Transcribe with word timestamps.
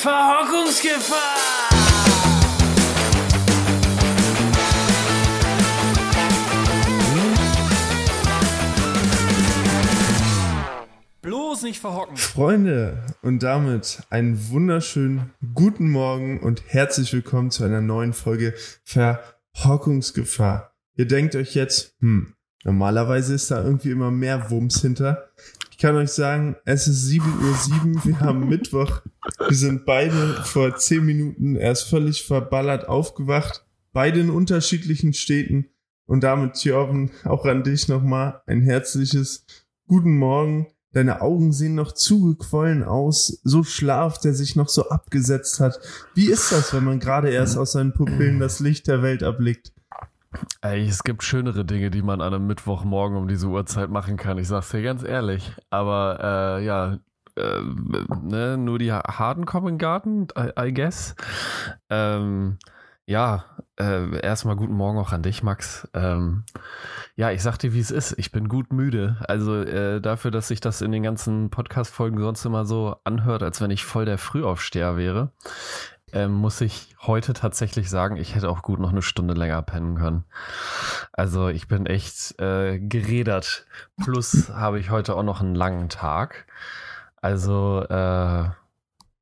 Verhockungsgefahr! 0.00 1.68
Bloß 11.20 11.64
nicht 11.64 11.80
verhocken. 11.80 12.16
Freunde, 12.16 13.04
und 13.20 13.42
damit 13.42 14.00
einen 14.08 14.48
wunderschönen 14.48 15.34
guten 15.52 15.90
Morgen 15.90 16.40
und 16.40 16.62
herzlich 16.68 17.12
willkommen 17.12 17.50
zu 17.50 17.64
einer 17.64 17.82
neuen 17.82 18.14
Folge 18.14 18.54
Verhockungsgefahr. 18.84 20.72
Ihr 20.96 21.08
denkt 21.08 21.36
euch 21.36 21.54
jetzt, 21.54 21.94
hm, 22.00 22.32
normalerweise 22.64 23.34
ist 23.34 23.50
da 23.50 23.62
irgendwie 23.62 23.90
immer 23.90 24.10
mehr 24.10 24.50
Wumms 24.50 24.80
hinter. 24.80 25.28
Ich 25.80 25.82
kann 25.82 25.96
euch 25.96 26.10
sagen, 26.10 26.56
es 26.66 26.86
ist 26.86 27.08
7.07 27.08 27.96
Uhr, 27.96 28.04
wir 28.04 28.20
haben 28.20 28.46
Mittwoch. 28.50 29.00
Wir 29.48 29.56
sind 29.56 29.86
beide 29.86 30.42
vor 30.44 30.76
10 30.76 31.02
Minuten 31.02 31.56
erst 31.56 31.88
völlig 31.88 32.22
verballert 32.22 32.86
aufgewacht. 32.86 33.64
Beide 33.94 34.20
in 34.20 34.28
unterschiedlichen 34.28 35.14
Städten. 35.14 35.70
Und 36.04 36.22
damit, 36.22 36.56
Thjörven, 36.56 37.12
auch 37.24 37.46
an 37.46 37.62
dich 37.62 37.88
nochmal 37.88 38.42
ein 38.46 38.60
herzliches 38.60 39.46
Guten 39.86 40.18
Morgen. 40.18 40.66
Deine 40.92 41.22
Augen 41.22 41.50
sehen 41.50 41.76
noch 41.76 41.92
zugequollen 41.92 42.82
aus. 42.84 43.40
So 43.42 43.64
Schlaf, 43.64 44.20
der 44.20 44.34
sich 44.34 44.56
noch 44.56 44.68
so 44.68 44.90
abgesetzt 44.90 45.60
hat. 45.60 45.80
Wie 46.14 46.26
ist 46.26 46.52
das, 46.52 46.74
wenn 46.74 46.84
man 46.84 47.00
gerade 47.00 47.30
erst 47.30 47.56
aus 47.56 47.72
seinen 47.72 47.94
Pupillen 47.94 48.38
das 48.38 48.60
Licht 48.60 48.86
der 48.86 49.02
Welt 49.02 49.22
erblickt? 49.22 49.72
Ey, 50.62 50.86
es 50.86 51.02
gibt 51.02 51.24
schönere 51.24 51.64
Dinge, 51.64 51.90
die 51.90 52.02
man 52.02 52.20
an 52.20 52.34
einem 52.34 52.46
Mittwochmorgen 52.46 53.16
um 53.16 53.26
diese 53.26 53.48
Uhrzeit 53.48 53.90
machen 53.90 54.16
kann. 54.16 54.38
Ich 54.38 54.48
sag's 54.48 54.70
dir 54.70 54.82
ganz 54.82 55.02
ehrlich. 55.02 55.52
Aber 55.70 56.58
äh, 56.60 56.64
ja, 56.64 56.98
äh, 57.36 57.60
ne, 58.22 58.56
nur 58.56 58.78
die 58.78 58.92
Harten 58.92 59.44
kommen 59.44 59.68
in 59.68 59.74
den 59.74 59.78
Garten, 59.78 60.28
I, 60.38 60.68
I 60.68 60.74
guess. 60.74 61.16
Ähm, 61.88 62.58
ja, 63.06 63.44
äh, 63.76 64.20
erstmal 64.20 64.54
guten 64.54 64.74
Morgen 64.74 64.98
auch 64.98 65.12
an 65.12 65.22
dich, 65.22 65.42
Max. 65.42 65.88
Ähm, 65.94 66.44
ja, 67.16 67.32
ich 67.32 67.42
sag 67.42 67.56
dir, 67.58 67.74
wie 67.74 67.80
es 67.80 67.90
ist. 67.90 68.16
Ich 68.18 68.30
bin 68.30 68.48
gut 68.48 68.72
müde. 68.72 69.16
Also 69.26 69.56
äh, 69.56 70.00
dafür, 70.00 70.30
dass 70.30 70.46
sich 70.46 70.60
das 70.60 70.80
in 70.80 70.92
den 70.92 71.02
ganzen 71.02 71.50
Podcast-Folgen 71.50 72.20
sonst 72.20 72.44
immer 72.44 72.66
so 72.66 72.96
anhört, 73.02 73.42
als 73.42 73.60
wenn 73.60 73.72
ich 73.72 73.84
voll 73.84 74.04
der 74.04 74.18
Frühaufsteher 74.18 74.96
wäre, 74.96 75.32
ähm, 76.12 76.32
muss 76.32 76.60
ich 76.60 76.94
heute 77.02 77.32
tatsächlich 77.32 77.90
sagen, 77.90 78.16
ich 78.16 78.34
hätte 78.34 78.48
auch 78.48 78.62
gut 78.62 78.80
noch 78.80 78.90
eine 78.90 79.02
Stunde 79.02 79.34
länger 79.34 79.62
pennen 79.62 79.96
können. 79.96 80.24
Also 81.12 81.48
ich 81.48 81.68
bin 81.68 81.86
echt 81.86 82.38
äh, 82.40 82.78
geredert. 82.78 83.66
Plus 84.02 84.50
habe 84.54 84.80
ich 84.80 84.90
heute 84.90 85.14
auch 85.14 85.22
noch 85.22 85.40
einen 85.40 85.54
langen 85.54 85.88
Tag. 85.88 86.46
Also 87.20 87.82
äh, 87.88 88.50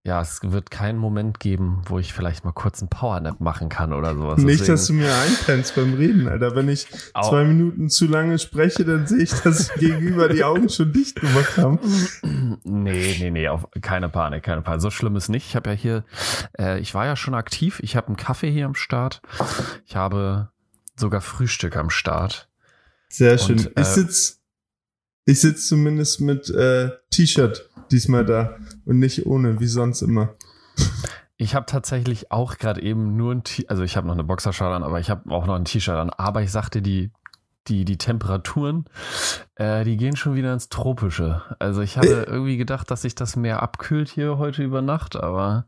ja, 0.04 0.22
es 0.22 0.40
wird 0.42 0.70
keinen 0.70 0.98
Moment 0.98 1.38
geben, 1.38 1.82
wo 1.86 1.98
ich 1.98 2.14
vielleicht 2.14 2.44
mal 2.44 2.52
kurz 2.52 2.80
einen 2.80 2.88
Powernap 2.88 3.40
machen 3.40 3.68
kann 3.68 3.92
oder 3.92 4.14
sowas. 4.14 4.38
Nicht, 4.38 4.60
Deswegen, 4.60 4.72
dass 4.72 4.86
du 4.86 4.92
mir 4.94 5.14
einpennst 5.14 5.74
beim 5.74 5.94
Reden, 5.94 6.28
Alter. 6.28 6.54
Wenn 6.54 6.68
ich 6.68 6.86
auch. 7.14 7.28
zwei 7.28 7.44
Minuten 7.44 7.90
zu 7.90 8.06
lange 8.06 8.38
spreche, 8.38 8.84
dann 8.84 9.06
sehe 9.06 9.24
ich, 9.24 9.32
dass 9.32 9.74
gegenüber 9.74 10.28
die 10.28 10.44
Augen 10.44 10.68
schon 10.68 10.92
dicht 10.92 11.20
gemacht 11.20 11.56
haben. 11.58 11.78
Nee, 12.64 13.16
nee, 13.18 13.30
nee, 13.30 13.48
auf, 13.48 13.66
keine 13.80 14.08
Panik, 14.08 14.42
keine 14.42 14.62
Panik. 14.62 14.80
So 14.80 14.90
schlimm 14.90 15.16
ist 15.16 15.28
nicht. 15.28 15.46
Ich 15.48 15.56
habe 15.56 15.70
ja 15.70 15.76
hier, 15.76 16.04
äh, 16.58 16.78
ich 16.80 16.94
war 16.94 17.06
ja 17.06 17.16
schon 17.16 17.34
aktiv. 17.34 17.80
Ich 17.82 17.96
habe 17.96 18.08
einen 18.08 18.16
Kaffee 18.16 18.50
hier 18.50 18.66
am 18.66 18.74
Start. 18.74 19.20
Ich 19.84 19.96
habe 19.96 20.50
sogar 20.96 21.20
Frühstück 21.20 21.76
am 21.76 21.90
Start. 21.90 22.48
Sehr 23.08 23.38
schön. 23.38 23.58
Und, 23.58 23.76
äh, 23.76 23.80
ich 23.80 23.86
sitze 23.86 24.37
ich 25.28 25.42
sitz 25.42 25.68
zumindest 25.68 26.22
mit 26.22 26.48
äh, 26.48 26.90
T-Shirt 27.10 27.68
diesmal 27.90 28.24
da 28.24 28.56
und 28.86 28.98
nicht 28.98 29.26
ohne, 29.26 29.60
wie 29.60 29.66
sonst 29.66 30.00
immer. 30.00 30.34
Ich 31.36 31.54
habe 31.54 31.66
tatsächlich 31.66 32.32
auch 32.32 32.56
gerade 32.56 32.80
eben 32.80 33.14
nur 33.14 33.34
ein 33.34 33.44
T 33.44 33.68
also 33.68 33.82
ich 33.82 33.98
habe 33.98 34.06
noch 34.06 34.14
eine 34.14 34.24
Boxershort 34.24 34.74
an, 34.74 34.82
aber 34.82 35.00
ich 35.00 35.10
habe 35.10 35.30
auch 35.30 35.46
noch 35.46 35.54
ein 35.54 35.66
T-Shirt 35.66 35.96
an. 35.96 36.08
Aber 36.08 36.40
ich 36.40 36.50
sagte, 36.50 36.80
die, 36.80 37.10
die, 37.66 37.84
die 37.84 37.98
Temperaturen, 37.98 38.86
äh, 39.56 39.84
die 39.84 39.98
gehen 39.98 40.16
schon 40.16 40.34
wieder 40.34 40.50
ins 40.54 40.70
Tropische. 40.70 41.42
Also 41.58 41.82
ich 41.82 41.98
habe 41.98 42.08
äh. 42.08 42.24
irgendwie 42.24 42.56
gedacht, 42.56 42.90
dass 42.90 43.02
sich 43.02 43.14
das 43.14 43.36
mehr 43.36 43.62
abkühlt 43.62 44.08
hier 44.08 44.38
heute 44.38 44.62
über 44.62 44.80
Nacht, 44.80 45.14
aber 45.14 45.66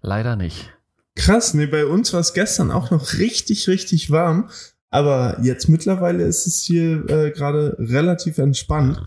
leider 0.00 0.34
nicht. 0.34 0.72
Krass, 1.14 1.52
nee, 1.52 1.66
bei 1.66 1.84
uns 1.84 2.14
war 2.14 2.20
es 2.20 2.32
gestern 2.32 2.70
auch 2.70 2.90
noch 2.90 3.12
richtig, 3.18 3.68
richtig 3.68 4.10
warm. 4.10 4.48
Aber 4.90 5.38
jetzt 5.42 5.68
mittlerweile 5.68 6.24
ist 6.24 6.46
es 6.46 6.62
hier 6.62 7.08
äh, 7.08 7.30
gerade 7.30 7.76
relativ 7.78 8.38
entspannt. 8.38 9.00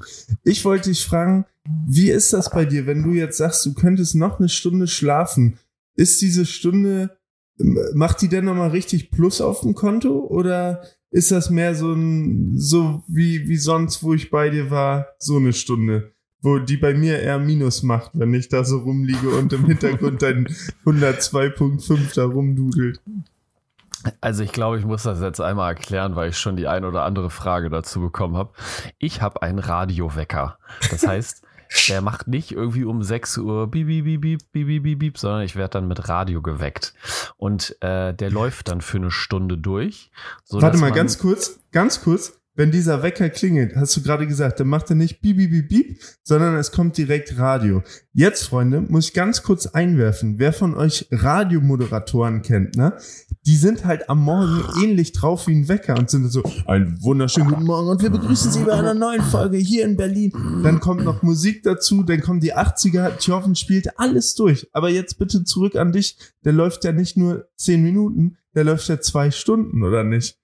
Ich 0.43 0.63
wollte 0.63 0.89
dich 0.89 1.05
fragen, 1.05 1.45
wie 1.87 2.09
ist 2.09 2.33
das 2.33 2.49
bei 2.49 2.65
dir, 2.65 2.85
wenn 2.85 3.03
du 3.03 3.11
jetzt 3.13 3.37
sagst, 3.37 3.65
du 3.65 3.73
könntest 3.73 4.15
noch 4.15 4.39
eine 4.39 4.49
Stunde 4.49 4.87
schlafen? 4.87 5.57
Ist 5.95 6.21
diese 6.21 6.45
Stunde, 6.45 7.17
macht 7.93 8.21
die 8.21 8.27
denn 8.27 8.45
nochmal 8.45 8.69
richtig 8.69 9.11
Plus 9.11 9.41
auf 9.41 9.61
dem 9.61 9.73
Konto 9.73 10.19
oder 10.19 10.83
ist 11.11 11.31
das 11.31 11.49
mehr 11.49 11.75
so 11.75 11.93
ein, 11.93 12.57
so 12.57 13.03
wie, 13.07 13.47
wie 13.47 13.57
sonst, 13.57 14.01
wo 14.03 14.13
ich 14.13 14.29
bei 14.29 14.49
dir 14.49 14.71
war, 14.71 15.07
so 15.19 15.37
eine 15.37 15.53
Stunde? 15.53 16.13
Wo 16.41 16.57
die 16.57 16.77
bei 16.77 16.93
mir 16.93 17.19
eher 17.19 17.37
Minus 17.37 17.83
macht, 17.83 18.11
wenn 18.13 18.33
ich 18.33 18.49
da 18.49 18.63
so 18.63 18.79
rumliege 18.79 19.29
und 19.29 19.53
im 19.53 19.65
Hintergrund 19.65 20.21
dein 20.21 20.47
102.5 20.85 22.15
da 22.15 22.25
rumdudelt. 22.25 22.99
Also 24.19 24.43
ich 24.43 24.51
glaube, 24.51 24.79
ich 24.79 24.85
muss 24.85 25.03
das 25.03 25.21
jetzt 25.21 25.41
einmal 25.41 25.69
erklären, 25.69 26.15
weil 26.15 26.29
ich 26.29 26.37
schon 26.37 26.55
die 26.55 26.67
ein 26.67 26.85
oder 26.85 27.03
andere 27.03 27.29
Frage 27.29 27.69
dazu 27.69 28.01
bekommen 28.01 28.35
habe. 28.35 28.51
Ich 28.97 29.21
habe 29.21 29.41
einen 29.41 29.59
Radiowecker. 29.59 30.57
Das 30.89 31.05
heißt, 31.05 31.43
der 31.89 32.01
macht 32.01 32.27
nicht 32.27 32.51
irgendwie 32.51 32.83
um 32.83 33.03
6 33.03 33.37
Uhr 33.37 33.67
bieb, 33.67 33.87
bieb, 33.87 34.05
bieb, 34.05 34.21
bieb, 34.21 34.51
bieb, 34.51 34.83
bieb, 34.83 34.99
bieb, 34.99 35.17
sondern 35.17 35.41
ich 35.41 35.55
werde 35.55 35.73
dann 35.73 35.87
mit 35.87 36.09
Radio 36.09 36.41
geweckt. 36.41 36.93
Und 37.37 37.81
äh, 37.81 38.13
der 38.13 38.31
läuft 38.31 38.67
dann 38.67 38.81
für 38.81 38.97
eine 38.97 39.11
Stunde 39.11 39.57
durch. 39.57 40.11
Warte 40.49 40.77
mal, 40.77 40.91
ganz 40.91 41.17
kurz, 41.17 41.59
ganz 41.71 42.01
kurz 42.01 42.40
wenn 42.53 42.71
dieser 42.71 43.01
Wecker 43.01 43.29
klingelt, 43.29 43.75
hast 43.75 43.95
du 43.95 44.01
gerade 44.01 44.27
gesagt, 44.27 44.59
dann 44.59 44.67
macht 44.67 44.89
er 44.89 44.95
nicht 44.95 45.21
bieb, 45.21 45.37
bieb, 45.37 45.69
bieb, 45.69 46.01
sondern 46.23 46.55
es 46.55 46.71
kommt 46.71 46.97
direkt 46.97 47.37
Radio. 47.37 47.81
Jetzt, 48.11 48.43
Freunde, 48.43 48.81
muss 48.81 49.07
ich 49.07 49.13
ganz 49.13 49.41
kurz 49.41 49.67
einwerfen, 49.67 50.37
wer 50.37 50.51
von 50.51 50.75
euch 50.75 51.07
Radiomoderatoren 51.11 52.41
kennt, 52.41 52.75
ne? 52.75 52.97
Die 53.45 53.55
sind 53.55 53.85
halt 53.85 54.09
am 54.09 54.21
Morgen 54.23 54.63
ähnlich 54.83 55.13
drauf 55.13 55.47
wie 55.47 55.55
ein 55.55 55.69
Wecker 55.69 55.97
und 55.97 56.09
sind 56.09 56.29
so, 56.29 56.43
einen 56.65 57.01
wunderschönen 57.01 57.49
guten 57.49 57.63
Morgen 57.63 57.87
und 57.87 58.01
wir 58.01 58.09
begrüßen 58.09 58.51
Sie 58.51 58.63
bei 58.63 58.73
einer 58.73 58.93
neuen 58.93 59.21
Folge 59.21 59.57
hier 59.57 59.85
in 59.85 59.95
Berlin. 59.95 60.31
Dann 60.63 60.79
kommt 60.81 61.05
noch 61.05 61.23
Musik 61.23 61.63
dazu, 61.63 62.03
dann 62.03 62.21
kommen 62.21 62.41
die 62.41 62.53
80er, 62.53 63.17
Tjoffen 63.17 63.55
spielt 63.55 63.97
alles 63.97 64.35
durch. 64.35 64.69
Aber 64.73 64.89
jetzt 64.89 65.17
bitte 65.17 65.45
zurück 65.45 65.75
an 65.75 65.93
dich, 65.93 66.17
der 66.43 66.53
läuft 66.53 66.83
ja 66.83 66.91
nicht 66.91 67.15
nur 67.15 67.47
zehn 67.55 67.81
Minuten, 67.81 68.37
der 68.53 68.65
läuft 68.65 68.89
ja 68.89 68.99
zwei 68.99 69.31
Stunden, 69.31 69.83
oder 69.83 70.03
nicht? 70.03 70.40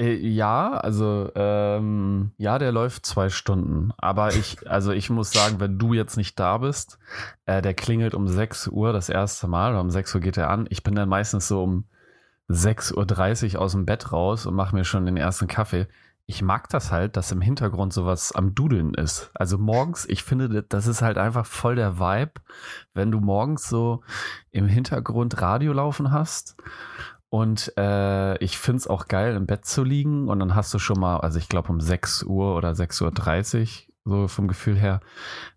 Äh, 0.00 0.14
ja, 0.14 0.72
also 0.72 1.30
ähm, 1.34 2.32
ja, 2.38 2.58
der 2.58 2.72
läuft 2.72 3.04
zwei 3.04 3.28
Stunden. 3.28 3.92
Aber 3.98 4.34
ich, 4.34 4.68
also 4.68 4.92
ich 4.92 5.10
muss 5.10 5.30
sagen, 5.30 5.60
wenn 5.60 5.78
du 5.78 5.92
jetzt 5.92 6.16
nicht 6.16 6.40
da 6.40 6.58
bist, 6.58 6.98
äh, 7.44 7.60
der 7.60 7.74
klingelt 7.74 8.14
um 8.14 8.26
6 8.26 8.68
Uhr 8.68 8.92
das 8.94 9.10
erste 9.10 9.46
Mal, 9.46 9.72
oder 9.72 9.82
um 9.82 9.90
6 9.90 10.14
Uhr 10.14 10.20
geht 10.22 10.38
er 10.38 10.48
an. 10.48 10.66
Ich 10.70 10.82
bin 10.82 10.94
dann 10.94 11.08
meistens 11.08 11.46
so 11.48 11.62
um 11.62 11.84
6.30 12.48 13.54
Uhr 13.54 13.60
aus 13.60 13.72
dem 13.72 13.84
Bett 13.84 14.10
raus 14.10 14.46
und 14.46 14.54
mache 14.54 14.74
mir 14.74 14.84
schon 14.84 15.04
den 15.04 15.18
ersten 15.18 15.46
Kaffee. 15.46 15.86
Ich 16.26 16.42
mag 16.42 16.68
das 16.68 16.92
halt, 16.92 17.16
dass 17.16 17.32
im 17.32 17.40
Hintergrund 17.40 17.92
sowas 17.92 18.32
am 18.32 18.54
Dudeln 18.54 18.94
ist. 18.94 19.30
Also 19.34 19.58
morgens, 19.58 20.06
ich 20.08 20.22
finde, 20.22 20.62
das 20.62 20.86
ist 20.86 21.02
halt 21.02 21.18
einfach 21.18 21.44
voll 21.44 21.74
der 21.74 21.98
Vibe, 21.98 22.34
wenn 22.94 23.10
du 23.10 23.20
morgens 23.20 23.68
so 23.68 24.02
im 24.50 24.66
Hintergrund 24.66 25.42
Radio 25.42 25.72
laufen 25.72 26.12
hast 26.12 26.56
und 27.30 27.72
äh, 27.78 28.36
ich 28.38 28.58
finde 28.58 28.78
es 28.78 28.88
auch 28.88 29.06
geil, 29.06 29.36
im 29.36 29.46
Bett 29.46 29.64
zu 29.64 29.84
liegen. 29.84 30.28
Und 30.28 30.40
dann 30.40 30.56
hast 30.56 30.74
du 30.74 30.80
schon 30.80 30.98
mal, 30.98 31.18
also 31.18 31.38
ich 31.38 31.48
glaube 31.48 31.70
um 31.70 31.80
6 31.80 32.24
Uhr 32.24 32.56
oder 32.56 32.72
6.30 32.72 33.60
Uhr, 33.60 34.22
so 34.22 34.28
vom 34.28 34.48
Gefühl 34.48 34.76
her, 34.76 35.00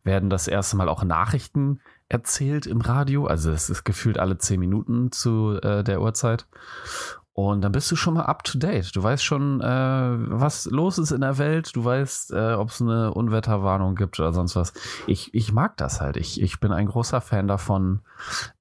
werden 0.03 0.29
das 0.29 0.47
erste 0.47 0.77
Mal 0.77 0.87
auch 0.87 1.03
Nachrichten 1.03 1.81
erzählt 2.09 2.67
im 2.67 2.81
Radio. 2.81 3.25
Also 3.25 3.51
es 3.51 3.71
ist 3.71 3.83
gefühlt 3.83 4.19
alle 4.19 4.37
10 4.37 4.59
Minuten 4.59 5.11
zu 5.11 5.59
äh, 5.63 5.83
der 5.83 5.99
Uhrzeit. 5.99 6.45
Und 7.35 7.61
dann 7.61 7.71
bist 7.71 7.89
du 7.89 7.95
schon 7.95 8.13
mal 8.13 8.25
up 8.25 8.43
to 8.43 8.59
date. 8.59 8.95
Du 8.95 9.01
weißt 9.01 9.23
schon, 9.23 9.59
äh, 9.59 9.65
was 9.65 10.65
los 10.65 10.99
ist 10.99 11.09
in 11.09 11.21
der 11.21 11.39
Welt. 11.39 11.75
Du 11.75 11.83
weißt, 11.83 12.31
äh, 12.31 12.53
ob 12.53 12.69
es 12.69 12.79
eine 12.79 13.11
Unwetterwarnung 13.11 13.95
gibt 13.95 14.19
oder 14.19 14.31
sonst 14.31 14.55
was. 14.55 14.73
Ich, 15.07 15.33
ich 15.33 15.51
mag 15.51 15.75
das 15.77 15.99
halt. 15.99 16.17
Ich, 16.17 16.39
ich 16.39 16.59
bin 16.59 16.71
ein 16.71 16.85
großer 16.85 17.21
Fan 17.21 17.47
davon, 17.47 18.01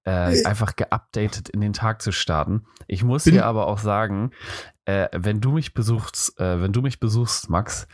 äh, 0.05 0.45
einfach 0.45 0.77
geupdatet 0.77 1.49
in 1.49 1.61
den 1.61 1.73
Tag 1.73 2.03
zu 2.03 2.13
starten. 2.13 2.65
Ich 2.87 3.05
muss 3.05 3.25
dir 3.25 3.47
aber 3.47 3.67
auch 3.67 3.79
sagen, 3.79 4.33
äh, 4.85 5.09
wenn 5.13 5.41
du 5.41 5.53
mich 5.53 5.75
besuchst, 5.75 6.39
äh, 6.41 6.61
wenn 6.61 6.73
du 6.73 6.83
mich 6.83 6.99
besuchst, 6.99 7.49
Max, 7.49 7.87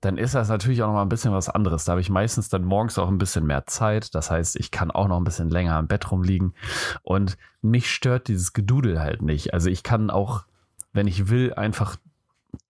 dann 0.00 0.16
ist 0.16 0.34
das 0.34 0.48
natürlich 0.48 0.82
auch 0.82 0.86
noch 0.86 0.94
mal 0.94 1.02
ein 1.02 1.08
bisschen 1.08 1.32
was 1.32 1.48
anderes. 1.48 1.84
Da 1.84 1.92
habe 1.92 2.00
ich 2.00 2.10
meistens 2.10 2.48
dann 2.48 2.64
morgens 2.64 2.98
auch 2.98 3.08
ein 3.08 3.18
bisschen 3.18 3.46
mehr 3.46 3.66
Zeit. 3.66 4.14
Das 4.14 4.30
heißt, 4.30 4.56
ich 4.56 4.70
kann 4.70 4.92
auch 4.92 5.08
noch 5.08 5.16
ein 5.16 5.24
bisschen 5.24 5.50
länger 5.50 5.78
im 5.78 5.88
Bett 5.88 6.10
rumliegen. 6.10 6.54
Und 7.02 7.36
mich 7.62 7.90
stört 7.90 8.28
dieses 8.28 8.52
Gedudel 8.52 9.00
halt 9.00 9.22
nicht. 9.22 9.52
Also 9.52 9.68
ich 9.70 9.82
kann 9.82 10.10
auch, 10.10 10.44
wenn 10.92 11.08
ich 11.08 11.28
will, 11.28 11.54
einfach 11.54 11.96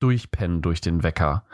durchpennen 0.00 0.62
durch 0.62 0.80
den 0.80 1.02
Wecker. 1.02 1.44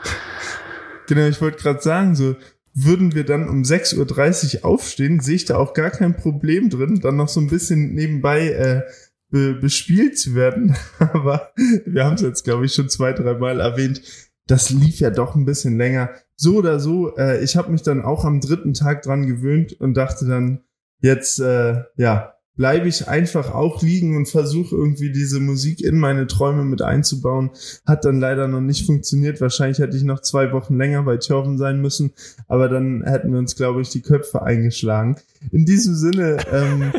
Genau, 1.08 1.26
ich 1.26 1.40
wollte 1.40 1.62
gerade 1.62 1.81
sagen, 1.81 2.14
so, 2.14 2.36
würden 2.75 3.15
wir 3.15 3.25
dann 3.25 3.49
um 3.49 3.62
6.30 3.62 4.59
Uhr 4.59 4.65
aufstehen, 4.65 5.21
sehe 5.21 5.37
ich 5.37 5.44
da 5.44 5.56
auch 5.56 5.75
gar 5.75 5.91
kein 5.91 6.17
Problem 6.17 6.71
drin, 6.71 7.00
dann 7.00 7.17
noch 7.17 7.29
so 7.29 7.41
ein 7.41 7.49
bisschen 7.49 7.94
nebenbei 7.94 8.49
äh, 8.50 8.82
be 9.31 9.55
bespielt 9.55 10.19
zu 10.19 10.35
werden. 10.35 10.76
Aber 10.99 11.53
wir 11.87 12.05
haben 12.05 12.15
es 12.15 12.23
jetzt, 12.23 12.44
glaube 12.44 12.67
ich, 12.67 12.75
schon 12.75 12.88
zwei, 12.88 13.12
dreimal 13.12 13.61
erwähnt. 13.61 14.03
Das 14.47 14.71
lief 14.71 15.00
ja 15.00 15.11
doch 15.11 15.37
ein 15.37 15.44
bisschen 15.47 15.79
länger. 15.79 16.11
So 16.37 16.56
oder 16.56 16.81
so, 16.81 17.17
äh, 17.17 17.43
ich 17.43 17.56
habe 17.56 17.71
mich 17.71 17.82
dann 17.82 18.03
auch 18.03 18.25
am 18.25 18.41
dritten 18.41 18.75
Tag 18.75 19.03
dran 19.03 19.27
gewöhnt 19.27 19.73
und 19.81 19.94
dachte 19.94 20.27
dann, 20.27 20.65
jetzt, 21.00 21.38
äh, 21.38 21.85
ja, 21.97 22.33
bleibe 22.56 22.89
ich 22.89 23.09
einfach 23.09 23.53
auch 23.53 23.83
liegen 23.83 24.17
und 24.17 24.29
versuche 24.29 24.77
irgendwie 24.77 25.11
diese 25.11 25.41
Musik 25.41 25.81
in 25.81 25.99
meine 25.99 26.27
Träume 26.27 26.65
mit 26.65 26.83
einzubauen. 26.83 27.51
Hat 27.85 28.05
dann 28.05 28.21
leider 28.21 28.47
noch 28.47 28.61
nicht 28.61 28.87
funktioniert. 28.87 29.41
Wahrscheinlich 29.41 29.79
hätte 29.79 29.97
ich 29.97 30.05
noch 30.05 30.21
zwei 30.21 30.53
Wochen 30.53 30.77
länger 30.77 31.03
bei 31.03 31.17
Thorben 31.17 31.59
sein 31.59 31.81
müssen, 31.81 32.12
aber 32.47 32.69
dann 32.69 33.03
hätten 33.05 33.33
wir 33.33 33.39
uns, 33.39 33.56
glaube 33.56 33.83
ich, 33.83 33.91
die 33.91 34.03
Köpfe 34.03 34.43
eingeschlagen. 34.43 35.17
In 35.51 35.65
diesem 35.65 35.95
Sinne 35.95 36.39
ähm, 36.53 36.93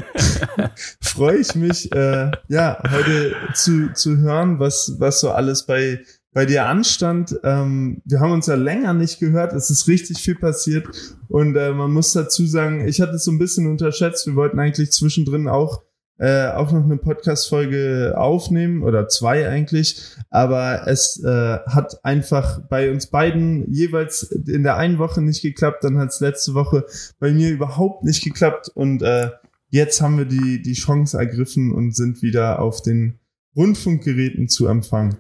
freue 1.01 1.37
ich 1.37 1.55
mich, 1.55 1.91
äh, 1.93 2.31
ja, 2.47 2.81
heute 2.91 3.35
zu, 3.53 3.93
zu 3.93 4.17
hören, 4.17 4.59
was, 4.59 4.95
was 4.99 5.19
so 5.19 5.31
alles 5.31 5.65
bei 5.65 6.01
bei 6.35 6.45
dir 6.45 6.65
anstand. 6.67 7.39
Ähm, 7.45 8.01
wir 8.03 8.19
haben 8.19 8.33
uns 8.33 8.47
ja 8.47 8.55
länger 8.55 8.93
nicht 8.93 9.19
gehört. 9.19 9.53
Es 9.53 9.69
ist 9.69 9.87
richtig 9.87 10.17
viel 10.17 10.35
passiert. 10.35 10.85
Und 11.29 11.55
äh, 11.55 11.71
man 11.71 11.93
muss 11.93 12.11
dazu 12.11 12.45
sagen, 12.45 12.85
ich 12.85 12.99
hatte 12.99 13.13
es 13.13 13.23
so 13.23 13.31
ein 13.31 13.39
bisschen 13.39 13.67
unterschätzt. 13.67 14.27
Wir 14.27 14.35
wollten 14.35 14.59
eigentlich 14.59 14.91
zwischendrin 14.91 15.47
auch 15.47 15.81
äh, 16.17 16.47
auch 16.47 16.71
noch 16.73 16.83
eine 16.83 16.97
Podcast-Folge 16.97 18.15
aufnehmen 18.17 18.83
oder 18.83 19.09
zwei 19.09 19.49
eigentlich, 19.49 20.01
aber 20.29 20.87
es 20.87 21.21
äh, 21.21 21.59
hat 21.65 22.05
einfach 22.05 22.61
bei 22.69 22.89
uns 22.89 23.07
beiden 23.07 23.69
jeweils 23.69 24.23
in 24.23 24.63
der 24.63 24.77
einen 24.77 24.97
Woche 24.97 25.21
nicht 25.21 25.41
geklappt, 25.41 25.83
dann 25.83 25.97
hat 25.97 26.11
es 26.11 26.21
letzte 26.21 26.53
Woche 26.53 26.85
bei 27.19 27.33
mir 27.33 27.49
überhaupt 27.49 28.05
nicht 28.05 28.23
geklappt 28.23 28.69
und 28.73 29.01
äh, 29.01 29.31
jetzt 29.71 29.99
haben 29.99 30.17
wir 30.17 30.23
die, 30.23 30.61
die 30.61 30.71
Chance 30.71 31.17
ergriffen 31.17 31.73
und 31.73 31.93
sind 31.93 32.21
wieder 32.21 32.59
auf 32.59 32.81
den 32.81 33.19
Rundfunkgeräten 33.53 34.47
zu 34.47 34.67
empfangen. 34.67 35.17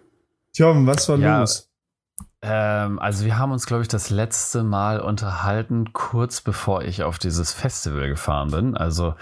Tjom, 0.55 0.87
was 0.87 1.09
war 1.09 1.17
ja, 1.17 1.41
los? 1.41 1.69
Ähm, 2.41 2.97
also 2.99 3.25
wir 3.25 3.37
haben 3.37 3.51
uns, 3.51 3.65
glaube 3.65 3.81
ich, 3.81 3.89
das 3.89 4.09
letzte 4.09 4.63
Mal 4.63 5.01
unterhalten, 5.01 5.91
kurz 5.91 6.39
bevor 6.39 6.83
ich 6.83 7.03
auf 7.03 7.19
dieses 7.19 7.51
Festival 7.51 8.07
gefahren 8.07 8.51
bin. 8.51 8.77
Also 8.77 9.15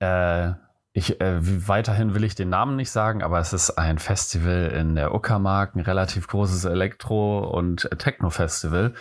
äh, 0.00 0.50
ich, 0.92 1.18
äh, 1.22 1.38
weiterhin 1.68 2.14
will 2.14 2.24
ich 2.24 2.34
den 2.34 2.50
Namen 2.50 2.76
nicht 2.76 2.90
sagen, 2.90 3.22
aber 3.22 3.38
es 3.38 3.54
ist 3.54 3.78
ein 3.78 3.98
Festival 3.98 4.66
in 4.66 4.96
der 4.96 5.14
Uckermark, 5.14 5.76
ein 5.76 5.80
relativ 5.80 6.26
großes 6.28 6.66
Elektro- 6.66 7.48
und 7.48 7.88
Techno-Festival. 7.98 8.92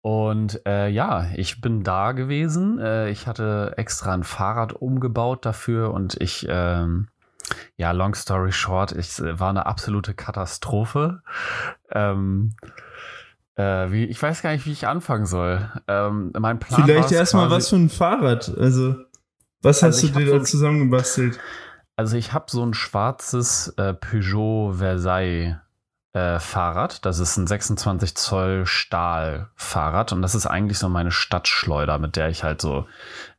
Und 0.00 0.64
äh, 0.66 0.88
ja, 0.88 1.26
ich 1.34 1.60
bin 1.60 1.82
da 1.82 2.12
gewesen. 2.12 2.78
Äh, 2.78 3.10
ich 3.10 3.26
hatte 3.26 3.74
extra 3.76 4.14
ein 4.14 4.24
Fahrrad 4.24 4.72
umgebaut 4.72 5.44
dafür 5.44 5.92
und 5.92 6.18
ich 6.20 6.46
ähm, 6.48 7.08
ja, 7.76 7.92
long 7.92 8.14
story 8.14 8.52
short, 8.52 8.92
es 8.92 9.20
äh, 9.20 9.38
war 9.38 9.50
eine 9.50 9.66
absolute 9.66 10.14
Katastrophe. 10.14 11.22
Ähm, 11.90 12.54
äh, 13.54 13.90
wie, 13.90 14.04
ich 14.04 14.22
weiß 14.22 14.42
gar 14.42 14.52
nicht, 14.52 14.66
wie 14.66 14.72
ich 14.72 14.86
anfangen 14.86 15.26
soll. 15.26 15.70
Ähm, 15.88 16.32
mein 16.38 16.58
Plan 16.58 16.84
Vielleicht 16.84 17.12
erstmal 17.12 17.50
was 17.50 17.68
für 17.68 17.76
ein 17.76 17.90
Fahrrad. 17.90 18.52
Also, 18.56 18.96
was 19.60 19.82
also 19.82 20.06
hast 20.06 20.14
du 20.14 20.18
dir 20.18 20.26
da 20.26 20.38
so 20.38 20.44
zusammengebastelt? 20.44 21.38
Also, 21.96 22.16
ich 22.16 22.32
habe 22.32 22.46
so 22.48 22.64
ein 22.64 22.74
schwarzes 22.74 23.68
äh, 23.76 23.94
Peugeot 23.94 24.74
Versailles. 24.78 25.56
Äh, 26.14 26.40
Fahrrad. 26.40 27.06
Das 27.06 27.18
ist 27.18 27.38
ein 27.38 27.46
26 27.46 28.14
Zoll 28.16 28.66
Stahl-Fahrrad 28.66 30.12
und 30.12 30.20
das 30.20 30.34
ist 30.34 30.44
eigentlich 30.44 30.78
so 30.78 30.90
meine 30.90 31.10
Stadtschleuder, 31.10 31.98
mit 31.98 32.16
der 32.16 32.28
ich 32.28 32.44
halt 32.44 32.60
so 32.60 32.86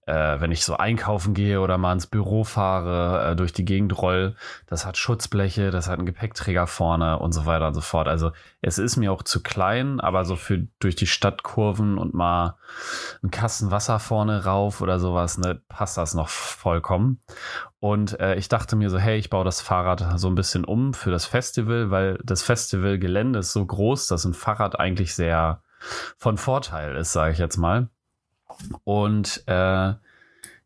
äh, 0.05 0.39
wenn 0.39 0.51
ich 0.51 0.65
so 0.65 0.75
einkaufen 0.75 1.33
gehe 1.33 1.61
oder 1.61 1.77
mal 1.77 1.94
ins 1.94 2.07
Büro 2.07 2.44
fahre, 2.44 3.31
äh, 3.31 3.35
durch 3.35 3.53
die 3.53 3.65
Gegend 3.65 3.97
roll, 3.97 4.35
das 4.67 4.85
hat 4.85 4.97
Schutzbleche, 4.97 5.71
das 5.71 5.88
hat 5.88 5.97
einen 5.97 6.05
Gepäckträger 6.05 6.67
vorne 6.67 7.19
und 7.19 7.31
so 7.31 7.45
weiter 7.45 7.67
und 7.67 7.73
so 7.73 7.81
fort. 7.81 8.07
Also 8.07 8.31
es 8.61 8.77
ist 8.77 8.97
mir 8.97 9.11
auch 9.11 9.23
zu 9.23 9.41
klein, 9.41 10.00
aber 10.00 10.25
so 10.25 10.35
für 10.35 10.67
durch 10.79 10.95
die 10.95 11.07
Stadtkurven 11.07 11.97
und 11.97 12.13
mal 12.13 12.57
einen 13.21 13.31
Kasten 13.31 13.71
Wasser 13.71 14.00
vorne 14.00 14.45
rauf 14.45 14.81
oder 14.81 15.00
sowas, 15.00 15.38
ne, 15.38 15.61
passt 15.69 15.97
das 15.97 16.13
noch 16.13 16.29
vollkommen. 16.29 17.21
Und 17.79 18.19
äh, 18.19 18.35
ich 18.35 18.50
dachte 18.50 18.75
mir 18.75 18.89
so, 18.89 18.97
hey, 18.97 19.17
ich 19.17 19.29
baue 19.29 19.45
das 19.45 19.61
Fahrrad 19.61 20.19
so 20.19 20.27
ein 20.27 20.35
bisschen 20.35 20.65
um 20.65 20.94
für 20.94 21.11
das 21.11 21.25
Festival, 21.25 21.91
weil 21.91 22.19
das 22.23 22.44
Festivalgelände 22.44 23.39
ist 23.39 23.53
so 23.53 23.65
groß, 23.65 24.07
dass 24.07 24.25
ein 24.25 24.33
Fahrrad 24.33 24.79
eigentlich 24.79 25.15
sehr 25.15 25.61
von 26.17 26.38
Vorteil 26.38 26.95
ist, 26.95 27.11
sage 27.11 27.33
ich 27.33 27.39
jetzt 27.39 27.57
mal. 27.57 27.89
Und 28.83 29.44
äh, 29.47 29.94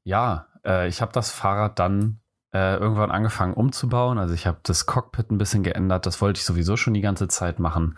ja, 0.04 0.48
äh, 0.66 0.88
ich 0.88 1.02
habe 1.02 1.12
das 1.14 1.32
Fahrrad 1.32 1.80
dann 1.80 2.20
äh, 2.54 2.78
irgendwann 2.78 3.12
angefangen 3.12 3.54
umzubauen. 3.54 4.18
Also 4.18 4.34
ich 4.34 4.48
habe 4.48 4.58
das 4.64 4.86
Cockpit 4.86 5.32
ein 5.32 5.38
bisschen 5.38 5.64
geändert. 5.64 6.06
Das 6.06 6.22
wollte 6.22 6.40
ich 6.40 6.46
sowieso 6.46 6.78
schon 6.78 6.94
die 6.94 7.02
ganze 7.02 7.28
Zeit 7.28 7.60
machen. 7.60 7.98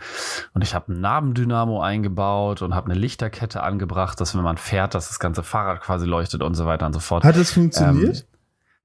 Und 0.53 0.63
ich 0.63 0.74
habe 0.74 0.91
ein 0.91 1.01
Nabendynamo 1.01 1.81
eingebaut 1.81 2.62
und 2.62 2.74
habe 2.74 2.91
eine 2.91 3.00
Lichterkette 3.00 3.62
angebracht, 3.63 4.19
dass 4.19 4.36
wenn 4.36 4.44
man 4.44 4.57
fährt, 4.57 4.95
dass 4.95 5.07
das 5.07 5.19
ganze 5.19 5.44
Fahrrad 5.44 5.81
quasi 5.81 6.06
leuchtet 6.06 6.41
und 6.41 6.56
so 6.56 6.65
weiter 6.65 6.86
und 6.86 6.94
so 6.94 7.00
fort. 7.00 7.24
Hat 7.24 7.38
es 7.38 7.51
funktioniert? 7.51 8.18
Ähm, 8.18 8.24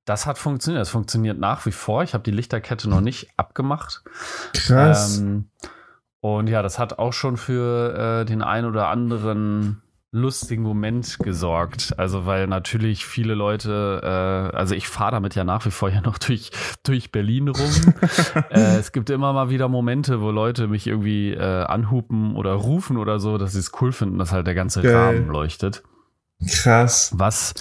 das 0.05 0.27
hat 0.27 0.37
funktioniert. 0.37 0.83
Es 0.83 0.91
funktioniert 0.91 1.39
nach 1.39 1.65
wie 1.65 1.73
vor. 1.73 2.03
Ich 2.03 2.13
habe 2.13 2.23
die 2.23 2.31
Lichterkette 2.31 2.91
noch 2.91 3.01
nicht 3.01 3.31
abgemacht. 3.39 4.05
Krass. 4.53 5.19
Ähm, 5.19 5.49
und 6.21 6.49
ja, 6.49 6.63
das 6.63 6.79
hat 6.79 6.99
auch 6.99 7.13
schon 7.13 7.37
für 7.37 8.21
äh, 8.21 8.25
den 8.25 8.43
ein 8.43 8.65
oder 8.65 8.89
anderen 8.89 9.83
lustigen 10.15 10.63
Moment 10.63 11.19
gesorgt. 11.19 11.99
Also 11.99 12.25
weil 12.25 12.47
natürlich 12.47 13.05
viele 13.05 13.35
Leute, 13.35 14.01
äh, 14.03 14.57
also 14.57 14.75
ich 14.75 14.89
fahre 14.89 15.11
damit 15.11 15.35
ja 15.35 15.43
nach 15.43 15.67
wie 15.67 15.71
vor 15.71 15.91
ja 15.91 16.01
noch 16.01 16.19
durch, 16.19 16.53
durch 16.85 17.11
Berlin 17.11 17.49
rum. 17.49 17.71
äh, 18.51 18.77
es 18.77 18.93
gibt 18.93 19.11
immer 19.11 19.33
mal 19.33 19.51
wieder 19.51 19.69
Momente, 19.69 20.21
wo 20.21 20.31
Leute 20.31 20.69
mich 20.69 20.87
irgendwie 20.87 21.33
äh, 21.33 21.65
anhupen 21.65 22.37
oder 22.37 22.53
rufen 22.53 22.97
oder 22.97 23.19
so, 23.19 23.39
dass 23.39 23.53
sie 23.53 23.59
es 23.59 23.73
cool 23.81 23.93
finden, 23.93 24.19
dass 24.19 24.33
halt 24.33 24.47
der 24.47 24.55
ganze 24.55 24.83
Geil. 24.83 24.95
Rahmen 24.95 25.27
leuchtet. 25.27 25.83
Krass. 26.49 27.13
Was, 27.17 27.55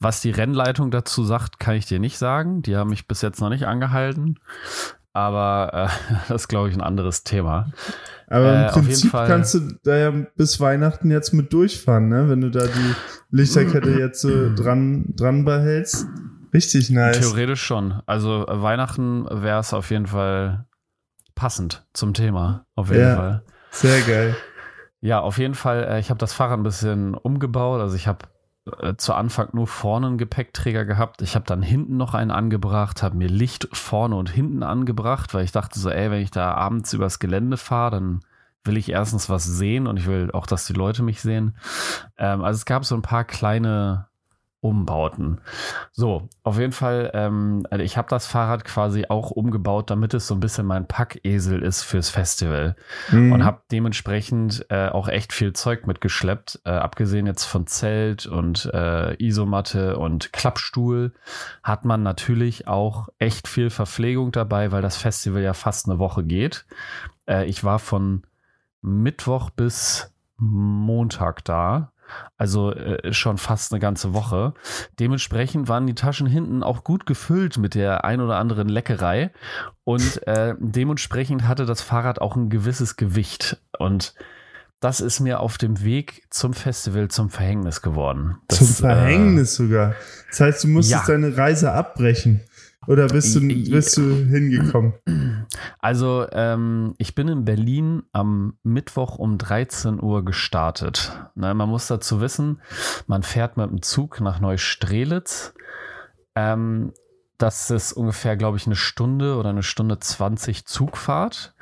was 0.00 0.20
die 0.20 0.30
Rennleitung 0.30 0.90
dazu 0.90 1.24
sagt, 1.24 1.60
kann 1.60 1.76
ich 1.76 1.86
dir 1.86 2.00
nicht 2.00 2.18
sagen. 2.18 2.62
Die 2.62 2.76
haben 2.76 2.90
mich 2.90 3.06
bis 3.06 3.22
jetzt 3.22 3.40
noch 3.40 3.50
nicht 3.50 3.66
angehalten. 3.66 4.38
Aber 5.12 5.70
äh, 5.72 6.14
das 6.28 6.42
ist, 6.42 6.48
glaube 6.48 6.68
ich, 6.68 6.74
ein 6.74 6.80
anderes 6.80 7.24
Thema. 7.24 7.72
Aber 8.28 8.52
im 8.54 8.62
äh, 8.62 8.68
Prinzip 8.70 9.12
kannst 9.12 9.54
du 9.54 9.60
da 9.82 9.96
ja 9.96 10.10
bis 10.36 10.60
Weihnachten 10.60 11.10
jetzt 11.10 11.32
mit 11.32 11.52
durchfahren, 11.52 12.08
ne? 12.08 12.28
Wenn 12.28 12.40
du 12.40 12.50
da 12.50 12.66
die 12.66 12.94
Lichterkette 13.30 13.90
jetzt 13.90 14.20
so 14.20 14.54
dran, 14.54 15.06
dran 15.16 15.44
behältst. 15.44 16.06
Richtig 16.54 16.90
nice. 16.90 17.20
Theoretisch 17.20 17.62
schon. 17.62 18.02
Also 18.06 18.46
äh, 18.46 18.62
Weihnachten 18.62 19.26
wäre 19.30 19.60
es 19.60 19.74
auf 19.74 19.90
jeden 19.90 20.06
Fall 20.06 20.66
passend 21.34 21.86
zum 21.92 22.14
Thema. 22.14 22.66
Auf 22.74 22.90
jeden 22.90 23.02
ja, 23.02 23.16
Fall. 23.16 23.42
Sehr 23.70 24.00
geil. 24.02 24.36
Ja, 25.00 25.20
auf 25.20 25.38
jeden 25.38 25.54
Fall. 25.54 25.84
Äh, 25.84 26.00
ich 26.00 26.10
habe 26.10 26.18
das 26.18 26.32
Fahrrad 26.32 26.58
ein 26.58 26.64
bisschen 26.64 27.14
umgebaut. 27.14 27.80
Also 27.80 27.96
ich 27.96 28.06
habe 28.06 28.26
äh, 28.80 28.96
zu 28.96 29.14
Anfang 29.14 29.48
nur 29.52 29.66
vorne 29.66 30.06
einen 30.06 30.18
Gepäckträger 30.18 30.84
gehabt. 30.84 31.22
Ich 31.22 31.34
habe 31.34 31.44
dann 31.46 31.62
hinten 31.62 31.96
noch 31.96 32.14
einen 32.14 32.30
angebracht, 32.30 33.02
habe 33.02 33.16
mir 33.16 33.28
Licht 33.28 33.68
vorne 33.72 34.16
und 34.16 34.30
hinten 34.30 34.62
angebracht, 34.62 35.34
weil 35.34 35.44
ich 35.44 35.52
dachte 35.52 35.78
so, 35.78 35.90
ey, 35.90 36.10
wenn 36.10 36.22
ich 36.22 36.30
da 36.30 36.54
abends 36.54 36.92
übers 36.92 37.18
Gelände 37.18 37.56
fahre, 37.56 37.92
dann 37.92 38.20
will 38.64 38.76
ich 38.76 38.90
erstens 38.90 39.28
was 39.30 39.44
sehen 39.44 39.86
und 39.86 39.96
ich 39.96 40.06
will 40.06 40.30
auch, 40.32 40.46
dass 40.46 40.66
die 40.66 40.74
Leute 40.74 41.02
mich 41.02 41.20
sehen. 41.22 41.56
Ähm, 42.18 42.42
also 42.44 42.58
es 42.58 42.66
gab 42.66 42.84
so 42.84 42.94
ein 42.94 43.02
paar 43.02 43.24
kleine 43.24 44.09
Umbauten. 44.62 45.40
So, 45.90 46.28
auf 46.42 46.58
jeden 46.58 46.72
Fall, 46.72 47.10
ähm, 47.14 47.66
also 47.70 47.82
ich 47.82 47.96
habe 47.96 48.08
das 48.08 48.26
Fahrrad 48.26 48.64
quasi 48.64 49.06
auch 49.08 49.30
umgebaut, 49.30 49.88
damit 49.88 50.12
es 50.12 50.26
so 50.26 50.34
ein 50.34 50.40
bisschen 50.40 50.66
mein 50.66 50.86
Packesel 50.86 51.62
ist 51.62 51.82
fürs 51.82 52.10
Festival. 52.10 52.76
Mhm. 53.10 53.32
Und 53.32 53.44
habe 53.44 53.62
dementsprechend 53.72 54.66
äh, 54.68 54.88
auch 54.88 55.08
echt 55.08 55.32
viel 55.32 55.54
Zeug 55.54 55.86
mitgeschleppt. 55.86 56.60
Äh, 56.64 56.72
abgesehen 56.72 57.26
jetzt 57.26 57.44
von 57.44 57.66
Zelt 57.66 58.26
und 58.26 58.70
äh, 58.74 59.14
Isomatte 59.22 59.96
und 59.96 60.32
Klappstuhl 60.34 61.14
hat 61.62 61.86
man 61.86 62.02
natürlich 62.02 62.68
auch 62.68 63.08
echt 63.18 63.48
viel 63.48 63.70
Verpflegung 63.70 64.30
dabei, 64.30 64.72
weil 64.72 64.82
das 64.82 64.98
Festival 64.98 65.40
ja 65.40 65.54
fast 65.54 65.88
eine 65.88 65.98
Woche 65.98 66.22
geht. 66.22 66.66
Äh, 67.26 67.46
ich 67.46 67.64
war 67.64 67.78
von 67.78 68.24
Mittwoch 68.82 69.48
bis 69.48 70.12
Montag 70.36 71.44
da 71.44 71.92
also 72.36 72.72
äh, 72.72 73.12
schon 73.12 73.38
fast 73.38 73.72
eine 73.72 73.80
ganze 73.80 74.14
Woche. 74.14 74.54
Dementsprechend 74.98 75.68
waren 75.68 75.86
die 75.86 75.94
Taschen 75.94 76.26
hinten 76.26 76.62
auch 76.62 76.84
gut 76.84 77.06
gefüllt 77.06 77.58
mit 77.58 77.74
der 77.74 78.04
ein 78.04 78.20
oder 78.20 78.36
anderen 78.36 78.68
Leckerei. 78.68 79.30
Und 79.84 80.26
äh, 80.26 80.54
dementsprechend 80.58 81.46
hatte 81.46 81.66
das 81.66 81.82
Fahrrad 81.82 82.20
auch 82.20 82.36
ein 82.36 82.50
gewisses 82.50 82.96
Gewicht. 82.96 83.60
Und 83.78 84.14
das 84.80 85.00
ist 85.00 85.20
mir 85.20 85.40
auf 85.40 85.58
dem 85.58 85.82
Weg 85.84 86.22
zum 86.30 86.54
Festival 86.54 87.08
zum 87.08 87.28
Verhängnis 87.28 87.82
geworden. 87.82 88.38
Das, 88.48 88.58
zum 88.58 88.68
Verhängnis 88.68 89.52
äh, 89.52 89.56
sogar. 89.56 89.94
Das 90.30 90.40
heißt, 90.40 90.64
du 90.64 90.68
musstest 90.68 91.06
ja. 91.06 91.14
deine 91.14 91.36
Reise 91.36 91.72
abbrechen. 91.72 92.40
Oder 92.90 93.06
bist 93.06 93.36
du, 93.36 93.40
bist 93.40 93.96
du 93.98 94.16
hingekommen? 94.16 94.94
Also, 95.78 96.26
ähm, 96.32 96.94
ich 96.98 97.14
bin 97.14 97.28
in 97.28 97.44
Berlin 97.44 98.02
am 98.10 98.58
Mittwoch 98.64 99.16
um 99.16 99.38
13 99.38 100.02
Uhr 100.02 100.24
gestartet. 100.24 101.12
Ne, 101.36 101.54
man 101.54 101.68
muss 101.68 101.86
dazu 101.86 102.20
wissen, 102.20 102.60
man 103.06 103.22
fährt 103.22 103.56
mit 103.56 103.70
dem 103.70 103.82
Zug 103.82 104.20
nach 104.20 104.40
Neustrelitz. 104.40 105.54
Ähm, 106.34 106.92
das 107.38 107.70
ist 107.70 107.92
ungefähr, 107.92 108.36
glaube 108.36 108.56
ich, 108.56 108.66
eine 108.66 108.74
Stunde 108.74 109.36
oder 109.36 109.50
eine 109.50 109.62
Stunde 109.62 110.00
20 110.00 110.66
Zugfahrt. 110.66 111.54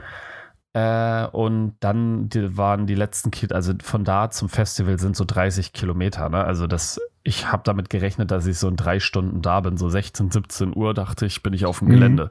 Äh, 0.73 1.26
und 1.26 1.76
dann 1.80 2.30
die, 2.30 2.56
waren 2.56 2.87
die 2.87 2.94
letzten, 2.94 3.30
Ki 3.30 3.49
also 3.52 3.75
von 3.82 4.02
da 4.02 4.30
zum 4.30 4.49
Festival 4.49 4.99
sind 4.99 5.14
so 5.14 5.26
30 5.26 5.75
Kilometer. 5.75 6.30
Ne? 6.30 6.42
Also 6.42 6.66
das, 6.66 6.99
ich 7.28 7.52
habe 7.52 7.62
damit 7.62 7.90
gerechnet, 7.90 8.30
dass 8.30 8.47
ich 8.47 8.58
so 8.58 8.68
in 8.68 8.76
drei 8.76 9.00
Stunden 9.00 9.42
da 9.42 9.61
bin. 9.61 9.76
So 9.76 9.90
16, 9.90 10.30
17 10.30 10.75
Uhr 10.75 10.94
dachte 10.94 11.26
ich, 11.26 11.42
bin 11.42 11.52
ich 11.52 11.66
auf 11.66 11.80
dem 11.80 11.88
mhm. 11.88 11.92
Gelände. 11.92 12.30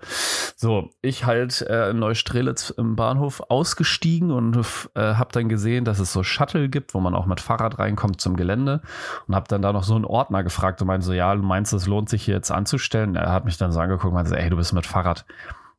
So, 0.56 0.90
ich 1.04 1.24
halt 1.24 1.62
äh, 1.62 1.92
in 1.92 2.00
Neustrelitz 2.00 2.72
im 2.72 2.96
Bahnhof 2.96 3.44
ausgestiegen 3.48 4.32
und 4.32 4.58
äh, 4.96 5.14
habe 5.14 5.30
dann 5.32 5.50
gesehen, 5.50 5.86
dass 5.86 6.00
es 6.00 6.12
so 6.12 6.24
Shuttle 6.24 6.68
gibt, 6.68 6.96
wo 6.96 7.00
man 7.00 7.14
auch 7.14 7.28
mit 7.28 7.42
Fahrrad 7.42 7.78
reinkommt 7.78 8.20
zum 8.20 8.36
Gelände. 8.36 8.82
Und 9.28 9.36
habe 9.36 9.48
dann 9.48 9.62
da 9.62 9.72
noch 9.72 9.84
so 9.84 9.94
einen 9.94 10.06
Ordner 10.06 10.44
gefragt 10.44 10.82
und 10.82 10.88
meinte 10.88 11.06
so, 11.06 11.14
ja, 11.14 11.36
du 11.36 11.44
meinst, 11.44 11.74
es 11.74 11.86
lohnt 11.86 12.10
sich 12.10 12.24
hier 12.24 12.34
jetzt 12.34 12.52
anzustellen? 12.52 13.16
Er 13.16 13.32
hat 13.32 13.46
mich 13.46 13.58
dann 13.58 13.72
so 13.72 13.80
angeguckt 13.80 14.08
und 14.08 14.16
meinte 14.16 14.32
so, 14.32 14.36
ey, 14.36 14.50
du 14.50 14.58
bist 14.58 14.74
mit 14.74 14.88
Fahrrad 14.88 15.26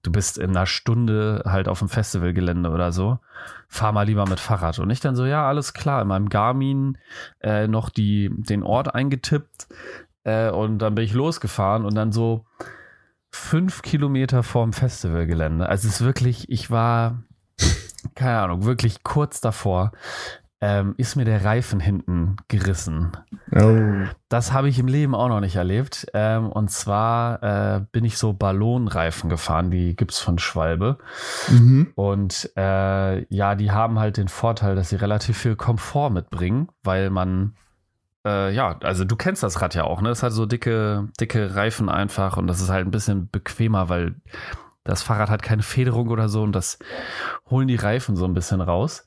du 0.03 0.13
bist 0.13 0.39
in 0.39 0.51
einer 0.51 0.67
Stunde 0.67 1.43
halt 1.45 1.69
auf 1.69 1.81
dem 1.81 1.89
Festivalgelände 1.89 2.71
oder 2.71 2.93
so. 2.93 3.19
Fahr 3.69 3.93
mal 3.93 4.05
lieber 4.05 4.29
mit 4.29 4.41
Fahrrad. 4.41 4.79
Und 4.79 4.91
ich 4.91 5.01
dann 5.01 5.17
so, 5.17 5.27
ja, 5.27 5.47
alles 5.47 5.75
klar, 5.75 6.03
in 6.03 6.09
meinem 6.09 6.29
Garmin 6.29 6.99
äh, 7.41 7.67
noch 7.67 7.91
die, 7.91 8.31
den 8.33 8.63
Ort 8.63 8.95
eingetippt 8.95 9.69
äh, 10.25 10.51
und 10.51 10.79
dann 10.79 10.95
bin 10.95 11.05
ich 11.05 11.15
losgefahren 11.15 11.85
und 11.85 11.95
dann 11.95 12.13
so 12.13 12.45
fünf 13.31 13.83
Kilometer 13.83 14.43
vorm 14.43 14.73
Festivalgelände. 14.73 15.69
Also 15.69 15.89
es 15.89 15.95
ist 15.95 16.05
wirklich, 16.05 16.49
ich 16.49 16.71
war, 16.71 17.23
keine 18.15 18.41
Ahnung, 18.41 18.65
wirklich 18.65 19.03
kurz 19.03 19.41
davor 19.41 19.93
ähm, 20.61 20.95
ist 20.97 21.15
mir 21.15 21.25
der 21.25 21.45
Reifen 21.45 21.79
hinten 21.79 22.37
gerissen. 22.49 23.13
Oh. 23.55 24.09
Das 24.29 24.53
habe 24.53 24.69
ich 24.69 24.79
im 24.79 24.89
Leben 24.89 25.15
auch 25.15 25.29
noch 25.29 25.41
nicht 25.41 25.57
erlebt. 25.57 26.07
Ähm, 26.15 26.51
und 26.51 26.71
zwar 26.71 27.43
äh, 27.43 27.81
bin 27.93 28.05
ich 28.05 28.19
so 28.19 28.33
Ballonreifen 28.33 29.31
gefahren, 29.31 29.71
die 29.71 29.95
gibt 29.95 30.13
es 30.13 30.19
von 30.19 30.39
Schwalbe. 30.39 30.99
Mhm. 31.49 31.93
Und 31.95 32.51
äh, 32.57 33.25
ja, 33.33 33.55
die 33.55 33.71
haben 33.71 33.99
halt 33.99 34.17
den 34.17 34.29
Vorteil, 34.29 34.75
dass 34.75 34.89
sie 34.89 34.97
relativ 34.97 35.39
viel 35.39 35.55
Komfort 35.55 36.11
mitbringen, 36.11 36.69
weil 36.83 37.11
man 37.11 37.55
äh, 38.27 38.53
ja, 38.53 38.77
also 38.83 39.05
du 39.05 39.15
kennst 39.17 39.43
das 39.43 39.63
Rad 39.63 39.75
ja 39.75 39.85
auch, 39.85 40.01
ne? 40.01 40.11
Es 40.11 40.23
hat 40.23 40.33
so 40.33 40.45
dicke, 40.45 41.09
dicke 41.21 41.55
Reifen 41.55 41.89
einfach 41.89 42.37
und 42.37 42.49
das 42.49 42.61
ist 42.61 42.69
halt 42.69 42.87
ein 42.87 42.91
bisschen 42.91 43.31
bequemer, 43.31 43.89
weil 43.89 44.17
das 44.85 45.03
Fahrrad 45.03 45.31
hat 45.31 45.43
keine 45.43 45.63
Federung 45.63 46.09
oder 46.09 46.29
so 46.29 46.43
und 46.43 46.53
das 46.53 46.79
holen 47.51 47.69
die 47.69 47.77
Reifen 47.77 48.17
so 48.17 48.25
ein 48.25 48.35
bisschen 48.35 48.61
raus. 48.61 49.07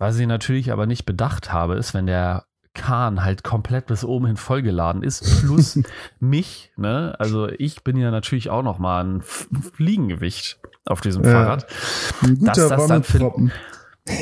Was 0.00 0.18
ich 0.18 0.26
natürlich 0.26 0.72
aber 0.72 0.86
nicht 0.86 1.04
bedacht 1.04 1.52
habe, 1.52 1.74
ist, 1.74 1.92
wenn 1.92 2.06
der 2.06 2.46
Kahn 2.72 3.22
halt 3.22 3.44
komplett 3.44 3.84
bis 3.84 4.02
oben 4.02 4.24
hin 4.28 4.36
vollgeladen 4.38 5.02
ist, 5.02 5.42
plus 5.42 5.78
mich, 6.20 6.72
ne? 6.78 7.14
Also 7.18 7.48
ich 7.50 7.84
bin 7.84 7.98
ja 7.98 8.10
natürlich 8.10 8.48
auch 8.48 8.62
noch 8.62 8.78
mal 8.78 9.04
ein 9.04 9.20
Fliegengewicht 9.20 10.58
auf 10.86 11.02
diesem 11.02 11.22
ja. 11.22 11.32
Fahrrad. 11.32 11.66
Ein 12.22 12.38
guter 12.38 12.52
dass 12.52 12.68
das 12.68 12.86
dann 12.86 13.52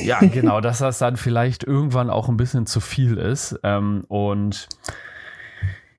ja, 0.02 0.18
genau, 0.18 0.60
dass 0.60 0.78
das 0.78 0.98
dann 0.98 1.16
vielleicht 1.16 1.62
irgendwann 1.62 2.10
auch 2.10 2.28
ein 2.28 2.36
bisschen 2.36 2.66
zu 2.66 2.80
viel 2.80 3.16
ist. 3.16 3.60
Ähm, 3.62 4.02
und 4.08 4.68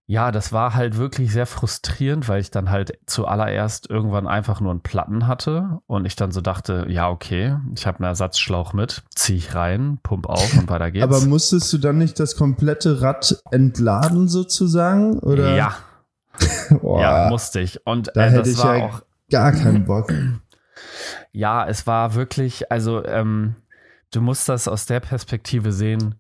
ja, 0.10 0.32
das 0.32 0.52
war 0.52 0.74
halt 0.74 0.98
wirklich 0.98 1.32
sehr 1.32 1.46
frustrierend, 1.46 2.28
weil 2.28 2.42
ich 2.42 2.50
dann 2.50 2.72
halt 2.72 2.98
zuallererst 3.06 3.88
irgendwann 3.92 4.26
einfach 4.26 4.60
nur 4.60 4.72
einen 4.72 4.82
Platten 4.82 5.28
hatte 5.28 5.82
und 5.86 6.06
ich 6.06 6.16
dann 6.16 6.32
so 6.32 6.42
dachte, 6.42 6.88
ja, 6.90 7.08
okay, 7.12 7.58
ich 7.76 7.86
habe 7.86 8.00
einen 8.00 8.08
Ersatzschlauch 8.08 8.74
mit, 8.74 9.04
ziehe 9.14 9.38
ich 9.38 9.54
rein, 9.54 10.00
pump 10.02 10.26
auf 10.26 10.58
und 10.58 10.68
weiter 10.68 10.90
geht's. 10.92 11.04
Aber 11.04 11.22
musstest 11.28 11.72
du 11.74 11.78
dann 11.78 12.00
nicht 12.00 12.20
das 12.20 12.36
komplette 12.36 13.04
Rad 13.04 13.40
entladen 13.52 14.28
sozusagen? 14.28 15.20
Oder? 15.20 15.56
Ja. 15.56 15.76
ja, 16.82 17.30
musste 17.30 17.60
ich. 17.60 17.86
Und 17.86 18.10
da 18.16 18.26
äh, 18.26 18.30
hätte 18.32 18.50
ich 18.50 18.58
ja 18.58 18.86
auch 18.88 19.04
gar 19.30 19.52
keinen 19.52 19.86
Bock. 19.86 20.12
Ja, 21.34 21.68
es 21.68 21.86
war 21.86 22.16
wirklich, 22.16 22.72
also 22.72 23.06
ähm, 23.06 23.58
du 24.10 24.22
musst 24.22 24.50
das 24.50 24.68
aus 24.68 24.88
der 24.88 25.02
Perspektive 25.02 25.72
sehen 25.72 26.16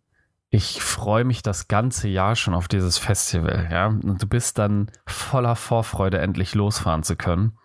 ich 0.51 0.81
freue 0.81 1.25
mich 1.25 1.43
das 1.43 1.67
ganze 1.67 2.07
Jahr 2.07 2.35
schon 2.35 2.55
auf 2.55 2.67
dieses 2.67 2.97
Festival, 2.97 3.67
ja. 3.71 3.87
Und 3.87 4.21
du 4.21 4.27
bist 4.27 4.57
dann 4.57 4.89
voller 5.05 5.55
Vorfreude, 5.55 6.19
endlich 6.19 6.55
losfahren 6.55 7.03
zu 7.03 7.15
können. 7.15 7.57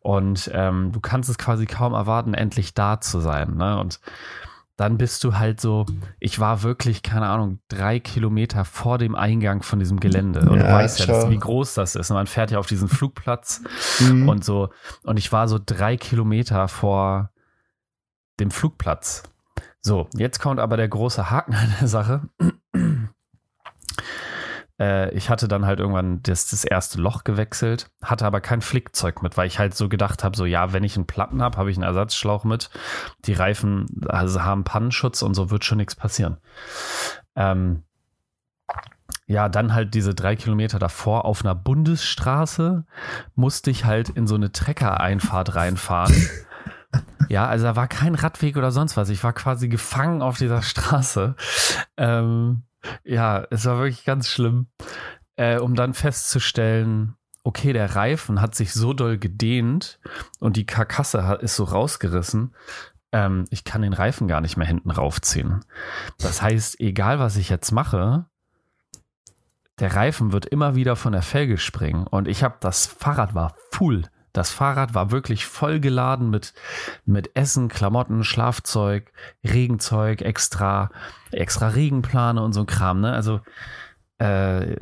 Und 0.00 0.50
ähm, 0.52 0.92
du 0.92 1.00
kannst 1.00 1.30
es 1.30 1.38
quasi 1.38 1.66
kaum 1.66 1.94
erwarten, 1.94 2.34
endlich 2.34 2.74
da 2.74 3.00
zu 3.00 3.20
sein. 3.20 3.56
Ne? 3.56 3.78
Und 3.78 4.00
dann 4.76 4.98
bist 4.98 5.24
du 5.24 5.38
halt 5.38 5.60
so, 5.60 5.86
ich 6.18 6.38
war 6.38 6.62
wirklich, 6.62 7.02
keine 7.02 7.26
Ahnung, 7.26 7.58
drei 7.68 8.00
Kilometer 8.00 8.64
vor 8.64 8.98
dem 8.98 9.14
Eingang 9.14 9.62
von 9.62 9.78
diesem 9.78 10.00
Gelände. 10.00 10.40
Und 10.40 10.58
ja, 10.58 10.66
du 10.66 10.72
weißt 10.72 11.00
ja, 11.00 11.06
das, 11.06 11.30
wie 11.30 11.38
groß 11.38 11.74
das 11.74 11.96
ist. 11.96 12.10
Und 12.10 12.16
man 12.16 12.26
fährt 12.26 12.50
ja 12.50 12.58
auf 12.58 12.66
diesen 12.66 12.88
Flugplatz 12.88 13.62
mhm. 13.98 14.28
und 14.28 14.44
so. 14.44 14.70
Und 15.04 15.18
ich 15.18 15.32
war 15.32 15.48
so 15.48 15.58
drei 15.64 15.96
Kilometer 15.96 16.68
vor 16.68 17.30
dem 18.40 18.50
Flugplatz. 18.50 19.22
So, 19.82 20.08
jetzt 20.14 20.40
kommt 20.40 20.60
aber 20.60 20.76
der 20.76 20.88
große 20.88 21.30
Haken 21.30 21.54
an 21.54 21.74
der 21.80 21.88
Sache. 21.88 22.22
Äh, 24.80 25.12
ich 25.14 25.28
hatte 25.28 25.46
dann 25.46 25.66
halt 25.66 25.78
irgendwann 25.78 26.22
das, 26.22 26.48
das 26.48 26.64
erste 26.64 26.98
Loch 26.98 27.22
gewechselt, 27.22 27.90
hatte 28.02 28.24
aber 28.24 28.40
kein 28.40 28.62
Flickzeug 28.62 29.22
mit, 29.22 29.36
weil 29.36 29.46
ich 29.46 29.58
halt 29.58 29.74
so 29.74 29.90
gedacht 29.90 30.24
habe, 30.24 30.36
so 30.36 30.46
ja, 30.46 30.72
wenn 30.72 30.84
ich 30.84 30.96
einen 30.96 31.06
Platten 31.06 31.42
habe, 31.42 31.58
habe 31.58 31.70
ich 31.70 31.76
einen 31.76 31.84
Ersatzschlauch 31.84 32.44
mit. 32.44 32.70
Die 33.26 33.34
Reifen 33.34 33.86
also 34.08 34.42
haben 34.42 34.64
Pannenschutz 34.64 35.20
und 35.20 35.34
so 35.34 35.50
wird 35.50 35.66
schon 35.66 35.76
nichts 35.76 35.94
passieren. 35.94 36.38
Ähm, 37.36 37.82
ja, 39.26 39.48
dann 39.48 39.74
halt 39.74 39.94
diese 39.94 40.14
drei 40.14 40.34
Kilometer 40.34 40.78
davor 40.78 41.24
auf 41.24 41.44
einer 41.44 41.54
Bundesstraße 41.54 42.84
musste 43.34 43.70
ich 43.70 43.84
halt 43.84 44.08
in 44.08 44.26
so 44.26 44.34
eine 44.34 44.50
Trecker-Einfahrt 44.50 45.54
reinfahren. 45.54 46.14
Ja, 47.28 47.46
also 47.46 47.64
da 47.64 47.76
war 47.76 47.86
kein 47.86 48.16
Radweg 48.16 48.56
oder 48.56 48.72
sonst 48.72 48.96
was. 48.96 49.08
Ich 49.08 49.22
war 49.22 49.32
quasi 49.32 49.68
gefangen 49.68 50.20
auf 50.20 50.38
dieser 50.38 50.62
Straße. 50.62 51.36
Ähm, 51.96 52.64
ja, 53.04 53.46
es 53.50 53.64
war 53.66 53.78
wirklich 53.78 54.04
ganz 54.04 54.28
schlimm, 54.28 54.66
äh, 55.36 55.58
um 55.58 55.74
dann 55.74 55.94
festzustellen, 55.94 57.14
okay, 57.44 57.72
der 57.72 57.94
Reifen 57.94 58.40
hat 58.40 58.54
sich 58.54 58.72
so 58.72 58.92
doll 58.92 59.18
gedehnt 59.18 60.00
und 60.40 60.56
die 60.56 60.66
Karkasse 60.66 61.38
ist 61.40 61.56
so 61.56 61.64
rausgerissen. 61.64 62.54
Ähm, 63.12 63.44
ich 63.50 63.64
kann 63.64 63.82
den 63.82 63.92
Reifen 63.92 64.28
gar 64.28 64.40
nicht 64.40 64.56
mehr 64.56 64.66
hinten 64.66 64.90
raufziehen. 64.90 65.64
Das 66.18 66.42
heißt, 66.42 66.80
egal 66.80 67.18
was 67.18 67.36
ich 67.36 67.48
jetzt 67.48 67.70
mache, 67.70 68.26
der 69.78 69.94
Reifen 69.94 70.32
wird 70.32 70.46
immer 70.46 70.74
wieder 70.74 70.96
von 70.96 71.12
der 71.12 71.22
Felge 71.22 71.58
springen 71.58 72.06
und 72.06 72.28
ich 72.28 72.42
habe 72.42 72.56
das 72.60 72.86
Fahrrad 72.86 73.34
war 73.34 73.54
full 73.70 74.02
das 74.32 74.50
Fahrrad 74.50 74.94
war 74.94 75.10
wirklich 75.10 75.46
voll 75.46 75.80
geladen 75.80 76.30
mit, 76.30 76.54
mit 77.04 77.36
Essen, 77.36 77.68
Klamotten, 77.68 78.24
Schlafzeug, 78.24 79.12
Regenzeug, 79.44 80.22
extra, 80.22 80.90
extra 81.32 81.68
Regenplane 81.68 82.42
und 82.42 82.52
so 82.52 82.60
ein 82.60 82.66
Kram, 82.66 83.00
ne? 83.00 83.12
Also, 83.12 83.40
äh, 84.18 84.76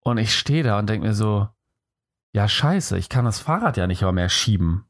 und 0.00 0.18
ich 0.18 0.34
stehe 0.36 0.62
da 0.62 0.78
und 0.78 0.88
denke 0.88 1.06
mir 1.06 1.14
so, 1.14 1.48
ja, 2.32 2.48
scheiße, 2.48 2.98
ich 2.98 3.08
kann 3.08 3.24
das 3.24 3.38
Fahrrad 3.38 3.76
ja 3.76 3.86
nicht 3.86 4.02
mehr 4.02 4.28
schieben. 4.28 4.84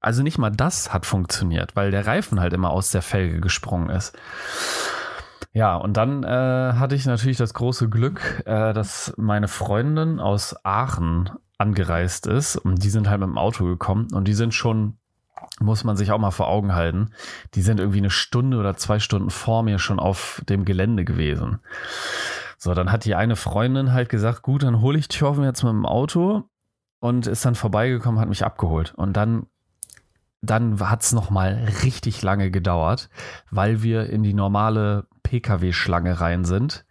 Also 0.00 0.22
nicht 0.22 0.38
mal 0.38 0.50
das 0.50 0.92
hat 0.92 1.06
funktioniert, 1.06 1.76
weil 1.76 1.90
der 1.90 2.06
Reifen 2.06 2.40
halt 2.40 2.52
immer 2.52 2.70
aus 2.70 2.90
der 2.90 3.02
Felge 3.02 3.40
gesprungen 3.40 3.90
ist. 3.90 4.16
Ja, 5.52 5.76
und 5.76 5.96
dann 5.96 6.22
äh, 6.22 6.74
hatte 6.74 6.94
ich 6.94 7.06
natürlich 7.06 7.36
das 7.36 7.54
große 7.54 7.88
Glück, 7.88 8.42
äh, 8.46 8.72
dass 8.72 9.12
meine 9.16 9.48
Freundin 9.48 10.20
aus 10.20 10.54
Aachen 10.64 11.30
angereist 11.60 12.26
ist. 12.26 12.56
Und 12.56 12.82
die 12.82 12.90
sind 12.90 13.08
halt 13.08 13.20
mit 13.20 13.28
dem 13.28 13.38
Auto 13.38 13.64
gekommen 13.64 14.08
und 14.12 14.26
die 14.26 14.34
sind 14.34 14.54
schon, 14.54 14.96
muss 15.60 15.84
man 15.84 15.96
sich 15.96 16.10
auch 16.10 16.18
mal 16.18 16.30
vor 16.30 16.48
Augen 16.48 16.74
halten, 16.74 17.10
die 17.54 17.62
sind 17.62 17.80
irgendwie 17.80 17.98
eine 17.98 18.10
Stunde 18.10 18.58
oder 18.58 18.76
zwei 18.76 18.98
Stunden 18.98 19.30
vor 19.30 19.62
mir 19.62 19.78
schon 19.78 19.98
auf 19.98 20.42
dem 20.48 20.64
Gelände 20.64 21.04
gewesen. 21.04 21.60
So, 22.58 22.74
dann 22.74 22.90
hat 22.90 23.04
die 23.04 23.14
eine 23.14 23.36
Freundin 23.36 23.92
halt 23.92 24.08
gesagt, 24.08 24.42
gut, 24.42 24.62
dann 24.62 24.80
hole 24.80 24.98
ich 24.98 25.08
Thorfen 25.08 25.44
jetzt 25.44 25.62
mit 25.62 25.72
dem 25.72 25.86
Auto 25.86 26.44
und 26.98 27.26
ist 27.26 27.44
dann 27.44 27.54
vorbeigekommen, 27.54 28.20
hat 28.20 28.28
mich 28.28 28.44
abgeholt. 28.44 28.92
Und 28.96 29.14
dann 29.14 29.46
dann 30.42 30.80
hat 30.80 31.02
es 31.02 31.12
nochmal 31.12 31.68
richtig 31.82 32.22
lange 32.22 32.50
gedauert, 32.50 33.10
weil 33.50 33.82
wir 33.82 34.08
in 34.08 34.22
die 34.22 34.32
normale 34.32 35.06
Pkw-Schlange 35.22 36.20
rein 36.20 36.44
sind. 36.44 36.86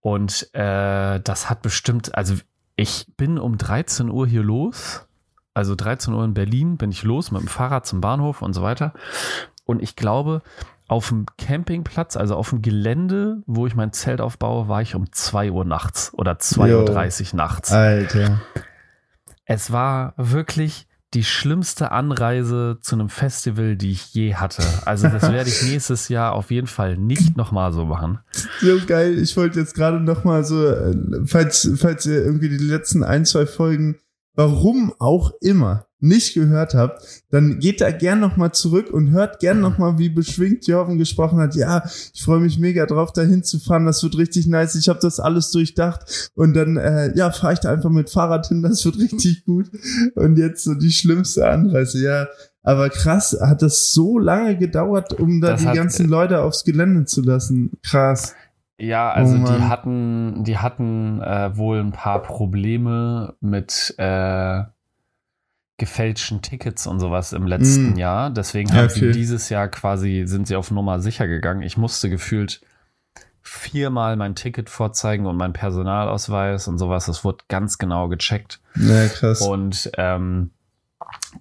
Und 0.00 0.54
äh, 0.54 1.18
das 1.20 1.48
hat 1.48 1.62
bestimmt, 1.62 2.14
also 2.14 2.34
ich 2.76 3.06
bin 3.16 3.38
um 3.38 3.58
13 3.58 4.10
Uhr 4.10 4.26
hier 4.26 4.42
los. 4.42 5.06
Also 5.54 5.74
13 5.74 6.12
Uhr 6.12 6.24
in 6.24 6.34
Berlin 6.34 6.76
bin 6.76 6.90
ich 6.90 7.02
los 7.02 7.30
mit 7.30 7.40
dem 7.40 7.48
Fahrrad 7.48 7.86
zum 7.86 8.02
Bahnhof 8.02 8.42
und 8.42 8.52
so 8.52 8.62
weiter. 8.62 8.92
Und 9.64 9.82
ich 9.82 9.96
glaube, 9.96 10.42
auf 10.86 11.08
dem 11.08 11.24
Campingplatz, 11.38 12.16
also 12.16 12.36
auf 12.36 12.50
dem 12.50 12.62
Gelände, 12.62 13.42
wo 13.46 13.66
ich 13.66 13.74
mein 13.74 13.92
Zelt 13.92 14.20
aufbaue, 14.20 14.68
war 14.68 14.82
ich 14.82 14.94
um 14.94 15.10
2 15.10 15.50
Uhr 15.50 15.64
nachts 15.64 16.12
oder 16.14 16.32
2.30 16.32 17.32
Uhr 17.32 17.36
nachts. 17.36 17.72
Alter. 17.72 18.40
es 19.46 19.72
war 19.72 20.12
wirklich 20.18 20.86
die 21.16 21.24
schlimmste 21.24 21.92
Anreise 21.92 22.76
zu 22.82 22.94
einem 22.94 23.08
Festival, 23.08 23.74
die 23.76 23.92
ich 23.92 24.12
je 24.12 24.34
hatte. 24.34 24.62
Also 24.84 25.08
das 25.08 25.22
werde 25.22 25.48
ich 25.48 25.62
nächstes 25.70 26.10
Jahr 26.10 26.34
auf 26.34 26.50
jeden 26.50 26.66
Fall 26.66 26.98
nicht 26.98 27.38
nochmal 27.38 27.72
so 27.72 27.86
machen. 27.86 28.18
So 28.60 28.78
geil. 28.86 29.18
Ich 29.18 29.34
wollte 29.34 29.58
jetzt 29.58 29.74
gerade 29.74 29.98
nochmal 29.98 30.44
so, 30.44 30.68
äh, 30.68 30.94
falls, 31.24 31.70
falls 31.76 32.04
ihr 32.04 32.22
irgendwie 32.22 32.50
die 32.50 32.58
letzten 32.58 33.02
ein, 33.02 33.24
zwei 33.24 33.46
Folgen, 33.46 33.96
warum 34.34 34.92
auch 34.98 35.32
immer, 35.40 35.85
nicht 35.98 36.34
gehört 36.34 36.74
habt, 36.74 37.02
dann 37.30 37.58
geht 37.58 37.80
da 37.80 37.90
gern 37.90 38.20
nochmal 38.20 38.52
zurück 38.52 38.90
und 38.92 39.10
hört 39.10 39.40
gern 39.40 39.60
nochmal, 39.60 39.98
wie 39.98 40.08
beschwingt 40.10 40.66
Jorven 40.66 40.98
gesprochen 40.98 41.38
hat. 41.38 41.54
Ja, 41.54 41.82
ich 42.12 42.22
freue 42.22 42.40
mich 42.40 42.58
mega 42.58 42.84
drauf, 42.86 43.12
dahin 43.12 43.42
zu 43.42 43.58
fahren. 43.58 43.86
Das 43.86 44.02
wird 44.02 44.18
richtig 44.18 44.46
nice. 44.46 44.74
Ich 44.74 44.88
habe 44.88 44.98
das 45.00 45.20
alles 45.20 45.50
durchdacht. 45.50 46.30
Und 46.34 46.54
dann, 46.54 46.76
äh, 46.76 47.16
ja, 47.16 47.30
fahre 47.30 47.54
ich 47.54 47.60
da 47.60 47.72
einfach 47.72 47.90
mit 47.90 48.10
Fahrrad 48.10 48.46
hin. 48.48 48.62
Das 48.62 48.84
wird 48.84 48.98
richtig 48.98 49.44
gut. 49.46 49.70
Und 50.14 50.36
jetzt 50.38 50.64
so 50.64 50.74
die 50.74 50.92
schlimmste 50.92 51.48
Anreise. 51.48 52.02
Ja, 52.04 52.26
aber 52.62 52.90
krass, 52.90 53.36
hat 53.40 53.62
das 53.62 53.92
so 53.92 54.18
lange 54.18 54.58
gedauert, 54.58 55.18
um 55.18 55.40
da 55.40 55.52
Das 55.52 55.62
die 55.62 55.68
hat- 55.68 55.76
ganzen 55.76 56.08
Leute 56.08 56.42
aufs 56.42 56.64
Gelände 56.64 57.04
zu 57.06 57.22
lassen. 57.22 57.72
Krass. 57.82 58.34
Ja, 58.78 59.10
also 59.10 59.36
Oh 59.36 59.38
die 59.46 59.62
hatten, 59.62 60.44
die 60.44 60.58
hatten 60.58 61.22
äh, 61.22 61.56
wohl 61.56 61.78
ein 61.78 61.92
paar 61.92 62.20
Probleme 62.22 63.34
mit 63.40 63.94
äh, 63.96 64.62
gefälschten 65.78 66.40
Tickets 66.42 66.86
und 66.86 67.00
sowas 67.00 67.32
im 67.32 67.46
letzten 67.46 67.92
Mm. 67.94 67.96
Jahr. 67.98 68.30
Deswegen 68.30 68.70
Ja, 68.70 68.76
haben 68.76 68.84
okay. 68.86 69.00
sie 69.00 69.10
dieses 69.12 69.48
Jahr 69.50 69.68
quasi, 69.68 70.22
sind 70.26 70.48
sie 70.48 70.56
auf 70.56 70.70
Nummer 70.70 71.00
sicher 71.00 71.26
gegangen. 71.26 71.62
Ich 71.62 71.76
musste 71.76 72.08
gefühlt 72.08 72.62
viermal 73.42 74.16
mein 74.16 74.34
Ticket 74.34 74.70
vorzeigen 74.70 75.26
und 75.26 75.36
mein 75.36 75.52
Personalausweis 75.52 76.66
und 76.68 76.78
sowas. 76.78 77.06
Das 77.06 77.24
wurde 77.24 77.44
ganz 77.48 77.78
genau 77.78 78.08
gecheckt. 78.08 78.60
Ja, 78.74 79.06
krass. 79.08 79.40
Und 79.42 79.90
ähm, 79.98 80.50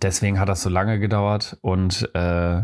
deswegen 0.02 0.40
hat 0.40 0.50
das 0.50 0.62
so 0.62 0.70
lange 0.70 1.00
gedauert. 1.00 1.58
Und 1.62 2.10
äh, 2.14 2.64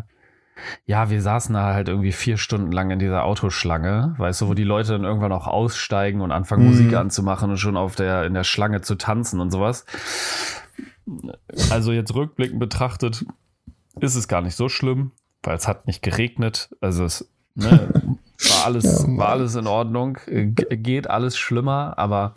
ja, 0.85 1.09
wir 1.09 1.21
saßen 1.21 1.55
da 1.55 1.73
halt 1.73 1.87
irgendwie 1.87 2.11
vier 2.11 2.37
Stunden 2.37 2.71
lang 2.71 2.91
in 2.91 2.99
dieser 2.99 3.23
Autoschlange, 3.23 4.13
weißt 4.17 4.41
du, 4.41 4.47
wo 4.49 4.53
die 4.53 4.63
Leute 4.63 4.91
dann 4.91 5.05
irgendwann 5.05 5.31
auch 5.31 5.47
aussteigen 5.47 6.21
und 6.21 6.31
anfangen, 6.31 6.63
Mhm. 6.65 6.69
Musik 6.69 6.93
anzumachen 6.95 7.49
und 7.51 7.57
schon 7.57 7.77
auf 7.77 7.95
der, 7.95 8.25
in 8.25 8.33
der 8.35 8.43
Schlange 8.43 8.81
zu 8.81 8.93
tanzen 8.95 9.39
und 9.39 9.49
sowas. 9.51 9.85
Also 11.69 11.91
jetzt 11.91 12.13
rückblickend 12.13 12.59
betrachtet, 12.59 13.25
ist 13.99 14.15
es 14.15 14.27
gar 14.27 14.41
nicht 14.41 14.55
so 14.55 14.69
schlimm, 14.69 15.11
weil 15.43 15.55
es 15.55 15.67
hat 15.67 15.87
nicht 15.87 16.01
geregnet. 16.01 16.69
Also 16.81 17.05
es 17.05 17.29
ne, 17.55 17.89
war, 17.93 18.65
alles, 18.65 19.05
war 19.07 19.29
alles 19.29 19.55
in 19.55 19.67
Ordnung. 19.67 20.17
G 20.25 20.53
geht 20.53 21.09
alles 21.09 21.37
schlimmer, 21.37 21.97
aber 21.97 22.35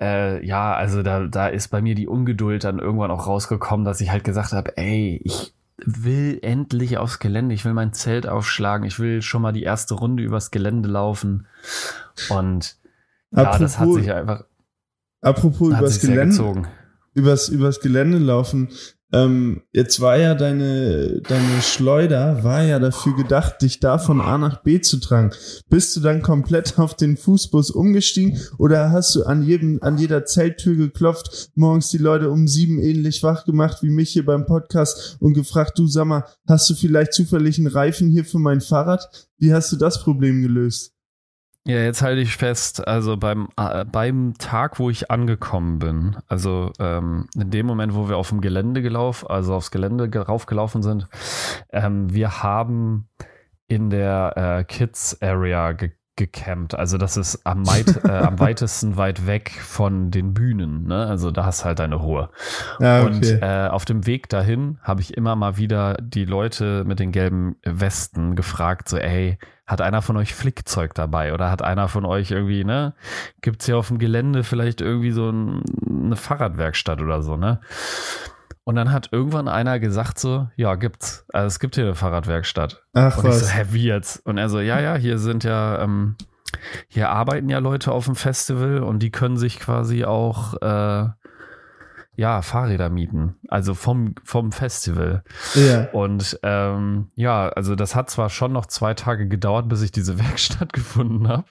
äh, 0.00 0.44
ja, 0.46 0.74
also 0.74 1.02
da, 1.02 1.26
da 1.26 1.48
ist 1.48 1.68
bei 1.68 1.82
mir 1.82 1.94
die 1.94 2.06
Ungeduld 2.06 2.64
dann 2.64 2.78
irgendwann 2.78 3.10
auch 3.10 3.26
rausgekommen, 3.26 3.84
dass 3.84 4.00
ich 4.00 4.10
halt 4.10 4.24
gesagt 4.24 4.52
habe, 4.52 4.76
ey, 4.76 5.20
ich 5.24 5.52
will 5.84 6.38
endlich 6.42 6.98
aufs 6.98 7.18
Gelände, 7.18 7.54
ich 7.54 7.64
will 7.64 7.72
mein 7.72 7.92
Zelt 7.92 8.26
aufschlagen, 8.26 8.86
ich 8.86 8.98
will 8.98 9.22
schon 9.22 9.42
mal 9.42 9.52
die 9.52 9.62
erste 9.62 9.94
Runde 9.94 10.22
übers 10.22 10.50
Gelände 10.50 10.88
laufen. 10.88 11.46
Und 12.30 12.76
ja, 13.30 13.58
das 13.58 13.78
hat 13.78 13.86
Apropos- 13.86 14.00
sich 14.00 14.12
einfach 14.12 14.44
Apropos 15.20 15.68
übers 15.68 16.00
Gelände, 16.00 16.26
gezogen. 16.26 16.68
Übers, 17.18 17.48
übers 17.48 17.80
Gelände 17.80 18.18
laufen. 18.18 18.68
Ähm, 19.10 19.62
jetzt 19.72 20.00
war 20.00 20.18
ja 20.18 20.34
deine, 20.34 21.22
deine 21.22 21.62
Schleuder, 21.62 22.44
war 22.44 22.62
ja 22.62 22.78
dafür 22.78 23.16
gedacht, 23.16 23.62
dich 23.62 23.80
da 23.80 23.96
von 23.96 24.20
A 24.20 24.36
nach 24.36 24.62
B 24.62 24.82
zu 24.82 24.98
tragen. 24.98 25.30
Bist 25.70 25.96
du 25.96 26.00
dann 26.00 26.20
komplett 26.20 26.78
auf 26.78 26.94
den 26.94 27.16
Fußbus 27.16 27.70
umgestiegen 27.70 28.38
oder 28.58 28.90
hast 28.92 29.14
du 29.14 29.24
an 29.24 29.42
jedem, 29.42 29.78
an 29.80 29.96
jeder 29.96 30.26
Zelttür 30.26 30.76
geklopft, 30.76 31.50
morgens 31.54 31.88
die 31.88 31.98
Leute 31.98 32.30
um 32.30 32.46
sieben 32.46 32.78
ähnlich 32.78 33.22
wach 33.22 33.46
gemacht 33.46 33.78
wie 33.82 33.90
mich 33.90 34.10
hier 34.10 34.26
beim 34.26 34.44
Podcast 34.44 35.16
und 35.20 35.32
gefragt, 35.32 35.78
du 35.78 35.86
sag 35.86 36.04
mal, 36.04 36.24
hast 36.46 36.68
du 36.68 36.74
vielleicht 36.74 37.14
zufällig 37.14 37.56
einen 37.58 37.68
Reifen 37.68 38.10
hier 38.10 38.26
für 38.26 38.38
mein 38.38 38.60
Fahrrad? 38.60 39.08
Wie 39.38 39.54
hast 39.54 39.72
du 39.72 39.76
das 39.76 40.02
Problem 40.02 40.42
gelöst? 40.42 40.97
Ja, 41.68 41.80
jetzt 41.80 42.00
halte 42.00 42.22
ich 42.22 42.34
fest, 42.34 42.88
also 42.88 43.18
beim, 43.18 43.48
äh, 43.58 43.84
beim 43.84 44.32
Tag, 44.38 44.78
wo 44.78 44.88
ich 44.88 45.10
angekommen 45.10 45.78
bin, 45.78 46.16
also 46.26 46.72
ähm, 46.78 47.26
in 47.34 47.50
dem 47.50 47.66
Moment, 47.66 47.94
wo 47.94 48.08
wir 48.08 48.16
auf 48.16 48.30
dem 48.30 48.40
Gelände 48.40 48.80
gelaufen, 48.80 49.26
also 49.28 49.54
aufs 49.54 49.70
Gelände 49.70 50.08
ge- 50.08 50.22
raufgelaufen 50.22 50.82
sind, 50.82 51.08
ähm, 51.70 52.10
wir 52.14 52.42
haben 52.42 53.10
in 53.66 53.90
der 53.90 54.32
äh, 54.60 54.64
Kids 54.64 55.20
Area 55.20 55.72
ge 55.72 55.90
gecampt. 56.18 56.74
Also 56.74 56.98
das 56.98 57.16
ist 57.16 57.46
am, 57.46 57.66
weit, 57.66 58.04
äh, 58.04 58.10
am 58.10 58.38
weitesten 58.40 58.98
weit 58.98 59.26
weg 59.26 59.52
von 59.52 60.10
den 60.10 60.34
Bühnen. 60.34 60.86
Ne? 60.86 61.06
Also 61.06 61.30
da 61.30 61.46
hast 61.46 61.64
halt 61.64 61.78
deine 61.78 61.94
Ruhe. 61.94 62.28
Und 62.78 63.24
okay. 63.24 63.38
äh, 63.40 63.68
auf 63.68 63.86
dem 63.86 64.04
Weg 64.06 64.28
dahin 64.28 64.78
habe 64.82 65.00
ich 65.00 65.16
immer 65.16 65.34
mal 65.36 65.56
wieder 65.56 65.96
die 66.00 66.26
Leute 66.26 66.84
mit 66.84 66.98
den 66.98 67.12
gelben 67.12 67.56
Westen 67.64 68.36
gefragt, 68.36 68.88
so, 68.88 68.98
ey, 68.98 69.38
hat 69.66 69.80
einer 69.80 70.02
von 70.02 70.16
euch 70.16 70.34
Flickzeug 70.34 70.94
dabei? 70.94 71.32
Oder 71.32 71.50
hat 71.50 71.62
einer 71.62 71.88
von 71.88 72.04
euch 72.04 72.30
irgendwie, 72.30 72.64
ne, 72.64 72.94
gibt's 73.40 73.66
hier 73.66 73.78
auf 73.78 73.88
dem 73.88 73.98
Gelände 73.98 74.42
vielleicht 74.42 74.80
irgendwie 74.80 75.12
so 75.12 75.30
ein, 75.30 75.62
eine 75.88 76.16
Fahrradwerkstatt 76.16 77.00
oder 77.00 77.22
so, 77.22 77.36
ne? 77.36 77.60
Und 78.68 78.74
dann 78.74 78.92
hat 78.92 79.08
irgendwann 79.12 79.48
einer 79.48 79.80
gesagt 79.80 80.18
so, 80.18 80.46
ja, 80.54 80.74
gibt's. 80.74 81.24
Also 81.32 81.46
es 81.46 81.58
gibt 81.58 81.76
hier 81.76 81.84
eine 81.84 81.94
Fahrradwerkstatt. 81.94 82.84
Ach 82.92 83.16
Und 83.16 83.30
ich 83.30 83.34
so, 83.36 83.40
was. 83.40 83.56
hä, 83.56 83.64
wie 83.70 83.84
jetzt? 83.84 84.26
Und 84.26 84.36
er 84.36 84.50
so, 84.50 84.60
ja, 84.60 84.78
ja, 84.78 84.94
hier 84.94 85.16
sind 85.16 85.42
ja, 85.42 85.80
ähm, 85.80 86.16
hier 86.86 87.08
arbeiten 87.08 87.48
ja 87.48 87.60
Leute 87.60 87.92
auf 87.92 88.04
dem 88.04 88.14
Festival 88.14 88.82
und 88.82 88.98
die 88.98 89.10
können 89.10 89.38
sich 89.38 89.58
quasi 89.58 90.04
auch, 90.04 90.52
äh, 90.60 91.08
ja, 92.18 92.42
Fahrräder 92.42 92.90
mieten. 92.90 93.36
Also 93.46 93.74
vom, 93.74 94.16
vom 94.24 94.50
Festival. 94.50 95.22
Ja. 95.54 95.84
Und 95.92 96.36
ähm, 96.42 97.12
ja, 97.14 97.48
also 97.50 97.76
das 97.76 97.94
hat 97.94 98.10
zwar 98.10 98.28
schon 98.28 98.52
noch 98.52 98.66
zwei 98.66 98.94
Tage 98.94 99.28
gedauert, 99.28 99.68
bis 99.68 99.82
ich 99.82 99.92
diese 99.92 100.18
Werkstatt 100.18 100.72
gefunden 100.72 101.28
habe. 101.28 101.44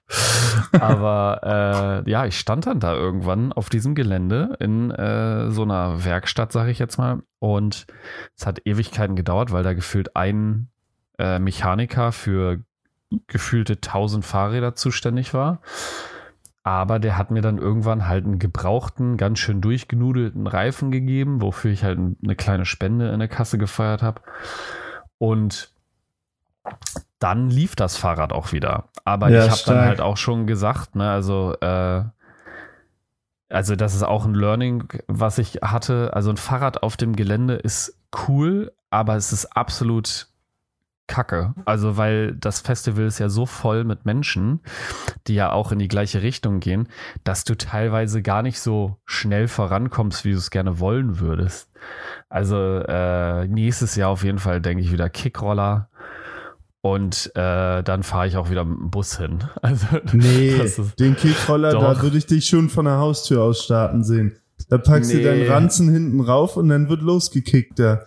aber 0.74 2.04
äh, 2.06 2.12
ja, 2.12 2.26
ich 2.26 2.38
stand 2.38 2.68
dann 2.68 2.82
da 2.82 2.94
irgendwann 2.94 3.54
auf 3.54 3.70
diesem 3.70 3.96
Gelände 3.96 4.58
in 4.60 4.92
äh, 4.92 5.50
so 5.52 5.64
einer 5.64 6.04
Werkstatt, 6.04 6.52
sage 6.52 6.70
ich 6.70 6.80
jetzt 6.80 6.98
mal. 6.98 7.22
Und 7.40 7.88
es 8.36 8.46
hat 8.46 8.60
Ewigkeiten 8.66 9.16
gedauert, 9.16 9.54
weil 9.54 9.64
da 9.64 9.72
gefühlt 9.72 10.18
ein 10.18 10.68
äh, 11.18 11.40
Mechaniker 11.40 12.12
für 12.12 12.60
gefühlte 13.28 13.76
1000 13.76 14.26
Fahrräder 14.26 14.76
zuständig 14.76 15.34
war. 15.34 15.62
Aber 16.68 17.00
der 17.00 17.18
hat 17.18 17.32
mir 17.32 17.40
dann 17.40 17.60
irgendwann 17.60 18.10
halt 18.10 18.26
einen 18.26 18.40
gebrauchten, 18.40 19.16
ganz 19.16 19.40
schön 19.40 19.62
durchgenudelten 19.62 20.48
Reifen 20.48 20.92
gegeben, 20.92 21.42
wofür 21.42 21.72
ich 21.72 21.86
halt 21.86 21.98
eine 21.98 22.36
kleine 22.36 22.66
Spende 22.66 23.08
in 23.08 23.20
der 23.20 23.30
Kasse 23.30 23.58
gefeiert 23.58 24.04
habe. 24.04 24.20
Und 25.18 25.72
dann 27.20 27.50
lief 27.50 27.78
das 27.78 27.96
Fahrrad 27.96 28.34
auch 28.34 28.52
wieder. 28.52 28.90
Aber 29.06 29.30
Ja, 29.30 29.46
ich 29.46 29.50
habe 29.50 29.62
dann 29.66 29.86
halt 29.86 30.02
auch 30.02 30.18
schon 30.18 30.46
gesagt, 30.46 30.98
ne, 30.98 31.10
also, 31.10 31.56
äh, 31.62 32.04
also 33.48 33.78
das 33.78 33.96
ist 33.96 34.04
auch 34.04 34.26
ein 34.26 34.36
Learning, 34.36 34.90
was 35.08 35.38
ich 35.38 35.60
hatte. 35.62 36.12
Also 36.14 36.32
ein 36.32 36.38
Fahrrad 36.38 36.84
auf 36.84 36.98
dem 36.98 37.16
Gelände 37.16 37.54
ist 37.54 37.98
cool, 38.28 38.74
aber 38.90 39.16
es 39.16 39.32
ist 39.32 39.56
absolut 39.56 40.28
Kacke. 41.08 41.54
Also, 41.66 41.98
weil 41.98 42.36
das 42.36 42.60
Festival 42.60 43.06
ist 43.06 43.20
ja 43.20 43.30
so 43.30 43.46
voll 43.46 43.84
mit 43.86 44.06
Menschen, 44.06 44.60
die 45.28 45.36
ja 45.36 45.52
auch 45.52 45.72
in 45.72 45.80
die 45.80 45.88
gleiche 45.88 46.22
Richtung 46.22 46.60
gehen, 46.60 46.90
dass 47.24 47.44
du 47.46 47.56
teilweise 47.56 48.22
gar 48.22 48.42
nicht 48.42 48.60
so 48.60 48.98
schnell 49.06 49.48
vorankommst, 49.48 50.26
wie 50.26 50.32
du 50.32 50.38
es 50.38 50.52
gerne 50.52 50.80
wollen 50.80 51.20
würdest. 51.20 51.70
Also, 52.30 52.58
äh, 52.58 53.48
nächstes 53.48 53.96
Jahr 53.96 54.10
auf 54.10 54.24
jeden 54.24 54.40
Fall 54.40 54.62
denke 54.62 54.84
ich 54.84 54.92
wieder 54.92 55.10
Kickroller. 55.10 55.90
Und 56.82 57.32
äh, 57.36 57.84
dann 57.84 58.04
fahre 58.04 58.28
ich 58.28 58.38
auch 58.38 58.50
wieder 58.50 58.64
mit 58.64 58.78
dem 58.80 58.92
Bus 58.92 59.18
hin. 59.18 59.40
Also, 59.62 59.88
Nee, 60.14 60.50
ist- 60.50 61.00
den 61.00 61.16
Kickroller, 61.16 61.72
da 61.72 62.02
würde 62.02 62.18
ich 62.18 62.26
dich 62.28 62.46
schon 62.46 62.70
von 62.70 62.86
der 62.86 62.98
Haustür 62.98 63.42
aus 63.44 63.64
starten 63.64 64.04
sehen. 64.04 64.38
Da 64.70 64.78
packst 64.78 65.12
du 65.12 65.18
Nee. 65.18 65.24
deinen 65.24 65.48
Ranzen 65.52 65.90
hinten 65.92 66.20
rauf 66.22 66.58
und 66.58 66.70
dann 66.70 66.90
wird 66.90 67.02
losgekickt 67.02 67.80
da. 67.80 68.02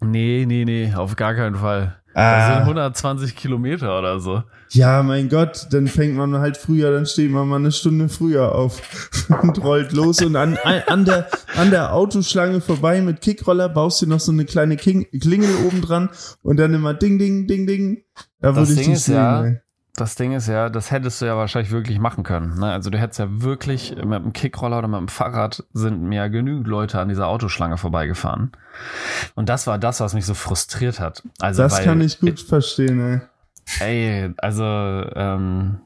nee, 0.00 0.44
nee, 0.46 0.64
nee, 0.64 0.92
auf 0.94 1.16
gar 1.16 1.34
keinen 1.34 1.56
Fall. 1.56 1.96
Das 2.14 2.46
sind 2.46 2.56
Ah, 2.56 2.60
120 2.60 3.34
Kilometer 3.34 3.98
oder 3.98 4.20
so. 4.20 4.42
ja, 4.70 5.02
mein 5.02 5.28
Gott, 5.28 5.66
dann 5.72 5.88
fängt 5.88 6.16
man 6.16 6.38
halt 6.38 6.56
früher, 6.56 6.92
dann 6.92 7.06
steht 7.06 7.30
man 7.30 7.48
mal 7.48 7.56
eine 7.56 7.72
Stunde 7.72 8.08
früher 8.08 8.54
auf 8.54 8.80
und 9.42 9.62
rollt 9.64 9.92
los 9.92 10.22
und 10.22 10.36
an, 10.36 10.56
an, 10.86 11.04
der, 11.04 11.28
an 11.56 11.70
der 11.70 11.92
Autoschlange 11.92 12.60
vorbei 12.60 13.00
mit 13.00 13.20
Kickroller 13.20 13.68
baust 13.68 14.00
du 14.02 14.06
noch 14.06 14.20
so 14.20 14.30
eine 14.32 14.44
kleine 14.44 14.76
King, 14.76 15.06
Klingel 15.20 15.54
oben 15.66 15.80
dran 15.82 16.08
und 16.42 16.56
dann 16.58 16.72
immer 16.72 16.94
ding, 16.94 17.18
ding, 17.18 17.46
ding, 17.48 17.66
ding. 17.66 18.04
Da 18.40 18.52
Das 18.52 18.68
würde 18.68 18.72
ich 18.72 18.78
Ding 18.78 18.86
dich 18.90 18.94
ist 18.94 19.04
sehen. 19.06 19.14
ja, 19.16 19.44
ey. 19.44 19.60
Das 19.96 20.16
Ding 20.16 20.32
ist 20.32 20.48
ja, 20.48 20.70
das 20.70 20.90
hättest 20.90 21.20
du 21.20 21.26
ja 21.26 21.36
wahrscheinlich 21.36 21.70
wirklich 21.70 22.00
machen 22.00 22.24
können. 22.24 22.58
Ne? 22.58 22.66
Also 22.72 22.90
du 22.90 22.98
hättest 22.98 23.20
ja 23.20 23.28
wirklich 23.28 23.94
mit 23.96 24.24
dem 24.24 24.32
Kickroller 24.32 24.78
oder 24.78 24.88
mit 24.88 24.98
dem 24.98 25.08
Fahrrad 25.08 25.62
sind 25.72 26.02
mir 26.02 26.16
ja 26.16 26.28
genügend 26.28 26.66
Leute 26.66 26.98
an 26.98 27.08
dieser 27.08 27.28
Autoschlange 27.28 27.76
vorbeigefahren. 27.76 28.50
Und 29.36 29.48
das 29.48 29.68
war 29.68 29.78
das, 29.78 30.00
was 30.00 30.14
mich 30.14 30.26
so 30.26 30.34
frustriert 30.34 30.98
hat. 30.98 31.22
Also 31.38 31.62
Das 31.62 31.74
weil, 31.74 31.84
kann 31.84 32.00
ich 32.00 32.18
gut 32.18 32.40
verstehen, 32.40 33.00
ey. 33.00 33.20
Ey, 33.80 34.34
also 34.38 34.64
ähm, 34.64 35.78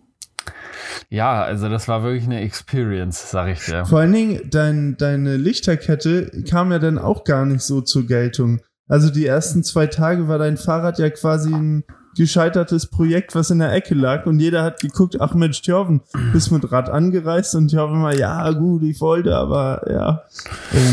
Ja, 1.11 1.43
also 1.43 1.69
das 1.69 1.89
war 1.89 2.03
wirklich 2.03 2.25
eine 2.25 2.41
Experience, 2.41 3.31
sag 3.31 3.49
ich 3.49 3.65
dir. 3.65 3.85
Vor 3.85 4.01
allen 4.01 4.13
Dingen, 4.13 4.41
dein, 4.51 4.97
deine 4.97 5.37
Lichterkette 5.37 6.45
kam 6.49 6.73
ja 6.73 6.79
dann 6.79 6.99
auch 6.99 7.25
gar 7.25 7.47
nicht 7.47 7.63
so 7.63 7.81
zur 7.81 8.07
Geltung. 8.07 8.61
Also 8.89 9.11
die 9.11 9.27
ersten 9.27 9.65
zwei 9.65 9.87
Tage 9.87 10.29
war 10.29 10.39
dein 10.39 10.57
Fahrrad 10.57 10.99
ja 10.99 11.11
quasi 11.11 11.53
ein 11.53 11.85
gescheitertes 12.19 12.87
Projekt, 12.87 13.35
was 13.35 13.51
in 13.51 13.61
der 13.61 13.73
Ecke 13.73 13.95
lag 13.95 14.27
und 14.27 14.41
jeder 14.41 14.63
hat 14.63 14.81
geguckt, 14.81 15.21
ach 15.21 15.35
Mensch, 15.35 15.63
Thjörven, 15.63 16.03
bist 16.33 16.53
mit 16.53 16.71
Rad 16.71 16.91
angereist 16.91 17.55
und 17.55 17.69
Thjörven 17.69 18.01
mal, 18.01 18.19
ja 18.19 18.51
gut, 18.51 18.83
ich 18.83 19.01
wollte, 19.01 19.37
aber 19.37 19.83
ja. 19.91 20.23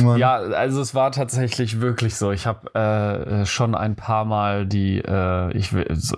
Mann. 0.04 0.20
Ja, 0.20 0.36
also 0.36 0.80
es 0.80 0.96
war 0.96 1.12
tatsächlich 1.12 1.82
wirklich 1.82 2.16
so. 2.16 2.32
Ich 2.32 2.48
habe 2.48 2.74
äh, 2.76 3.46
schon 3.46 3.76
ein 3.76 3.96
paar 3.96 4.24
Mal 4.24 4.66
die, 4.66 5.00
äh, 5.00 5.52
ich 5.58 5.72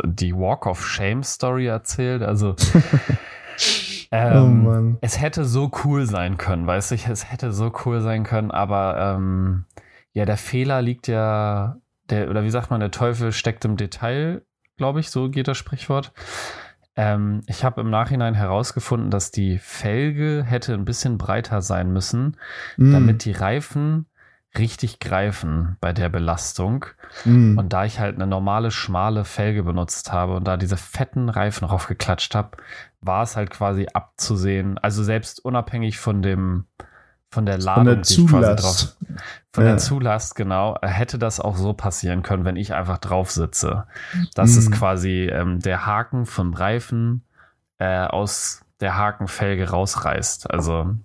die 0.04 0.36
Walk 0.36 0.68
of 0.68 0.86
Shame 0.86 1.24
Story 1.24 1.68
erzählt. 1.68 2.22
Also 2.22 2.56
ähm, 4.12 4.68
oh 4.68 4.98
es 5.02 5.20
hätte 5.20 5.46
so 5.46 5.72
cool 5.84 6.06
sein 6.06 6.38
können, 6.38 6.68
weißt 6.68 6.92
du, 6.92 6.96
es 6.96 7.32
hätte 7.32 7.52
so 7.54 7.72
cool 7.86 8.02
sein 8.02 8.24
können, 8.24 8.52
aber 8.52 8.98
ähm, 9.00 9.66
ja, 10.14 10.26
der 10.26 10.38
Fehler 10.38 10.82
liegt 10.82 11.08
ja, 11.08 11.78
der, 12.10 12.30
oder 12.30 12.44
wie 12.44 12.50
sagt 12.50 12.72
man, 12.72 12.80
der 12.80 12.92
Teufel 12.92 13.32
steckt 13.32 13.66
im 13.66 13.78
Detail 13.78 14.42
glaube 14.78 15.00
ich, 15.00 15.10
so 15.10 15.30
geht 15.30 15.48
das 15.48 15.58
Sprichwort. 15.58 16.14
Ähm, 16.96 17.42
ich 17.48 17.64
habe 17.64 17.82
im 17.82 17.90
Nachhinein 17.90 18.34
herausgefunden, 18.34 19.12
dass 19.12 19.32
die 19.32 19.60
Felge 19.60 20.44
hätte 20.46 20.74
ein 20.74 20.86
bisschen 20.86 21.18
breiter 21.18 21.62
sein 21.62 21.94
müssen, 21.94 22.38
mm. 22.78 22.92
damit 22.92 23.26
die 23.26 23.34
Reifen 23.34 24.08
richtig 24.58 25.00
greifen 25.00 25.78
bei 25.80 25.94
der 25.94 26.10
Belastung. 26.10 26.86
Mm. 27.26 27.58
Und 27.58 27.74
da 27.74 27.86
ich 27.86 28.00
halt 28.00 28.16
eine 28.16 28.26
normale, 28.26 28.72
schmale 28.72 29.26
Felge 29.26 29.64
benutzt 29.64 30.12
habe 30.12 30.36
und 30.36 30.46
da 30.46 30.58
diese 30.58 30.78
fetten 30.78 31.30
Reifen 31.30 31.68
draufgeklatscht 31.68 32.34
habe, 32.34 32.58
war 33.02 33.24
es 33.24 33.36
halt 33.36 33.52
quasi 33.52 33.88
abzusehen. 33.94 34.80
Also 34.80 35.04
selbst 35.04 35.44
unabhängig 35.44 36.00
von 36.00 36.24
dem, 36.24 36.66
von 37.30 37.46
der 37.46 37.58
Ladung, 37.58 37.86
von 37.86 37.96
der 37.96 38.04
Zulast. 38.04 38.64
Drauf, 38.64 38.98
von 39.54 39.64
ja. 39.64 39.72
der 39.72 39.78
Zulast, 39.80 40.36
genau, 40.36 40.78
hätte 40.82 41.20
das 41.20 41.40
auch 41.40 41.58
so 41.58 41.74
passieren 41.74 42.24
können, 42.24 42.46
wenn 42.46 42.56
ich 42.56 42.74
einfach 42.74 42.98
drauf 42.98 43.32
sitze. 43.32 43.86
Das 44.34 44.54
mhm. 44.54 44.60
ist 44.60 44.72
quasi 44.72 45.30
ähm, 45.32 45.60
der 45.60 45.86
Haken 45.86 46.26
vom 46.26 46.54
Reifen 46.54 47.24
äh, 47.80 48.06
aus 48.06 48.62
der 48.80 48.96
Hakenfelge 48.96 49.70
rausreißt. 49.70 50.52
Also 50.52 50.96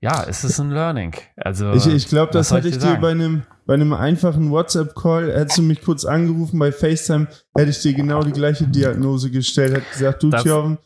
ja, 0.00 0.24
es 0.28 0.44
ist 0.44 0.58
ein 0.60 0.70
Learning. 0.70 1.14
Also 1.36 1.72
ich, 1.72 1.86
ich 1.86 2.08
glaube, 2.08 2.32
das 2.32 2.52
hätte 2.52 2.68
ich 2.68 2.78
dir 2.78 2.96
bei 2.96 3.10
einem 3.10 3.42
bei 3.66 3.74
einem 3.74 3.92
einfachen 3.92 4.50
WhatsApp-Call, 4.50 5.32
hättest 5.32 5.58
du 5.58 5.62
mich 5.62 5.82
kurz 5.82 6.04
angerufen 6.04 6.58
bei 6.58 6.70
FaceTime, 6.70 7.26
hätte 7.56 7.70
ich 7.70 7.80
dir 7.80 7.94
genau 7.94 8.22
die 8.22 8.30
gleiche 8.30 8.68
Diagnose 8.68 9.30
gestellt, 9.30 9.74
hätte 9.74 9.90
gesagt, 9.90 10.22
du 10.22 10.30
Thjörven, 10.30 10.78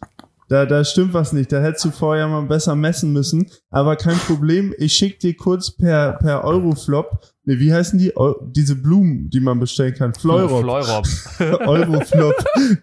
da, 0.50 0.66
da 0.66 0.84
stimmt 0.84 1.14
was 1.14 1.32
nicht. 1.32 1.52
Da 1.52 1.60
hättest 1.62 1.84
du 1.84 1.90
vorher 1.92 2.26
mal 2.26 2.42
besser 2.42 2.74
messen 2.74 3.12
müssen. 3.12 3.48
Aber 3.70 3.94
kein 3.94 4.16
Problem. 4.16 4.74
Ich 4.78 4.94
schick 4.94 5.20
dir 5.20 5.36
kurz 5.36 5.70
per, 5.70 6.14
per 6.14 6.42
Euroflop. 6.42 7.20
Ne, 7.44 7.60
wie 7.60 7.72
heißen 7.72 8.00
die? 8.00 8.16
Eu 8.16 8.34
diese 8.50 8.74
Blumen, 8.74 9.30
die 9.30 9.38
man 9.38 9.60
bestellen 9.60 9.94
kann. 9.94 10.12
Fleurop. 10.12 10.62
Fleurop. 10.62 11.06
Euroflop. 11.68 12.34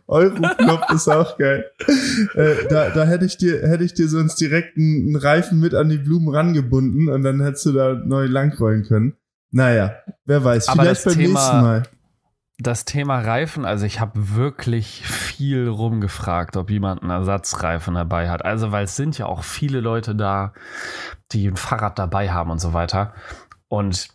Euroflop 0.07 0.91
ist 0.95 1.09
auch 1.09 1.37
geil. 1.37 1.65
Äh, 2.35 2.55
da, 2.69 2.89
da 2.91 3.03
hätte 3.03 3.25
ich 3.25 3.35
dir, 3.35 3.59
hätte 3.67 3.83
ich 3.83 3.93
dir 3.93 4.07
sonst 4.07 4.39
direkt 4.39 4.77
einen, 4.77 5.07
einen 5.07 5.15
Reifen 5.17 5.59
mit 5.59 5.75
an 5.75 5.89
die 5.89 5.97
Blumen 5.97 6.33
rangebunden 6.33 7.09
und 7.09 7.21
dann 7.23 7.41
hättest 7.41 7.65
du 7.65 7.73
da 7.73 7.95
neu 7.95 8.27
langrollen 8.27 8.83
können. 8.83 9.17
Naja, 9.51 9.93
wer 10.23 10.41
weiß. 10.41 10.69
Aber 10.69 10.83
Vielleicht 10.83 11.03
beim 11.03 11.13
Thema, 11.15 11.27
nächsten 11.27 11.61
Mal 11.61 11.83
das 12.59 12.85
Thema 12.85 13.19
Reifen, 13.19 13.65
also 13.65 13.85
ich 13.85 13.99
habe 13.99 14.35
wirklich 14.35 15.05
viel 15.05 15.67
rumgefragt, 15.67 16.57
ob 16.57 16.71
jemand 16.71 17.01
einen 17.01 17.11
Ersatzreifen 17.11 17.93
dabei 17.93 18.29
hat. 18.29 18.43
Also, 18.43 18.71
weil 18.71 18.85
es 18.85 18.95
sind 18.95 19.17
ja 19.17 19.27
auch 19.27 19.43
viele 19.43 19.79
Leute 19.79 20.15
da, 20.15 20.53
die 21.31 21.47
ein 21.47 21.55
Fahrrad 21.55 21.99
dabei 21.99 22.31
haben 22.31 22.49
und 22.49 22.59
so 22.59 22.73
weiter. 22.73 23.13
Und 23.67 24.09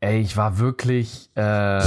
ey, 0.00 0.20
ich 0.20 0.36
war 0.36 0.58
wirklich, 0.58 1.30
äh, 1.36 1.78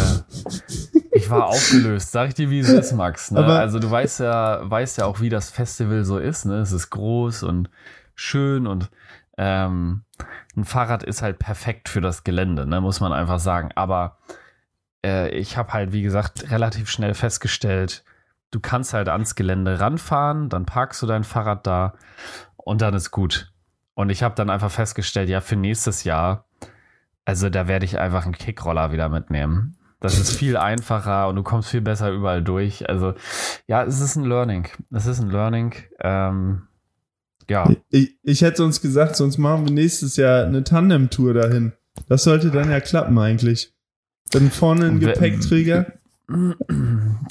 ich 1.12 1.30
war 1.30 1.48
aufgelöst. 1.48 2.14
Sag 2.14 2.30
ich 2.30 2.34
dir, 2.36 2.50
wie 2.50 2.60
es 2.60 2.70
ist, 2.70 2.94
Max. 2.94 3.32
Ne? 3.32 3.44
also 3.44 3.80
du 3.80 3.92
weißt 3.92 4.22
ja, 4.22 4.62
weißt 4.64 5.00
ja 5.00 5.06
auch, 5.06 5.20
wie 5.20 5.30
das 5.30 5.50
Festival 5.50 6.06
so 6.06 6.18
ist. 6.18 6.46
Ne? 6.46 6.60
Es 6.60 6.72
ist 6.72 6.92
groß 6.92 7.44
und 7.44 7.70
schön 8.16 8.68
und 8.68 8.90
ähm, 9.38 10.04
ein 10.56 10.64
Fahrrad 10.64 11.04
ist 11.04 11.22
halt 11.22 11.40
perfekt 11.40 11.90
für 11.90 12.00
das 12.00 12.24
Gelände, 12.24 12.66
ne? 12.66 12.80
muss 12.80 13.02
man 13.02 13.12
einfach 13.12 13.40
sagen. 13.40 13.72
Aber 13.76 14.18
äh, 15.06 15.30
ich 15.30 15.58
habe 15.58 15.74
halt, 15.74 15.94
wie 15.94 16.02
gesagt, 16.02 16.52
relativ 16.52 16.90
schnell 16.90 17.14
festgestellt, 17.14 18.04
du 18.52 18.60
kannst 18.60 18.94
halt 18.94 19.10
ans 19.10 19.36
Gelände 19.36 19.80
ranfahren, 19.80 20.50
dann 20.50 20.66
parkst 20.66 21.02
du 21.02 21.08
dein 21.08 21.24
Fahrrad 21.24 21.66
da 21.66 21.94
und 22.58 22.82
dann 22.82 22.94
ist 22.94 23.12
gut. 23.12 23.52
Und 23.94 24.10
ich 24.10 24.24
habe 24.24 24.36
dann 24.36 24.50
einfach 24.50 24.72
festgestellt, 24.72 25.30
ja, 25.30 25.42
für 25.42 25.56
nächstes 25.56 26.04
Jahr, 26.04 26.46
also 27.26 27.50
da 27.50 27.68
werde 27.68 27.86
ich 27.86 28.00
einfach 28.00 28.26
einen 28.26 28.38
Kickroller 28.38 28.92
wieder 28.92 29.10
mitnehmen. 29.10 29.78
Das 30.00 30.18
ist 30.18 30.34
viel 30.36 30.58
einfacher 30.58 31.28
und 31.28 31.36
du 31.36 31.44
kommst 31.44 31.70
viel 31.70 31.82
besser 31.82 32.12
überall 32.12 32.42
durch. 32.42 32.90
Also 32.90 33.14
ja, 33.68 33.84
es 33.84 34.00
ist 34.00 34.16
ein 34.16 34.26
Learning. 34.26 34.68
Es 34.90 35.06
ist 35.06 35.20
ein 35.20 35.30
Learning. 35.30 35.76
Ähm, 36.00 36.64
ja. 37.48 37.70
Ich, 37.90 38.18
ich 38.24 38.42
hätte 38.42 38.64
uns 38.64 38.82
gesagt, 38.82 39.16
sonst 39.16 39.38
machen 39.38 39.66
wir 39.66 39.74
nächstes 39.74 40.16
Jahr 40.16 40.46
eine 40.46 40.64
Tandem-Tour 40.64 41.36
dahin. 41.36 41.74
Das 42.08 42.24
sollte 42.24 42.50
dann 42.50 42.72
ja 42.72 42.80
klappen 42.80 43.18
eigentlich. 43.20 43.74
Dann 44.32 44.50
vorne 44.50 44.86
ein 44.86 45.00
Gepäckträger. 45.00 45.94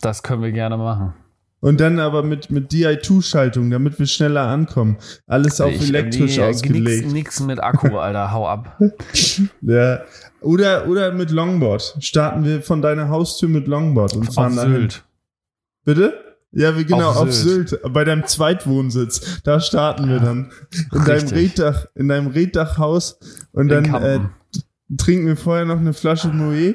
Das 0.01 0.23
können 0.23 0.43
wir 0.43 0.53
gerne 0.53 0.77
machen. 0.77 1.15
Und 1.61 1.79
dann 1.81 2.01
aber 2.01 2.23
mit, 2.23 2.51
mit 2.51 2.73
DI2-Schaltung, 2.73 3.71
damit 3.71 3.99
wir 3.99 4.07
schneller 4.07 4.47
ankommen. 4.47 4.97
Alles 5.27 5.61
auf 5.61 5.73
ich, 5.73 5.89
elektrisch 5.89 6.39
nee, 6.39 6.43
ausgelegt. 6.43 7.03
Nix, 7.03 7.13
nix 7.13 7.41
mit 7.41 7.63
Akku, 7.63 7.99
Alter, 7.99 8.33
hau 8.33 8.49
ab. 8.49 8.81
ja. 9.61 10.01
Oder, 10.41 10.89
oder 10.89 11.13
mit 11.13 11.31
Longboard. 11.31 11.97
Starten 12.01 12.45
wir 12.45 12.63
von 12.63 12.81
deiner 12.81 13.11
Haustür 13.11 13.51
mit 13.51 13.69
Longboard 13.69 14.17
und 14.17 14.33
fahren 14.33 14.59
auf 14.59 14.65
Sylt. 14.65 15.05
Bitte? 15.85 16.15
Ja, 16.53 16.77
wir 16.77 16.85
genau, 16.85 17.11
auf, 17.11 17.17
auf 17.19 17.33
Sylt. 17.33 17.69
Sylt, 17.69 17.93
bei 17.93 18.05
deinem 18.05 18.27
Zweitwohnsitz. 18.27 19.43
Da 19.45 19.61
starten 19.61 20.09
wir 20.09 20.19
dann. 20.19 20.51
In 20.93 21.01
Richtig. 21.03 21.07
deinem 21.07 21.29
Reddach, 21.29 21.87
in 21.95 22.09
deinem 22.09 22.27
Reddachhaus. 22.29 23.19
Und 23.53 23.71
in 23.71 23.85
dann 23.85 24.03
äh, 24.03 24.21
trinken 24.97 25.27
wir 25.27 25.37
vorher 25.37 25.67
noch 25.67 25.79
eine 25.79 25.93
Flasche 25.93 26.29
Moe 26.29 26.75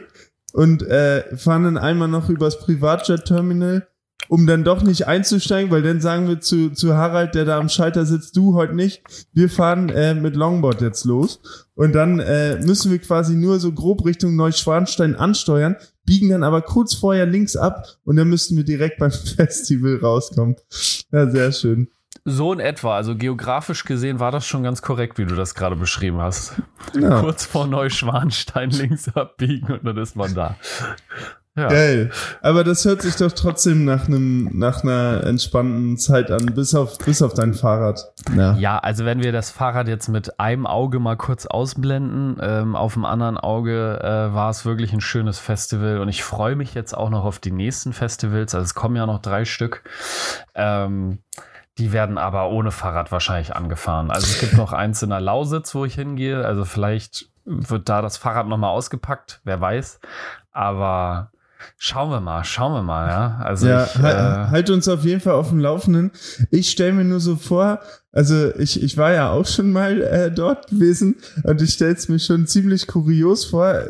und 0.55 0.83
äh, 0.83 1.35
fahren 1.35 1.65
dann 1.65 1.77
einmal 1.77 2.07
noch 2.07 2.29
übers 2.29 2.59
Privatjet-Terminal, 2.59 3.87
um 4.29 4.47
dann 4.47 4.63
doch 4.63 4.83
nicht 4.83 5.05
einzusteigen, 5.05 5.69
weil 5.69 5.81
dann 5.81 5.99
sagen 5.99 6.29
wir 6.29 6.39
zu, 6.39 6.69
zu 6.69 6.95
Harald, 6.95 7.35
der 7.35 7.43
da 7.43 7.59
am 7.59 7.67
Schalter 7.67 8.05
sitzt, 8.05 8.37
du 8.37 8.55
heute 8.55 8.73
nicht, 8.73 9.03
wir 9.33 9.49
fahren 9.49 9.89
äh, 9.89 10.15
mit 10.15 10.37
Longboard 10.37 10.79
jetzt 10.79 11.03
los. 11.03 11.41
Und 11.75 11.93
dann 11.93 12.19
äh, 12.21 12.57
müssen 12.61 12.89
wir 12.89 12.99
quasi 12.99 13.35
nur 13.35 13.59
so 13.59 13.73
grob 13.73 14.05
Richtung 14.05 14.37
Neuschwanstein 14.37 15.15
ansteuern, 15.15 15.75
biegen 16.05 16.29
dann 16.29 16.43
aber 16.43 16.61
kurz 16.61 16.95
vorher 16.95 17.25
links 17.25 17.57
ab 17.57 17.85
und 18.05 18.15
dann 18.15 18.29
müssten 18.29 18.55
wir 18.55 18.63
direkt 18.63 18.97
beim 18.97 19.11
Festival 19.35 19.97
rauskommen. 19.97 20.55
Ja, 21.11 21.29
sehr 21.29 21.51
schön. 21.51 21.89
So 22.27 22.51
in 22.51 22.59
etwa. 22.59 22.95
Also 22.95 23.15
geografisch 23.15 23.85
gesehen 23.85 24.19
war 24.19 24.31
das 24.31 24.47
schon 24.47 24.63
ganz 24.63 24.81
korrekt, 24.81 25.19
wie 25.19 25.25
du 25.25 25.35
das 25.35 25.53
gerade 25.53 25.75
beschrieben 25.75 26.19
hast. 26.19 26.53
Ja. 26.99 27.21
Kurz 27.21 27.45
vor 27.45 27.67
Neuschwanstein 27.67 28.71
links 28.71 29.15
abbiegen 29.15 29.71
und 29.71 29.85
dann 29.85 29.97
ist 29.97 30.15
man 30.15 30.33
da. 30.33 30.55
Ja. 31.57 31.69
Geil. 31.69 32.11
Aber 32.41 32.65
das 32.65 32.83
hört 32.83 33.01
sich 33.01 33.15
doch 33.15 33.31
trotzdem 33.31 33.85
nach 33.85 34.07
einem, 34.07 34.49
nach 34.57 34.83
einer 34.83 35.23
entspannten 35.23 35.97
Zeit 35.97 36.29
an, 36.29 36.47
bis 36.47 36.75
auf, 36.75 36.97
bis 36.97 37.21
auf 37.21 37.33
dein 37.33 37.53
Fahrrad. 37.53 38.11
Ja. 38.35 38.55
ja, 38.57 38.77
also 38.77 39.05
wenn 39.05 39.23
wir 39.23 39.31
das 39.31 39.51
Fahrrad 39.51 39.87
jetzt 39.87 40.09
mit 40.09 40.37
einem 40.37 40.67
Auge 40.67 40.99
mal 40.99 41.15
kurz 41.15 41.45
ausblenden, 41.45 42.37
ähm, 42.41 42.75
auf 42.75 42.95
dem 42.95 43.05
anderen 43.05 43.37
Auge 43.37 44.01
äh, 44.03 44.33
war 44.33 44.49
es 44.49 44.65
wirklich 44.65 44.91
ein 44.91 44.99
schönes 44.99 45.39
Festival 45.39 45.99
und 45.99 46.09
ich 46.09 46.23
freue 46.23 46.57
mich 46.57 46.73
jetzt 46.73 46.97
auch 46.97 47.09
noch 47.09 47.23
auf 47.23 47.39
die 47.39 47.51
nächsten 47.51 47.93
Festivals. 47.93 48.53
Also 48.53 48.65
es 48.65 48.75
kommen 48.75 48.97
ja 48.97 49.05
noch 49.05 49.21
drei 49.21 49.45
Stück. 49.45 49.83
Ähm, 50.55 51.19
die 51.77 51.91
werden 51.91 52.17
aber 52.17 52.49
ohne 52.49 52.71
Fahrrad 52.71 53.11
wahrscheinlich 53.11 53.55
angefahren. 53.55 54.11
Also 54.11 54.27
es 54.27 54.39
gibt 54.39 54.53
noch 54.53 54.71
eins 54.73 55.01
in 55.01 55.09
der 55.09 55.21
Lausitz, 55.21 55.75
wo 55.75 55.85
ich 55.85 55.95
hingehe. 55.95 56.45
Also 56.45 56.65
vielleicht 56.65 57.29
wird 57.45 57.89
da 57.89 58.01
das 58.01 58.17
Fahrrad 58.17 58.47
nochmal 58.47 58.71
ausgepackt, 58.71 59.41
wer 59.43 59.59
weiß. 59.59 59.99
Aber 60.51 61.31
Schauen 61.77 62.09
wir 62.09 62.19
mal, 62.19 62.43
schauen 62.43 62.73
wir 62.73 62.83
mal, 62.83 63.07
ja. 63.07 63.37
Also 63.43 63.67
ja, 63.67 63.85
ich, 63.85 63.95
halt, 63.97 64.15
äh, 64.15 64.51
halt 64.51 64.69
uns 64.69 64.87
auf 64.87 65.03
jeden 65.03 65.21
Fall 65.21 65.33
auf 65.33 65.49
dem 65.49 65.59
Laufenden. 65.59 66.11
Ich 66.51 66.69
stelle 66.71 66.93
mir 66.93 67.05
nur 67.05 67.19
so 67.19 67.35
vor, 67.35 67.79
also 68.15 68.55
ich, 68.55 68.81
ich 68.81 68.97
war 68.97 69.11
ja 69.11 69.29
auch 69.31 69.45
schon 69.45 69.73
mal 69.73 70.01
äh, 70.01 70.31
dort 70.31 70.69
gewesen 70.69 71.17
und 71.43 71.61
ich 71.61 71.73
stelle 71.73 71.93
es 71.93 72.07
mir 72.07 72.17
schon 72.17 72.47
ziemlich 72.47 72.87
kurios 72.87 73.43
vor. 73.43 73.83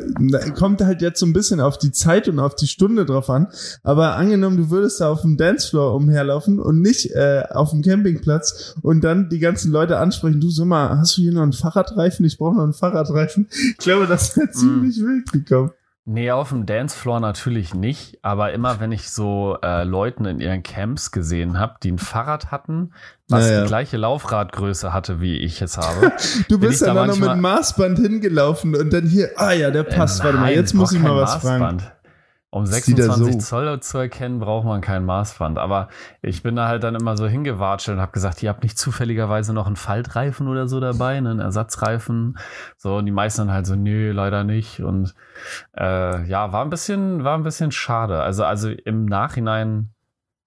Kommt 0.58 0.82
halt 0.82 1.00
jetzt 1.00 1.20
so 1.20 1.26
ein 1.26 1.32
bisschen 1.32 1.60
auf 1.60 1.78
die 1.78 1.92
Zeit 1.92 2.28
und 2.28 2.40
auf 2.40 2.56
die 2.56 2.66
Stunde 2.66 3.06
drauf 3.06 3.30
an. 3.30 3.46
Aber 3.84 4.16
angenommen, 4.16 4.56
du 4.56 4.70
würdest 4.70 5.00
da 5.00 5.12
auf 5.12 5.22
dem 5.22 5.36
Dancefloor 5.36 5.94
umherlaufen 5.94 6.58
und 6.58 6.80
nicht 6.80 7.12
äh, 7.14 7.44
auf 7.50 7.70
dem 7.70 7.82
Campingplatz 7.82 8.74
und 8.82 9.04
dann 9.04 9.28
die 9.28 9.38
ganzen 9.38 9.70
Leute 9.70 9.98
ansprechen, 9.98 10.40
du 10.40 10.50
sag 10.50 10.66
mal, 10.66 10.98
hast 10.98 11.16
du 11.16 11.22
hier 11.22 11.32
noch 11.32 11.42
einen 11.42 11.52
Fahrradreifen? 11.52 12.26
Ich 12.26 12.36
brauche 12.36 12.56
noch 12.56 12.64
einen 12.64 12.72
Fahrradreifen. 12.72 13.46
Ich 13.50 13.76
glaube, 13.76 14.08
das 14.08 14.36
wäre 14.36 14.48
mm. 14.48 14.52
ziemlich 14.52 14.96
wild 14.98 15.30
gekommen. 15.30 15.70
Nee, 16.08 16.30
auf 16.30 16.50
dem 16.50 16.66
Dancefloor 16.66 17.18
natürlich 17.18 17.74
nicht, 17.74 18.20
aber 18.22 18.52
immer 18.52 18.78
wenn 18.78 18.92
ich 18.92 19.10
so 19.10 19.58
äh, 19.60 19.82
Leuten 19.82 20.24
in 20.24 20.38
ihren 20.38 20.62
Camps 20.62 21.10
gesehen 21.10 21.58
habe, 21.58 21.74
die 21.82 21.90
ein 21.90 21.98
Fahrrad 21.98 22.52
hatten, 22.52 22.92
was 23.28 23.46
Naja. 23.46 23.62
die 23.62 23.66
gleiche 23.66 23.96
Laufradgröße 23.96 24.92
hatte, 24.92 25.20
wie 25.20 25.36
ich 25.36 25.60
es 25.62 25.76
habe. 25.76 26.12
Du 26.48 26.60
bist 26.60 26.82
da 26.82 26.94
dann 26.94 27.08
noch 27.08 27.18
mit 27.18 27.36
Maßband 27.36 27.98
hingelaufen 27.98 28.76
und 28.76 28.92
dann 28.92 29.06
hier, 29.08 29.30
ah 29.34 29.50
ja, 29.50 29.72
der 29.72 29.82
passt. 29.82 30.22
Warte 30.22 30.36
mal, 30.36 30.44
Nein, 30.44 30.54
jetzt 30.54 30.74
muss 30.74 30.92
ich 30.92 31.00
mal 31.00 31.16
was 31.16 31.34
fragen. 31.36 31.82
Um 32.56 32.64
Sieht 32.64 32.98
er 32.98 33.04
26 33.04 33.34
so? 33.34 33.38
Zoll 33.40 33.80
zu 33.80 33.98
erkennen, 33.98 34.38
braucht 34.38 34.64
man 34.64 34.80
kein 34.80 35.04
Maßband. 35.04 35.58
Aber 35.58 35.88
ich 36.22 36.42
bin 36.42 36.56
da 36.56 36.68
halt 36.68 36.82
dann 36.84 36.94
immer 36.94 37.14
so 37.18 37.26
hingewatschelt 37.26 37.96
und 37.96 38.00
habe 38.00 38.12
gesagt, 38.12 38.42
ihr 38.42 38.48
habt 38.48 38.62
nicht 38.62 38.78
zufälligerweise 38.78 39.52
noch 39.52 39.66
einen 39.66 39.76
Faltreifen 39.76 40.48
oder 40.48 40.66
so 40.66 40.80
dabei, 40.80 41.20
ne, 41.20 41.32
einen 41.32 41.40
Ersatzreifen. 41.40 42.38
So, 42.78 42.96
und 42.96 43.04
die 43.04 43.12
meisten 43.12 43.42
dann 43.42 43.52
halt 43.52 43.66
so, 43.66 43.74
nö, 43.76 44.10
leider 44.12 44.42
nicht. 44.42 44.80
Und 44.80 45.14
äh, 45.76 46.26
ja, 46.26 46.50
war 46.52 46.64
ein 46.64 46.70
bisschen, 46.70 47.24
war 47.24 47.36
ein 47.36 47.42
bisschen 47.42 47.72
schade. 47.72 48.22
Also, 48.22 48.42
also 48.44 48.70
im 48.70 49.04
Nachhinein 49.04 49.90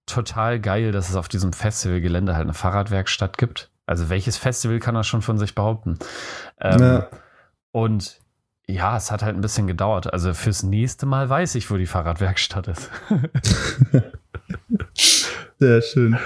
total 0.06 0.58
geil, 0.58 0.90
dass 0.90 1.10
es 1.10 1.14
auf 1.14 1.28
diesem 1.28 1.52
Festivalgelände 1.52 2.34
halt 2.34 2.42
eine 2.46 2.54
Fahrradwerkstatt 2.54 3.38
gibt. 3.38 3.70
Also 3.86 4.10
welches 4.10 4.36
Festival 4.36 4.80
kann 4.80 4.96
das 4.96 5.06
schon 5.06 5.22
von 5.22 5.38
sich 5.38 5.54
behaupten? 5.54 5.96
Ähm, 6.60 6.80
Ja. 6.80 7.06
und 7.70 8.18
ja, 8.70 8.96
es 8.96 9.10
hat 9.10 9.22
halt 9.22 9.36
ein 9.36 9.40
bisschen 9.40 9.66
gedauert. 9.66 10.12
Also 10.12 10.34
fürs 10.34 10.62
nächste 10.62 11.06
Mal 11.06 11.28
weiß 11.28 11.54
ich, 11.56 11.70
wo 11.70 11.76
die 11.76 11.86
Fahrradwerkstatt 11.86 12.68
ist. 12.68 12.90
Sehr 15.58 15.82
schön. 15.82 16.18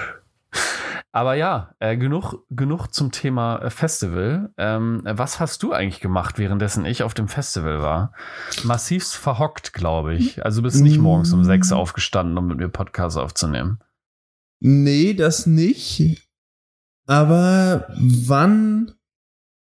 Aber 1.15 1.35
ja, 1.35 1.75
äh, 1.79 1.97
genug, 1.97 2.45
genug 2.51 2.89
zum 2.89 3.13
Thema 3.13 3.59
äh, 3.63 3.71
Festival. 3.71 4.51
Ähm, 4.59 5.03
was 5.05 5.39
hast 5.39 5.63
du 5.63 5.73
eigentlich 5.73 6.01
gemacht, 6.01 6.39
währenddessen 6.39 6.85
ich 6.85 7.05
auf 7.05 7.15
dem 7.15 7.29
Festival 7.29 7.81
war? 7.83 8.13
Massivst 8.65 9.15
verhockt, 9.15 9.73
glaube 9.73 10.15
ich. 10.15 10.45
Also 10.45 10.61
du 10.61 10.65
bist 10.65 10.83
nicht 10.83 10.99
morgens 10.99 11.33
um 11.33 11.45
sechs 11.45 11.71
aufgestanden, 11.71 12.37
um 12.37 12.49
mit 12.49 12.59
mir 12.59 12.69
Podcast 12.69 13.17
aufzunehmen. 13.17 13.79
Nee, 14.59 15.15
das 15.15 15.47
nicht. 15.47 16.29
Aber 17.07 17.87
wann? 17.97 18.95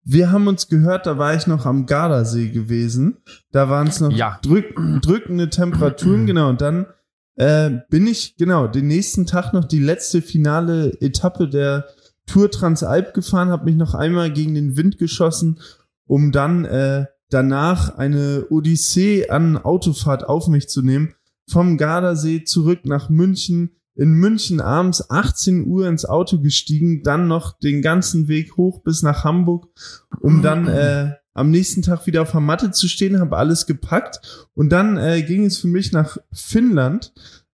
Wir 0.08 0.30
haben 0.30 0.46
uns 0.46 0.68
gehört, 0.68 1.04
da 1.06 1.18
war 1.18 1.34
ich 1.34 1.48
noch 1.48 1.66
am 1.66 1.84
Gardasee 1.84 2.48
gewesen. 2.50 3.16
Da 3.50 3.68
waren 3.68 3.88
es 3.88 4.00
noch 4.00 4.12
Ja. 4.12 4.38
drück, 4.40 4.74
drückende 5.02 5.50
Temperaturen, 5.50 6.26
genau. 6.26 6.48
Und 6.48 6.60
dann 6.60 6.86
äh, 7.34 7.70
bin 7.90 8.06
ich, 8.06 8.36
genau, 8.36 8.68
den 8.68 8.86
nächsten 8.86 9.26
Tag 9.26 9.52
noch 9.52 9.64
die 9.64 9.80
letzte 9.80 10.22
finale 10.22 10.92
Etappe 11.00 11.48
der 11.48 11.86
Tour 12.24 12.50
Transalp 12.50 13.14
gefahren, 13.14 13.48
habe 13.50 13.64
mich 13.66 13.74
noch 13.76 13.94
einmal 13.94 14.32
gegen 14.32 14.54
den 14.54 14.76
Wind 14.76 14.96
geschossen, 14.98 15.58
um 16.06 16.30
dann 16.32 16.64
äh, 16.64 17.06
danach 17.30 17.98
eine 17.98 18.46
Odyssee 18.48 19.28
an 19.28 19.56
Autofahrt 19.58 20.24
auf 20.24 20.46
mich 20.46 20.68
zu 20.68 20.82
nehmen. 20.82 21.14
Vom 21.48 21.76
Gardasee 21.78 22.44
zurück 22.44 22.80
nach 22.84 23.08
München, 23.08 23.70
in 23.96 24.12
München 24.12 24.60
abends 24.60 25.10
18 25.10 25.66
Uhr 25.66 25.88
ins 25.88 26.04
Auto 26.04 26.38
gestiegen, 26.40 27.02
dann 27.02 27.28
noch 27.28 27.58
den 27.58 27.82
ganzen 27.82 28.28
Weg 28.28 28.56
hoch 28.56 28.82
bis 28.82 29.02
nach 29.02 29.24
Hamburg, 29.24 29.68
um 30.20 30.42
dann 30.42 30.68
äh, 30.68 31.12
am 31.32 31.50
nächsten 31.50 31.82
Tag 31.82 32.06
wieder 32.06 32.22
auf 32.22 32.30
der 32.30 32.40
Matte 32.40 32.70
zu 32.70 32.88
stehen, 32.88 33.20
habe 33.20 33.36
alles 33.36 33.66
gepackt 33.66 34.48
und 34.54 34.70
dann 34.70 34.96
äh, 34.96 35.22
ging 35.22 35.44
es 35.44 35.58
für 35.58 35.66
mich 35.66 35.92
nach 35.92 36.18
Finnland, 36.32 37.12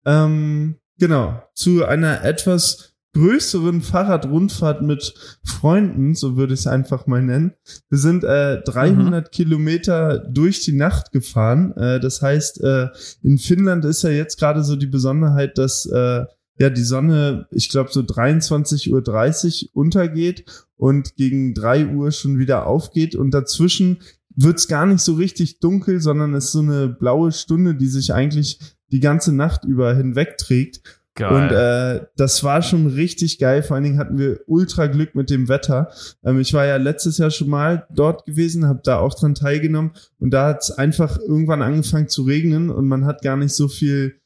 ähm, 0.05 0.77
genau, 0.97 1.43
zu 1.53 1.85
einer 1.85 2.23
etwas 2.23 2.93
größeren 3.17 3.81
Fahrradrundfahrt 3.81 4.83
mit 4.83 5.13
Freunden, 5.43 6.13
so 6.13 6.37
würde 6.37 6.53
ich 6.53 6.61
es 6.61 6.67
einfach 6.67 7.07
mal 7.07 7.23
nennen. 7.23 7.53
Wir 7.89 7.97
sind 7.97 8.23
äh, 8.23 8.61
300 8.61 9.31
Kilometer 9.31 10.19
durch 10.19 10.61
die 10.61 10.73
Nacht 10.73 11.11
gefahren. 11.11 11.75
Äh, 11.77 11.99
das 11.99 12.21
heißt, 12.21 12.61
äh, 12.61 12.89
in 13.23 13.39
Finnland 13.39 13.85
ist 13.85 14.03
ja 14.03 14.11
jetzt 14.11 14.39
gerade 14.39 14.63
so 14.63 14.75
die 14.75 14.87
Besonderheit, 14.87 15.57
dass 15.57 15.87
äh, 15.87 16.25
ja 16.59 16.69
die 16.69 16.83
Sonne, 16.83 17.47
ich 17.49 17.69
glaube, 17.69 17.89
so 17.91 18.01
23.30 18.01 19.63
Uhr 19.63 19.69
untergeht 19.73 20.45
und 20.75 21.15
gegen 21.15 21.55
3 21.55 21.87
Uhr 21.87 22.11
schon 22.11 22.37
wieder 22.37 22.67
aufgeht 22.67 23.15
und 23.15 23.31
dazwischen 23.31 23.97
wird's 24.35 24.67
gar 24.67 24.85
nicht 24.85 25.01
so 25.01 25.15
richtig 25.15 25.59
dunkel, 25.59 25.99
sondern 26.01 26.35
es 26.35 26.45
ist 26.45 26.51
so 26.51 26.59
eine 26.59 26.87
blaue 26.87 27.31
Stunde, 27.31 27.73
die 27.73 27.87
sich 27.87 28.13
eigentlich 28.13 28.59
die 28.91 28.99
ganze 28.99 29.33
Nacht 29.33 29.65
über 29.65 29.95
hinwegträgt. 29.95 30.81
Und 31.19 31.51
äh, 31.51 32.05
das 32.15 32.43
war 32.43 32.61
schon 32.61 32.87
richtig 32.87 33.39
geil. 33.39 33.63
Vor 33.63 33.75
allen 33.75 33.83
Dingen 33.83 33.97
hatten 33.97 34.17
wir 34.17 34.39
ultra 34.45 34.87
Glück 34.87 35.15
mit 35.15 35.29
dem 35.29 35.49
Wetter. 35.49 35.89
Ähm, 36.23 36.39
ich 36.39 36.53
war 36.53 36.65
ja 36.65 36.77
letztes 36.77 37.17
Jahr 37.17 37.31
schon 37.31 37.49
mal 37.49 37.87
dort 37.93 38.25
gewesen, 38.25 38.67
habe 38.67 38.81
da 38.83 38.99
auch 38.99 39.13
dran 39.13 39.35
teilgenommen 39.35 39.91
und 40.19 40.31
da 40.31 40.47
hat 40.47 40.63
es 40.63 40.71
einfach 40.71 41.17
irgendwann 41.19 41.61
angefangen 41.61 42.07
zu 42.07 42.23
regnen 42.23 42.69
und 42.69 42.87
man 42.87 43.05
hat 43.05 43.21
gar 43.21 43.37
nicht 43.37 43.53
so 43.53 43.67
viel 43.67 44.19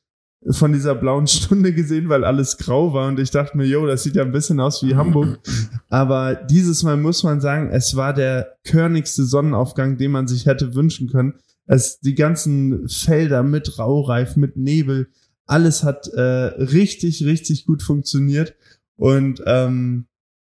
von 0.50 0.74
dieser 0.74 0.96
blauen 0.96 1.28
Stunde 1.28 1.74
gesehen, 1.74 2.10
weil 2.10 2.24
alles 2.24 2.58
grau 2.58 2.94
war 2.94 3.08
und 3.08 3.20
ich 3.20 3.32
dachte 3.32 3.58
mir, 3.58 3.66
yo, 3.66 3.86
das 3.86 4.04
sieht 4.04 4.16
ja 4.16 4.24
ein 4.24 4.32
bisschen 4.32 4.60
aus 4.60 4.84
wie 4.84 4.96
Hamburg. 4.96 5.40
Aber 5.90 6.36
dieses 6.36 6.84
Mal 6.84 6.98
muss 6.98 7.24
man 7.24 7.42
sagen, 7.42 7.70
es 7.72 7.96
war 7.96 8.14
der 8.14 8.58
körnigste 8.66 9.24
Sonnenaufgang, 9.26 9.98
den 9.98 10.12
man 10.12 10.28
sich 10.28 10.46
hätte 10.46 10.74
wünschen 10.74 11.10
können. 11.10 11.36
Es, 11.68 12.00
die 12.00 12.16
ganzen 12.16 12.90
Felder 12.90 13.44
mit 13.44 13.78
Raureif, 13.78 14.36
mit 14.36 14.58
Nebel, 14.58 15.10
alles 15.52 15.84
hat 15.84 16.08
äh, 16.08 16.22
richtig, 16.22 17.26
richtig 17.26 17.66
gut 17.66 17.84
funktioniert. 17.84 18.56
Und 18.96 19.44
ähm, 19.46 20.08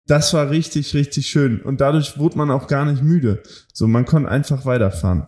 das 0.07 0.33
war 0.33 0.49
richtig, 0.49 0.93
richtig 0.93 1.27
schön. 1.27 1.61
Und 1.61 1.81
dadurch 1.81 2.17
wurde 2.17 2.37
man 2.37 2.51
auch 2.51 2.67
gar 2.67 2.85
nicht 2.85 3.01
müde. 3.01 3.41
So, 3.73 3.87
man 3.87 4.05
konnte 4.05 4.29
einfach 4.29 4.65
weiterfahren. 4.65 5.27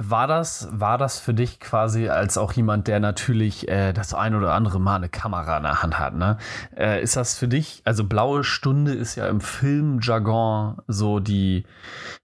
War 0.00 0.26
das, 0.26 0.68
war 0.72 0.96
das 0.96 1.18
für 1.18 1.34
dich 1.34 1.60
quasi 1.60 2.08
als 2.08 2.38
auch 2.38 2.54
jemand, 2.54 2.88
der 2.88 2.98
natürlich 2.98 3.68
äh, 3.68 3.92
das 3.92 4.14
ein 4.14 4.34
oder 4.34 4.54
andere 4.54 4.80
Mal 4.80 4.96
eine 4.96 5.10
Kamera 5.10 5.58
in 5.58 5.64
der 5.64 5.82
Hand 5.82 5.98
hat, 5.98 6.14
ne? 6.14 6.38
Äh, 6.74 7.02
ist 7.02 7.14
das 7.14 7.36
für 7.36 7.46
dich, 7.46 7.82
also 7.84 8.04
blaue 8.04 8.42
Stunde 8.42 8.94
ist 8.94 9.16
ja 9.16 9.26
im 9.26 9.42
Filmjargon 9.42 10.78
so 10.86 11.20
die, 11.20 11.66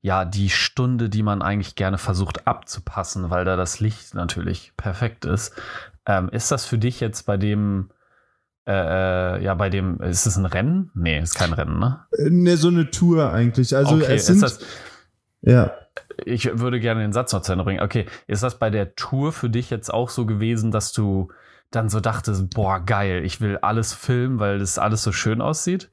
ja, 0.01 0.25
die 0.25 0.49
Stunde, 0.49 1.11
die 1.11 1.23
man 1.23 1.43
eigentlich 1.43 1.75
gerne 1.75 1.99
versucht 1.99 2.47
abzupassen, 2.47 3.29
weil 3.29 3.45
da 3.45 3.57
das 3.57 3.81
Licht 3.81 4.15
natürlich 4.15 4.73
perfekt 4.79 5.27
ist. 5.27 5.53
Ähm, 6.09 6.31
ist 6.31 6.51
das 6.51 6.65
für 6.65 6.79
dich 6.79 7.01
jetzt 7.01 7.27
bei 7.27 7.37
dem, 7.37 7.91
äh, 8.67 8.73
äh, 8.73 9.45
ja, 9.45 9.55
bei 9.55 9.69
dem, 9.69 10.01
ist 10.01 10.27
es 10.27 10.37
ein 10.37 10.47
Rennen? 10.47 10.91
Nee, 10.95 11.21
ist 11.21 11.35
kein 11.35 11.53
Rennen, 11.53 11.79
ne? 11.79 12.01
Ne, 12.19 12.57
so 12.57 12.69
eine 12.69 12.91
Tour 12.91 13.31
eigentlich. 13.31 13.77
Also 13.77 13.97
okay, 13.97 14.15
es 14.15 14.27
sind, 14.27 14.37
ist 14.37 14.43
das, 14.43 14.61
ja. 15.43 15.71
ich 16.25 16.59
würde 16.59 16.81
gerne 16.81 17.03
den 17.03 17.13
Satz 17.13 17.35
noch 17.35 17.43
zu 17.43 17.53
Ende 17.53 17.63
bringen. 17.65 17.83
Okay, 17.83 18.07
ist 18.27 18.43
das 18.43 18.59
bei 18.59 18.71
der 18.71 18.95
Tour 18.95 19.33
für 19.33 19.51
dich 19.51 19.69
jetzt 19.69 19.93
auch 19.93 20.09
so 20.09 20.25
gewesen, 20.25 20.71
dass 20.71 20.93
du 20.93 21.29
dann 21.71 21.91
so 21.91 22.01
dachtest, 22.01 22.49
boah, 22.55 22.81
geil, 22.81 23.23
ich 23.27 23.43
will 23.43 23.59
alles 23.59 23.93
filmen, 23.93 24.39
weil 24.39 24.61
das 24.61 24.79
alles 24.79 25.03
so 25.03 25.13
schön 25.13 25.43
aussieht? 25.43 25.91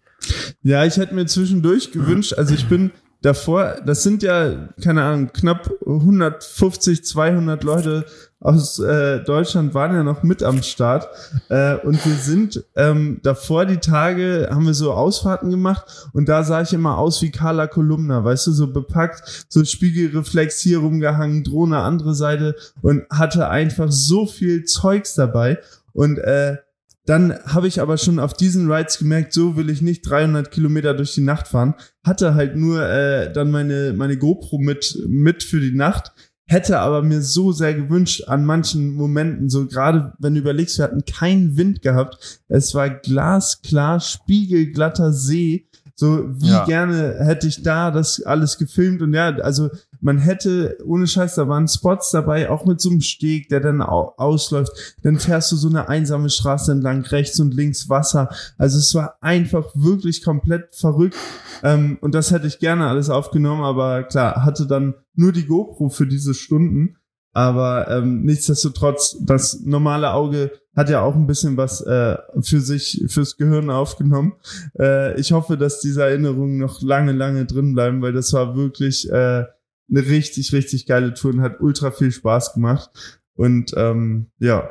Ja, 0.62 0.86
ich 0.86 0.96
hätte 0.96 1.14
mir 1.14 1.26
zwischendurch 1.26 1.92
gewünscht, 1.92 2.34
also 2.34 2.56
ich 2.56 2.70
bin 2.70 2.92
davor, 3.22 3.76
das 3.86 4.04
sind 4.04 4.24
ja, 4.24 4.70
keine 4.84 5.04
Ahnung, 5.04 5.32
knapp 5.34 5.70
150, 5.86 7.04
200 7.06 7.64
Leute 7.64 8.06
aus 8.40 8.78
äh, 8.78 9.24
Deutschland 9.24 9.74
waren 9.74 9.96
ja 9.96 10.04
noch 10.04 10.22
mit 10.22 10.44
am 10.44 10.62
Start. 10.62 11.08
Äh, 11.50 11.78
und 11.78 12.06
wir 12.06 12.14
sind 12.14 12.64
ähm, 12.76 13.20
davor 13.24 13.66
die 13.66 13.78
Tage, 13.78 14.50
haben 14.52 14.68
wir 14.68 14.76
so 14.76 14.94
Ausfahrten 14.94 15.50
gemacht 15.50 16.10
und 16.14 16.30
da 16.30 16.44
sah 16.44 16.62
ich 16.62 16.72
immer 16.72 16.98
aus 16.98 17.22
wie 17.24 17.32
Carla 17.32 17.66
Kolumna, 17.66 18.24
weißt 18.24 18.48
du, 18.48 18.52
so 18.52 18.72
bepackt, 18.72 19.46
so 19.50 19.66
Spiegelreflex 19.66 20.60
hier 20.60 20.80
rumgehangen, 20.80 21.44
Drohne 21.44 21.80
andere 21.80 22.14
Seite 22.14 22.56
und 22.84 23.04
hatte 23.10 23.50
einfach 23.50 23.92
so 23.92 24.28
viel 24.28 24.66
Zeugs 24.66 25.16
dabei. 25.16 25.58
Und 25.94 26.20
äh, 26.20 26.58
dann 27.06 27.38
habe 27.46 27.68
ich 27.68 27.82
aber 27.82 27.98
schon 27.98 28.20
auf 28.20 28.34
diesen 28.34 28.72
Rides 28.72 28.98
gemerkt, 28.98 29.32
so 29.34 29.56
will 29.56 29.70
ich 29.70 29.82
nicht 29.82 30.02
300 30.10 30.50
Kilometer 30.52 30.94
durch 30.94 31.14
die 31.14 31.22
Nacht 31.22 31.48
fahren. 31.48 31.76
Hatte 32.04 32.34
halt 32.36 32.56
nur 32.56 32.82
äh, 32.88 33.32
dann 33.32 33.52
meine, 33.52 33.94
meine 33.96 34.18
GoPro 34.18 34.58
mit, 34.58 34.98
mit 35.08 35.44
für 35.44 35.60
die 35.60 35.76
Nacht. 35.76 36.12
Hätte 36.48 36.80
aber 36.80 37.02
mir 37.02 37.22
so 37.22 37.52
sehr 37.52 37.74
gewünscht 37.74 38.26
an 38.28 38.46
manchen 38.46 38.94
Momenten, 38.94 39.50
so 39.50 39.66
gerade 39.68 40.14
wenn 40.20 40.36
du 40.36 40.42
überlegst, 40.42 40.78
wir 40.78 40.84
hatten 40.86 41.04
keinen 41.06 41.58
Wind 41.58 41.82
gehabt. 41.82 42.42
Es 42.48 42.76
war 42.76 42.90
glasklar, 42.90 44.00
spiegelglatter 44.00 45.12
See. 45.12 45.68
So 45.96 46.26
wie 46.40 46.50
Ja. 46.50 46.66
gerne 46.66 47.16
hätte 47.20 47.48
ich 47.48 47.64
da 47.64 47.90
das 47.90 48.22
alles 48.22 48.58
gefilmt 48.58 49.02
und 49.02 49.14
ja, 49.14 49.30
also 49.38 49.70
man 50.06 50.20
hätte, 50.20 50.78
ohne 50.86 51.08
Scheiß, 51.08 51.34
da 51.34 51.48
waren 51.48 51.68
Spots 51.68 52.12
dabei, 52.12 52.52
auch 52.52 52.64
mit 52.66 52.80
so 52.80 52.92
einem 52.92 53.02
Steg, 53.02 53.50
der 53.50 53.60
dann 53.60 53.82
au 53.82 54.14
ausläuft. 54.18 54.96
Dann 55.02 55.18
fährst 55.18 55.52
du 55.52 55.56
so 55.56 55.68
eine 55.68 55.90
einsame 55.90 56.30
Straße 56.30 56.72
entlang, 56.72 57.02
rechts 57.06 57.40
und 57.40 57.56
links 57.56 57.90
Wasser. 57.90 58.30
Also 58.60 58.78
es 58.78 58.94
war 58.94 59.18
einfach 59.22 59.72
wirklich 59.74 60.24
komplett 60.24 60.76
verrückt. 60.76 61.18
Ähm, 61.64 61.98
und 62.02 62.14
das 62.14 62.30
hätte 62.30 62.46
ich 62.46 62.60
gerne 62.60 62.86
alles 62.86 63.10
aufgenommen, 63.10 63.64
aber 63.64 64.04
klar, 64.04 64.46
hatte 64.46 64.68
dann 64.68 64.94
nur 65.16 65.32
die 65.32 65.48
GoPro 65.48 65.90
für 65.90 66.06
diese 66.06 66.36
Stunden. 66.36 66.98
Aber 67.34 67.90
ähm, 67.90 68.22
nichtsdestotrotz, 68.22 69.18
das 69.22 69.62
normale 69.62 70.14
Auge 70.14 70.52
hat 70.76 70.90
ja 70.90 71.02
auch 71.02 71.16
ein 71.16 71.26
bisschen 71.26 71.58
was 71.58 71.82
äh, 71.82 72.16
für 72.42 72.62
sich, 72.62 73.04
fürs 73.08 73.38
Gehirn 73.38 73.72
aufgenommen. 73.72 74.34
Äh, 74.78 75.20
ich 75.20 75.32
hoffe, 75.32 75.58
dass 75.58 75.80
diese 75.80 76.04
Erinnerungen 76.04 76.60
noch 76.60 76.84
lange, 76.84 77.12
lange 77.12 77.46
drin 77.46 77.74
bleiben, 77.74 78.04
weil 78.04 78.14
das 78.14 78.32
war 78.34 78.56
wirklich 78.56 79.10
äh, 79.10 79.46
eine 79.90 80.06
richtig, 80.06 80.54
richtig 80.54 80.88
geile 80.88 81.14
Tour 81.14 81.34
und 81.34 81.42
hat 81.42 81.60
ultra 81.60 81.92
viel 81.92 82.12
Spaß 82.12 82.54
gemacht. 82.54 82.90
Und 83.36 83.74
ähm, 83.78 84.32
ja. 84.40 84.70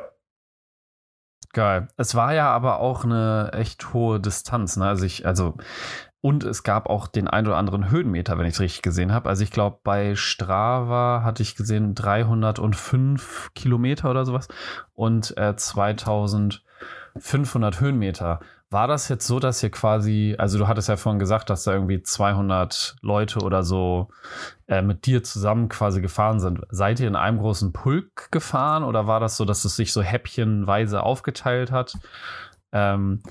Geil. 1.53 1.87
Es 1.95 2.15
war 2.15 2.33
ja 2.33 2.49
aber 2.49 2.79
auch 2.79 3.05
eine 3.05 3.51
echt 3.53 3.93
hohe 3.93 4.19
Distanz. 4.19 4.75
Ne? 4.75 4.85
Also 4.85 5.05
ich, 5.05 5.25
also 5.25 5.55
und 6.25 6.43
es 6.43 6.63
gab 6.63 6.89
auch 6.89 7.07
den 7.07 7.27
ein 7.27 7.45
oder 7.45 7.57
anderen 7.57 7.91
Höhenmeter, 7.91 8.39
wenn 8.39 8.47
ich 8.47 8.55
es 8.55 8.59
richtig 8.59 8.81
gesehen 8.81 9.13
habe. 9.13 9.29
Also 9.29 9.43
ich 9.43 9.51
glaube, 9.51 9.77
bei 9.83 10.15
Strava 10.15 11.21
hatte 11.23 11.43
ich 11.43 11.55
gesehen 11.55 11.93
305 11.93 13.51
Kilometer 13.53 14.09
oder 14.09 14.25
sowas 14.25 14.47
und 14.95 15.37
äh, 15.37 15.55
2500 15.55 17.79
Höhenmeter. 17.79 18.39
War 18.71 18.87
das 18.87 19.09
jetzt 19.09 19.27
so, 19.27 19.39
dass 19.39 19.61
ihr 19.61 19.69
quasi, 19.69 20.35
also 20.37 20.57
du 20.57 20.67
hattest 20.67 20.89
ja 20.89 20.97
vorhin 20.97 21.19
gesagt, 21.19 21.49
dass 21.49 21.63
da 21.63 21.73
irgendwie 21.73 22.01
200 22.01 22.95
Leute 23.01 23.39
oder 23.39 23.63
so 23.63 24.09
äh, 24.67 24.81
mit 24.81 25.05
dir 25.05 25.23
zusammen 25.23 25.69
quasi 25.69 26.01
gefahren 26.01 26.39
sind. 26.39 26.61
Seid 26.69 26.99
ihr 26.99 27.07
in 27.07 27.15
einem 27.15 27.37
großen 27.37 27.73
Pulk 27.73 28.31
gefahren 28.31 28.83
oder 28.83 29.05
war 29.07 29.19
das 29.19 29.37
so, 29.37 29.45
dass 29.45 29.65
es 29.65 29.75
sich 29.75 29.93
so 29.93 30.01
häppchenweise 30.01 31.03
aufgeteilt 31.03 31.71
hat? 31.71 31.97
Ähm, 32.71 33.21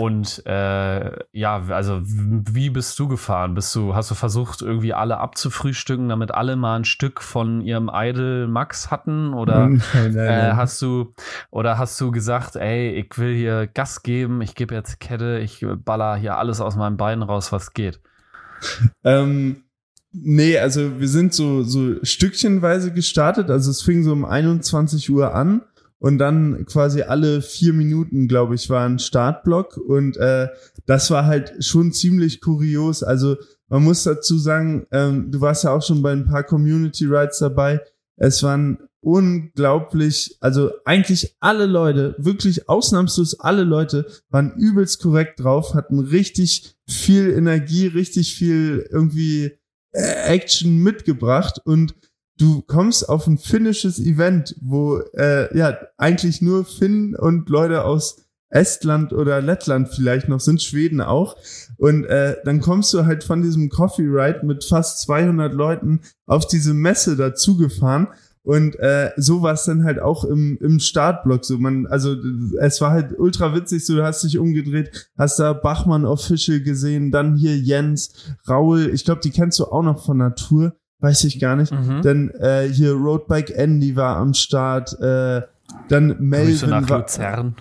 und 0.00 0.42
äh, 0.46 1.18
ja, 1.32 1.62
also 1.68 2.00
wie 2.02 2.70
bist 2.70 2.98
du 2.98 3.08
gefahren? 3.08 3.54
Bist 3.54 3.74
du, 3.74 3.94
hast 3.94 4.10
du 4.10 4.14
versucht, 4.14 4.62
irgendwie 4.62 4.94
alle 4.94 5.18
abzufrühstücken, 5.18 6.08
damit 6.08 6.32
alle 6.32 6.56
mal 6.56 6.76
ein 6.76 6.86
Stück 6.86 7.20
von 7.20 7.60
ihrem 7.60 7.90
Idol 7.92 8.48
Max 8.48 8.90
hatten? 8.90 9.34
Oder 9.34 9.68
nein, 9.68 9.82
nein, 9.94 10.12
nein. 10.14 10.50
Äh, 10.50 10.52
hast 10.54 10.80
du 10.80 11.12
oder 11.50 11.76
hast 11.76 12.00
du 12.00 12.10
gesagt, 12.10 12.56
ey, 12.56 12.90
ich 12.92 13.18
will 13.18 13.34
hier 13.34 13.66
Gas 13.66 14.02
geben, 14.02 14.40
ich 14.40 14.54
gebe 14.54 14.74
jetzt 14.74 14.98
Kette, 14.98 15.40
ich 15.40 15.64
baller 15.84 16.16
hier 16.16 16.38
alles 16.38 16.62
aus 16.62 16.74
meinem 16.74 16.96
Bein 16.96 17.22
raus, 17.22 17.52
was 17.52 17.74
geht? 17.74 18.00
Ähm, 19.04 19.64
nee, 20.12 20.56
also 20.56 21.00
wir 21.00 21.08
sind 21.08 21.34
so, 21.34 21.64
so 21.64 21.96
stückchenweise 22.04 22.92
gestartet. 22.92 23.50
Also 23.50 23.72
es 23.72 23.82
fing 23.82 24.04
so 24.04 24.12
um 24.12 24.24
21 24.24 25.10
Uhr 25.10 25.34
an 25.34 25.62
und 26.02 26.18
dann 26.18 26.66
quasi 26.66 27.02
alle 27.02 27.42
vier 27.42 27.72
Minuten, 27.72 28.26
glaube 28.26 28.56
ich, 28.56 28.68
war 28.68 28.84
ein 28.84 28.98
Startblock 28.98 29.76
und 29.76 30.16
äh, 30.16 30.48
das 30.84 31.12
war 31.12 31.26
halt 31.26 31.64
schon 31.64 31.92
ziemlich 31.92 32.40
kurios. 32.40 33.04
Also 33.04 33.36
man 33.68 33.84
muss 33.84 34.02
dazu 34.02 34.36
sagen, 34.36 34.84
ähm, 34.90 35.30
du 35.30 35.40
warst 35.40 35.62
ja 35.62 35.70
auch 35.70 35.82
schon 35.82 36.02
bei 36.02 36.10
ein 36.10 36.24
paar 36.24 36.42
Community 36.42 37.04
Rides 37.04 37.38
dabei. 37.38 37.80
Es 38.16 38.42
waren 38.42 38.78
unglaublich, 39.00 40.36
also 40.40 40.72
eigentlich 40.84 41.36
alle 41.38 41.66
Leute, 41.66 42.16
wirklich 42.18 42.68
ausnahmslos 42.68 43.38
alle 43.38 43.62
Leute 43.62 44.04
waren 44.28 44.54
übelst 44.56 45.00
korrekt 45.00 45.38
drauf, 45.38 45.74
hatten 45.74 46.00
richtig 46.00 46.74
viel 46.84 47.30
Energie, 47.30 47.86
richtig 47.86 48.34
viel 48.34 48.88
irgendwie 48.90 49.52
äh, 49.92 50.34
Action 50.34 50.78
mitgebracht 50.78 51.60
und 51.64 51.94
du 52.42 52.60
kommst 52.62 53.08
auf 53.08 53.28
ein 53.28 53.38
finnisches 53.38 54.00
Event, 54.00 54.56
wo 54.60 54.98
äh, 55.14 55.56
ja 55.56 55.78
eigentlich 55.96 56.42
nur 56.42 56.64
Finnen 56.64 57.14
und 57.14 57.48
Leute 57.48 57.84
aus 57.84 58.16
Estland 58.50 59.12
oder 59.12 59.40
Lettland 59.40 59.88
vielleicht 59.88 60.28
noch 60.28 60.40
sind, 60.40 60.60
Schweden 60.60 61.00
auch. 61.00 61.36
Und 61.78 62.04
äh, 62.04 62.36
dann 62.44 62.60
kommst 62.60 62.92
du 62.92 63.06
halt 63.06 63.22
von 63.24 63.42
diesem 63.42 63.68
Coffee 63.70 64.02
Ride 64.02 64.44
mit 64.44 64.64
fast 64.64 65.02
200 65.02 65.54
Leuten 65.54 66.00
auf 66.26 66.46
diese 66.46 66.74
Messe 66.74 67.16
dazugefahren. 67.16 68.08
Und 68.42 68.76
äh, 68.80 69.12
so 69.16 69.42
war 69.42 69.54
es 69.54 69.64
dann 69.64 69.84
halt 69.84 70.00
auch 70.00 70.24
im, 70.24 70.58
im 70.60 70.80
Startblock 70.80 71.44
so. 71.44 71.58
Man, 71.58 71.86
also 71.86 72.16
es 72.60 72.80
war 72.80 72.90
halt 72.90 73.16
ultra 73.16 73.54
witzig, 73.54 73.86
so 73.86 73.94
du 73.94 74.02
hast 74.02 74.24
dich 74.24 74.36
umgedreht, 74.36 75.08
hast 75.16 75.38
da 75.38 75.52
Bachmann 75.52 76.04
Official 76.04 76.60
gesehen, 76.60 77.12
dann 77.12 77.36
hier 77.36 77.56
Jens, 77.56 78.12
Raul, 78.48 78.90
ich 78.92 79.04
glaube, 79.04 79.20
die 79.22 79.30
kennst 79.30 79.60
du 79.60 79.66
auch 79.66 79.84
noch 79.84 80.04
von 80.04 80.18
Natur 80.18 80.74
weiß 81.02 81.24
ich 81.24 81.40
gar 81.40 81.56
nicht. 81.56 81.72
Mhm. 81.72 82.00
Dann 82.02 82.30
äh, 82.30 82.68
hier 82.68 82.92
Roadbike 82.92 83.50
Andy 83.50 83.96
war 83.96 84.16
am 84.16 84.34
Start, 84.34 84.98
äh, 85.00 85.42
dann 85.88 86.16
Melvin 86.20 86.70
war, 86.70 87.00
Luzern. 87.00 87.56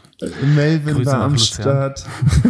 Melvin 0.56 0.96
Grüße 0.96 1.12
war 1.12 1.22
am 1.22 1.38
Start. 1.38 2.06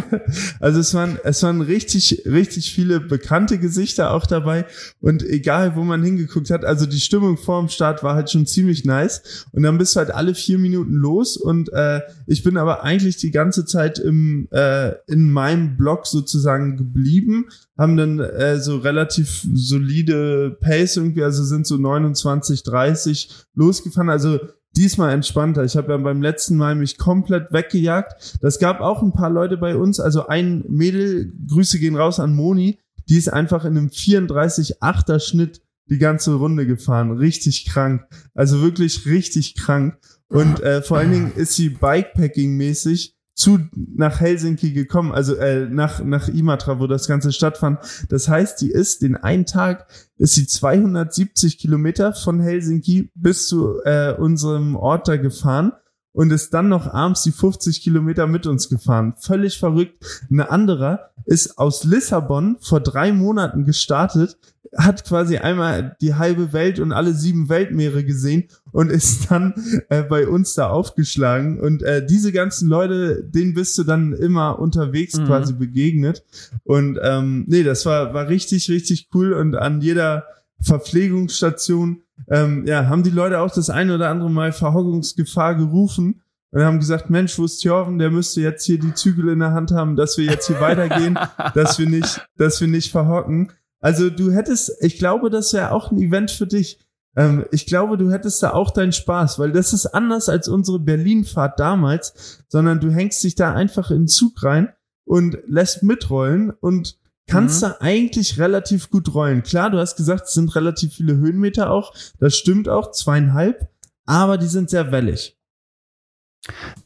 also 0.60 0.80
es 0.80 0.94
waren, 0.94 1.18
es 1.24 1.42
waren 1.42 1.62
richtig, 1.62 2.24
richtig 2.26 2.74
viele 2.74 3.00
bekannte 3.00 3.58
Gesichter 3.58 4.12
auch 4.12 4.28
dabei. 4.28 4.66
Und 5.00 5.24
egal, 5.24 5.76
wo 5.76 5.84
man 5.84 6.04
hingeguckt 6.04 6.52
hat, 6.52 6.66
also 6.66 6.86
die 6.86 7.00
Stimmung 7.00 7.38
vor 7.38 7.60
dem 7.60 7.70
Start 7.70 8.04
war 8.04 8.14
halt 8.14 8.30
schon 8.30 8.46
ziemlich 8.46 8.86
nice. 8.86 9.48
Und 9.54 9.64
dann 9.64 9.78
bist 9.78 9.96
du 9.96 10.00
halt 10.00 10.12
alle 10.12 10.36
vier 10.36 10.60
Minuten 10.60 10.94
los. 10.94 11.38
Und 11.38 11.74
äh, 11.74 12.02
ich 12.28 12.44
bin 12.44 12.58
aber 12.58 12.84
eigentlich 12.84 13.18
die 13.18 13.32
ganze 13.32 13.66
Zeit 13.66 13.98
im, 13.98 14.50
äh, 14.52 14.92
in 15.08 15.32
meinem 15.32 15.78
Blog 15.78 16.06
sozusagen 16.06 16.78
geblieben. 16.78 17.48
Haben 17.76 17.98
dann 17.98 18.20
äh, 18.20 18.60
so 18.60 18.78
relativ 18.78 19.48
solide 19.54 20.58
Pace 20.62 20.98
irgendwie, 20.98 21.24
also 21.24 21.44
sind 21.44 21.66
so 21.66 21.78
29, 21.78 22.62
30 22.64 23.46
losgefahren. 23.56 24.10
Also 24.10 24.40
diesmal 24.76 25.14
entspannter. 25.14 25.64
Ich 25.64 25.76
habe 25.76 25.92
ja 25.92 25.98
beim 25.98 26.22
letzten 26.22 26.56
Mal 26.56 26.76
mich 26.76 26.98
komplett 26.98 27.52
weggejagt. 27.52 28.40
Das 28.42 28.60
gab 28.60 28.82
auch 28.82 29.02
ein 29.02 29.14
paar 29.14 29.30
Leute 29.30 29.58
bei 29.58 29.76
uns. 29.76 30.00
Also 30.00 30.28
ein 30.28 30.64
Mädel, 30.70 31.34
Grüße 31.48 31.80
gehen 31.80 31.96
raus 31.96 32.20
an 32.20 32.36
Moni, 32.36 32.80
die 33.10 33.18
ist 33.18 33.28
einfach 33.28 33.66
in 33.66 33.78
einem 33.78 33.88
34-8er 33.88 35.20
Schnitt 35.20 35.62
die 35.88 35.98
ganze 35.98 36.34
Runde 36.36 36.66
gefahren. 36.66 37.12
Richtig 37.12 37.66
krank. 37.66 38.06
Also 38.34 38.62
wirklich 38.62 39.06
richtig 39.06 39.56
krank. 39.56 39.98
Und 40.30 40.62
äh, 40.62 40.82
vor 40.82 40.98
allen 40.98 41.12
Dingen 41.12 41.32
ist 41.36 41.56
sie 41.56 41.70
Bikepacking-mäßig 41.70 43.16
zu 43.34 43.60
nach 43.74 44.20
Helsinki 44.20 44.74
gekommen, 44.74 45.12
also 45.12 45.36
äh, 45.36 45.68
nach 45.68 46.04
nach 46.04 46.28
Imatra, 46.28 46.80
wo 46.80 46.88
das 46.88 47.08
Ganze 47.08 47.32
stattfand. 47.32 47.80
Das 48.10 48.28
heißt, 48.28 48.62
die 48.62 48.72
ist 48.72 49.02
den 49.02 49.16
einen 49.16 49.46
Tag 49.46 49.88
ist 50.18 50.36
sie 50.36 50.46
270 50.46 51.58
Kilometer 51.58 52.14
von 52.14 52.40
Helsinki 52.40 53.12
bis 53.16 53.48
zu 53.48 53.82
äh, 53.84 54.14
unserem 54.14 54.76
Ort 54.76 55.08
da 55.08 55.18
gefahren 55.18 55.72
und 56.14 56.32
ist 56.32 56.54
dann 56.54 56.70
noch 56.70 56.88
abends 56.88 57.24
die 57.24 57.32
50 57.32 57.82
Kilometer 57.82 58.28
mit 58.28 58.46
uns 58.46 58.70
gefahren. 58.70 59.14
Völlig 59.18 59.58
verrückt. 59.58 60.04
Eine 60.30 60.52
andere 60.52 61.12
ist 61.26 61.58
aus 61.58 61.84
Lissabon 61.84 62.58
vor 62.60 62.82
drei 62.82 63.12
Monaten 63.14 63.66
gestartet, 63.66 64.38
hat 64.78 65.04
quasi 65.06 65.38
einmal 65.38 65.98
die 66.02 66.16
halbe 66.16 66.54
Welt 66.54 66.80
und 66.80 66.94
alle 66.94 67.14
sieben 67.14 67.50
Weltmeere 67.50 68.04
gesehen 68.06 68.46
und 68.72 68.90
ist 68.90 69.30
dann 69.30 69.54
äh, 69.90 70.04
bei 70.04 70.28
uns 70.28 70.54
da 70.54 70.70
aufgeschlagen. 70.70 71.60
Und 71.60 71.84
äh, 71.84 72.06
diese 72.06 72.32
ganzen 72.32 72.70
Leute, 72.70 73.24
denen 73.24 73.54
bist 73.54 73.78
du 73.78 73.84
dann 73.84 74.14
immer 74.14 74.60
unterwegs 74.60 75.18
mhm. 75.18 75.26
quasi 75.26 75.54
begegnet. 75.54 76.24
Und 76.64 77.00
ähm, 77.02 77.46
nee, 77.48 77.64
das 77.64 77.86
war, 77.86 78.14
war 78.14 78.30
richtig, 78.30 78.70
richtig 78.70 79.10
cool. 79.14 79.34
Und 79.34 79.56
an 79.56 79.82
jeder 79.82 80.26
Verpflegungsstation 80.62 82.04
ähm, 82.30 82.66
ja, 82.66 82.88
haben 82.88 83.04
die 83.04 83.10
Leute 83.10 83.40
auch 83.40 83.52
das 83.52 83.70
eine 83.70 83.96
oder 83.96 84.10
andere 84.10 84.30
Mal 84.30 84.52
Verhockungsgefahr 84.52 85.56
gerufen 85.56 86.22
und 86.52 86.62
haben 86.62 86.80
gesagt, 86.80 87.10
Mensch, 87.10 87.38
wo 87.38 87.46
ist 87.46 87.60
Thjorven? 87.60 87.98
Der 87.98 88.12
müsste 88.12 88.42
jetzt 88.42 88.66
hier 88.66 88.80
die 88.80 88.94
Zügel 88.94 89.30
in 89.30 89.40
der 89.40 89.54
Hand 89.54 89.72
haben, 89.72 89.96
dass 89.96 90.18
wir 90.18 90.26
jetzt 90.26 90.48
hier 90.48 90.60
weitergehen, 90.60 91.18
dass 91.56 91.80
wir 91.80 91.88
nicht, 91.88 92.26
dass 92.38 92.62
wir 92.62 92.68
nicht 92.68 92.92
verhocken. 92.92 93.52
Also 93.82 94.10
du 94.10 94.32
hättest, 94.32 94.72
ich 94.80 94.98
glaube, 94.98 95.30
das 95.30 95.54
wäre 95.54 95.72
auch 95.72 95.92
ein 95.92 95.98
Event 95.98 96.32
für 96.32 96.48
dich. 96.48 96.80
Ähm, 97.16 97.46
ich 97.52 97.66
glaube, 97.66 97.98
du 97.98 98.12
hättest 98.12 98.42
da 98.42 98.52
auch 98.52 98.72
deinen 98.72 98.94
Spaß, 98.94 99.40
weil 99.40 99.52
das 99.52 99.74
ist 99.74 99.88
anders 99.88 100.30
als 100.30 100.48
unsere 100.48 100.80
Berlin-Fahrt 100.80 101.60
damals, 101.60 102.44
sondern 102.48 102.80
du 102.80 102.92
hängst 102.92 103.24
dich 103.24 103.36
da 103.36 103.54
einfach 103.54 103.92
in 103.92 104.04
den 104.04 104.08
Zug 104.08 104.44
rein 104.44 104.72
und 105.04 105.38
lässt 105.48 105.84
mitrollen 105.84 106.52
und 106.52 106.98
kannst 107.28 107.62
mhm. 107.62 107.68
da 107.68 107.78
eigentlich 107.80 108.40
relativ 108.40 108.90
gut 108.90 109.14
rollen. 109.14 109.44
Klar, 109.44 109.72
du 109.72 109.80
hast 109.80 109.96
gesagt, 109.96 110.26
es 110.28 110.34
sind 110.34 110.56
relativ 110.56 110.94
viele 110.94 111.16
Höhenmeter 111.16 111.72
auch. 111.72 111.94
Das 112.20 112.36
stimmt 112.36 112.70
auch, 112.70 112.92
zweieinhalb, 112.92 113.70
aber 114.06 114.38
die 114.38 114.48
sind 114.48 114.70
sehr 114.70 114.92
wellig. 114.92 115.38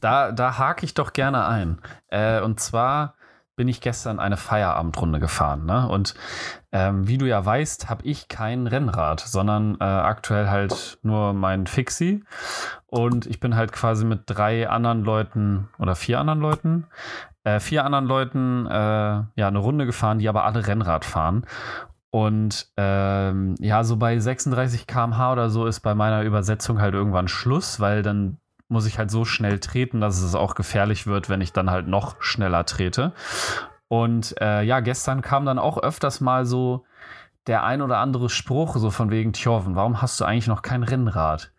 Da, 0.00 0.32
da 0.32 0.58
hake 0.58 0.84
ich 0.84 0.94
doch 0.94 1.12
gerne 1.12 1.46
ein. 1.46 1.80
Äh, 2.08 2.42
und 2.42 2.60
zwar 2.60 3.15
bin 3.56 3.68
ich 3.68 3.80
gestern 3.80 4.20
eine 4.20 4.36
Feierabendrunde 4.36 5.18
gefahren. 5.18 5.66
Ne? 5.66 5.88
Und 5.88 6.14
ähm, 6.72 7.08
wie 7.08 7.18
du 7.18 7.26
ja 7.26 7.44
weißt, 7.44 7.88
habe 7.88 8.04
ich 8.04 8.28
kein 8.28 8.66
Rennrad, 8.66 9.20
sondern 9.20 9.76
äh, 9.80 9.84
aktuell 9.84 10.48
halt 10.48 10.98
nur 11.02 11.32
mein 11.32 11.66
Fixie. 11.66 12.22
Und 12.86 13.26
ich 13.26 13.40
bin 13.40 13.56
halt 13.56 13.72
quasi 13.72 14.04
mit 14.04 14.22
drei 14.26 14.68
anderen 14.68 15.02
Leuten 15.02 15.68
oder 15.78 15.96
vier 15.96 16.20
anderen 16.20 16.40
Leuten 16.40 16.86
äh, 17.46 17.60
vier 17.60 17.84
anderen 17.84 18.06
Leuten 18.06 18.66
äh, 18.66 18.70
ja 18.72 19.46
eine 19.48 19.58
Runde 19.58 19.86
gefahren, 19.86 20.18
die 20.18 20.28
aber 20.28 20.44
alle 20.44 20.66
Rennrad 20.66 21.04
fahren. 21.04 21.46
Und 22.10 22.72
ähm, 22.76 23.54
ja, 23.60 23.84
so 23.84 23.96
bei 23.96 24.18
36 24.18 24.86
km/h 24.86 25.32
oder 25.32 25.48
so 25.48 25.66
ist 25.66 25.80
bei 25.80 25.94
meiner 25.94 26.22
Übersetzung 26.22 26.80
halt 26.80 26.94
irgendwann 26.94 27.28
Schluss, 27.28 27.78
weil 27.78 28.02
dann 28.02 28.38
muss 28.68 28.86
ich 28.86 28.98
halt 28.98 29.10
so 29.10 29.24
schnell 29.24 29.58
treten, 29.58 30.00
dass 30.00 30.20
es 30.20 30.34
auch 30.34 30.54
gefährlich 30.54 31.06
wird, 31.06 31.28
wenn 31.28 31.40
ich 31.40 31.52
dann 31.52 31.70
halt 31.70 31.86
noch 31.86 32.20
schneller 32.20 32.64
trete. 32.66 33.12
Und 33.88 34.34
äh, 34.40 34.62
ja, 34.62 34.80
gestern 34.80 35.22
kam 35.22 35.46
dann 35.46 35.58
auch 35.58 35.78
öfters 35.78 36.20
mal 36.20 36.44
so 36.44 36.84
der 37.46 37.62
ein 37.62 37.82
oder 37.82 37.98
andere 37.98 38.28
Spruch, 38.28 38.76
so 38.76 38.90
von 38.90 39.10
wegen 39.10 39.32
Tjorven, 39.32 39.76
warum 39.76 40.02
hast 40.02 40.20
du 40.20 40.24
eigentlich 40.24 40.48
noch 40.48 40.62
kein 40.62 40.82
Rennrad? 40.82 41.52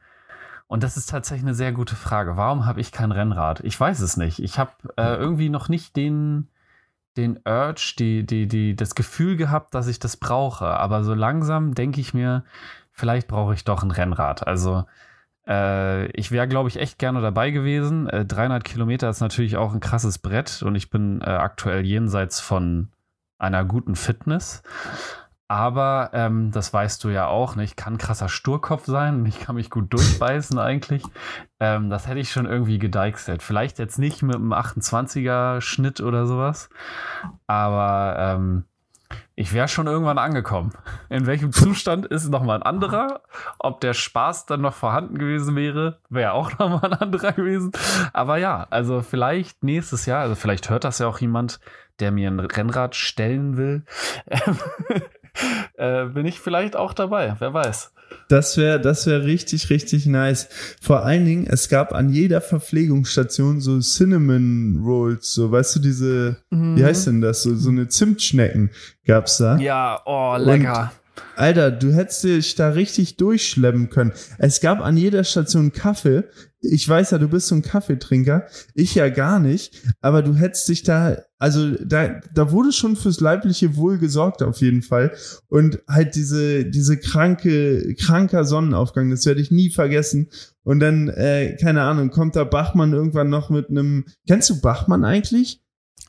Und 0.67 0.83
das 0.83 0.97
ist 0.97 1.09
tatsächlich 1.09 1.45
eine 1.45 1.55
sehr 1.55 1.71
gute 1.71 1.95
Frage. 1.95 2.35
Warum 2.35 2.65
habe 2.65 2.81
ich 2.81 2.91
kein 2.91 3.13
Rennrad? 3.13 3.61
Ich 3.61 3.79
weiß 3.79 4.01
es 4.01 4.17
nicht. 4.17 4.39
Ich 4.39 4.59
habe 4.59 4.71
äh, 4.97 5.15
irgendwie 5.15 5.47
noch 5.47 5.69
nicht 5.69 5.95
den, 5.95 6.49
den 7.15 7.39
Urge, 7.45 7.93
die, 7.97 8.25
die, 8.25 8.49
die, 8.49 8.75
das 8.75 8.93
Gefühl 8.93 9.37
gehabt, 9.37 9.73
dass 9.73 9.87
ich 9.87 9.99
das 9.99 10.17
brauche. 10.17 10.65
Aber 10.65 11.05
so 11.05 11.13
langsam 11.13 11.73
denke 11.73 12.01
ich 12.01 12.13
mir, 12.13 12.43
vielleicht 12.91 13.29
brauche 13.29 13.53
ich 13.53 13.63
doch 13.63 13.81
ein 13.81 13.91
Rennrad. 13.91 14.45
Also 14.45 14.83
äh, 15.47 16.07
ich 16.11 16.31
wäre, 16.31 16.47
glaube 16.47 16.69
ich, 16.69 16.79
echt 16.79 16.99
gerne 16.99 17.21
dabei 17.21 17.51
gewesen. 17.51 18.09
Äh, 18.09 18.25
300 18.25 18.63
Kilometer 18.63 19.09
ist 19.09 19.21
natürlich 19.21 19.57
auch 19.57 19.73
ein 19.73 19.79
krasses 19.79 20.17
Brett 20.17 20.61
und 20.63 20.75
ich 20.75 20.89
bin 20.89 21.21
äh, 21.21 21.25
aktuell 21.25 21.85
jenseits 21.85 22.39
von 22.39 22.89
einer 23.37 23.63
guten 23.65 23.95
Fitness. 23.95 24.63
Aber 25.49 26.09
ähm, 26.11 26.51
das 26.51 26.73
weißt 26.73 27.01
du 27.05 27.09
ja 27.09 27.27
auch, 27.27 27.55
ne? 27.55 27.63
ich 27.63 27.77
kann 27.77 27.97
krasser 27.97 28.27
Sturkopf 28.27 28.85
sein 28.85 29.21
und 29.21 29.25
ich 29.27 29.39
kann 29.39 29.55
mich 29.55 29.69
gut 29.69 29.93
durchbeißen 29.93 30.59
eigentlich. 30.59 31.03
Ähm, 31.61 31.89
das 31.89 32.07
hätte 32.07 32.19
ich 32.19 32.31
schon 32.31 32.45
irgendwie 32.45 32.79
gedeichselt. 32.79 33.41
Vielleicht 33.41 33.79
jetzt 33.79 33.97
nicht 33.97 34.23
mit 34.23 34.35
einem 34.35 34.51
28er 34.51 35.61
Schnitt 35.61 36.01
oder 36.01 36.25
sowas, 36.25 36.69
aber 37.47 38.17
ähm, 38.19 38.65
ich 39.35 39.53
wäre 39.53 39.67
schon 39.67 39.87
irgendwann 39.87 40.17
angekommen. 40.17 40.71
In 41.09 41.27
welchem 41.27 41.51
Zustand 41.51 42.05
ist 42.07 42.29
nochmal 42.29 42.57
ein 42.57 42.63
anderer? 42.63 43.21
Ob 43.59 43.81
der 43.81 43.93
Spaß 43.93 44.47
dann 44.47 44.61
noch 44.61 44.73
vorhanden 44.73 45.17
gewesen 45.17 45.55
wäre, 45.55 45.99
wäre 46.09 46.33
auch 46.33 46.51
nochmal 46.59 46.91
ein 46.91 46.99
anderer 46.99 47.33
gewesen. 47.33 47.71
Aber 48.13 48.37
ja, 48.37 48.65
also 48.69 49.01
vielleicht 49.01 49.63
nächstes 49.63 50.05
Jahr, 50.05 50.21
also 50.21 50.35
vielleicht 50.35 50.69
hört 50.69 50.83
das 50.83 50.99
ja 50.99 51.07
auch 51.07 51.19
jemand, 51.19 51.59
der 51.99 52.11
mir 52.11 52.29
ein 52.29 52.39
Rennrad 52.39 52.95
stellen 52.95 53.57
will. 53.57 53.83
äh, 55.77 56.05
bin 56.05 56.25
ich 56.25 56.39
vielleicht 56.39 56.75
auch 56.75 56.93
dabei, 56.93 57.35
wer 57.39 57.53
weiß. 57.53 57.93
Das 58.29 58.57
wäre 58.57 58.79
das 58.81 59.05
wäre 59.05 59.23
richtig, 59.25 59.69
richtig 59.69 60.05
nice. 60.05 60.49
Vor 60.81 61.05
allen 61.05 61.25
Dingen, 61.25 61.47
es 61.47 61.69
gab 61.69 61.93
an 61.93 62.09
jeder 62.09 62.41
Verpflegungsstation 62.41 63.61
so 63.61 63.79
Cinnamon 63.79 64.81
Rolls, 64.83 65.33
so 65.33 65.51
weißt 65.51 65.77
du, 65.77 65.79
diese, 65.79 66.37
mhm. 66.49 66.77
wie 66.77 66.83
heißt 66.83 67.07
denn 67.07 67.21
das? 67.21 67.43
So, 67.43 67.55
so 67.55 67.69
eine 67.69 67.87
Zimtschnecken 67.87 68.71
gab's 69.05 69.37
da. 69.37 69.57
Ja, 69.57 70.01
oh, 70.05 70.35
lecker. 70.37 70.91
Und 70.93 71.07
Alter, 71.35 71.71
du 71.71 71.93
hättest 71.93 72.23
dich 72.23 72.55
da 72.55 72.69
richtig 72.69 73.17
durchschleppen 73.17 73.89
können. 73.89 74.11
Es 74.37 74.59
gab 74.59 74.81
an 74.81 74.97
jeder 74.97 75.23
Station 75.23 75.71
Kaffee. 75.71 76.23
Ich 76.61 76.87
weiß 76.87 77.11
ja, 77.11 77.17
du 77.17 77.27
bist 77.27 77.47
so 77.47 77.55
ein 77.55 77.61
Kaffeetrinker. 77.61 78.47
Ich 78.73 78.95
ja 78.95 79.09
gar 79.09 79.39
nicht. 79.39 79.83
Aber 80.01 80.23
du 80.23 80.35
hättest 80.35 80.67
dich 80.67 80.83
da, 80.83 81.17
also 81.39 81.75
da, 81.83 82.19
da 82.33 82.51
wurde 82.51 82.71
schon 82.71 82.95
fürs 82.95 83.19
leibliche 83.19 83.75
Wohl 83.75 83.99
gesorgt 83.99 84.41
auf 84.41 84.59
jeden 84.61 84.81
Fall. 84.81 85.15
Und 85.47 85.79
halt 85.87 86.15
diese, 86.15 86.65
diese 86.65 86.97
kranke, 86.97 87.95
kranker 87.95 88.43
Sonnenaufgang, 88.43 89.09
das 89.11 89.25
werde 89.25 89.41
ich 89.41 89.51
nie 89.51 89.69
vergessen. 89.69 90.29
Und 90.63 90.79
dann, 90.79 91.09
äh, 91.09 91.55
keine 91.61 91.83
Ahnung, 91.83 92.09
kommt 92.09 92.35
da 92.35 92.43
Bachmann 92.43 92.93
irgendwann 92.93 93.29
noch 93.29 93.49
mit 93.49 93.69
einem, 93.69 94.05
kennst 94.27 94.49
du 94.49 94.61
Bachmann 94.61 95.05
eigentlich? 95.05 95.61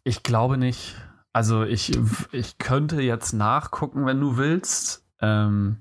Ich 0.04 0.22
glaube 0.22 0.56
nicht. 0.56 0.96
Also 1.34 1.62
ich, 1.62 1.92
ich 2.32 2.56
könnte 2.58 3.02
jetzt 3.02 3.34
nachgucken, 3.34 4.06
wenn 4.06 4.20
du 4.20 4.38
willst. 4.38 5.04
Ähm, 5.20 5.78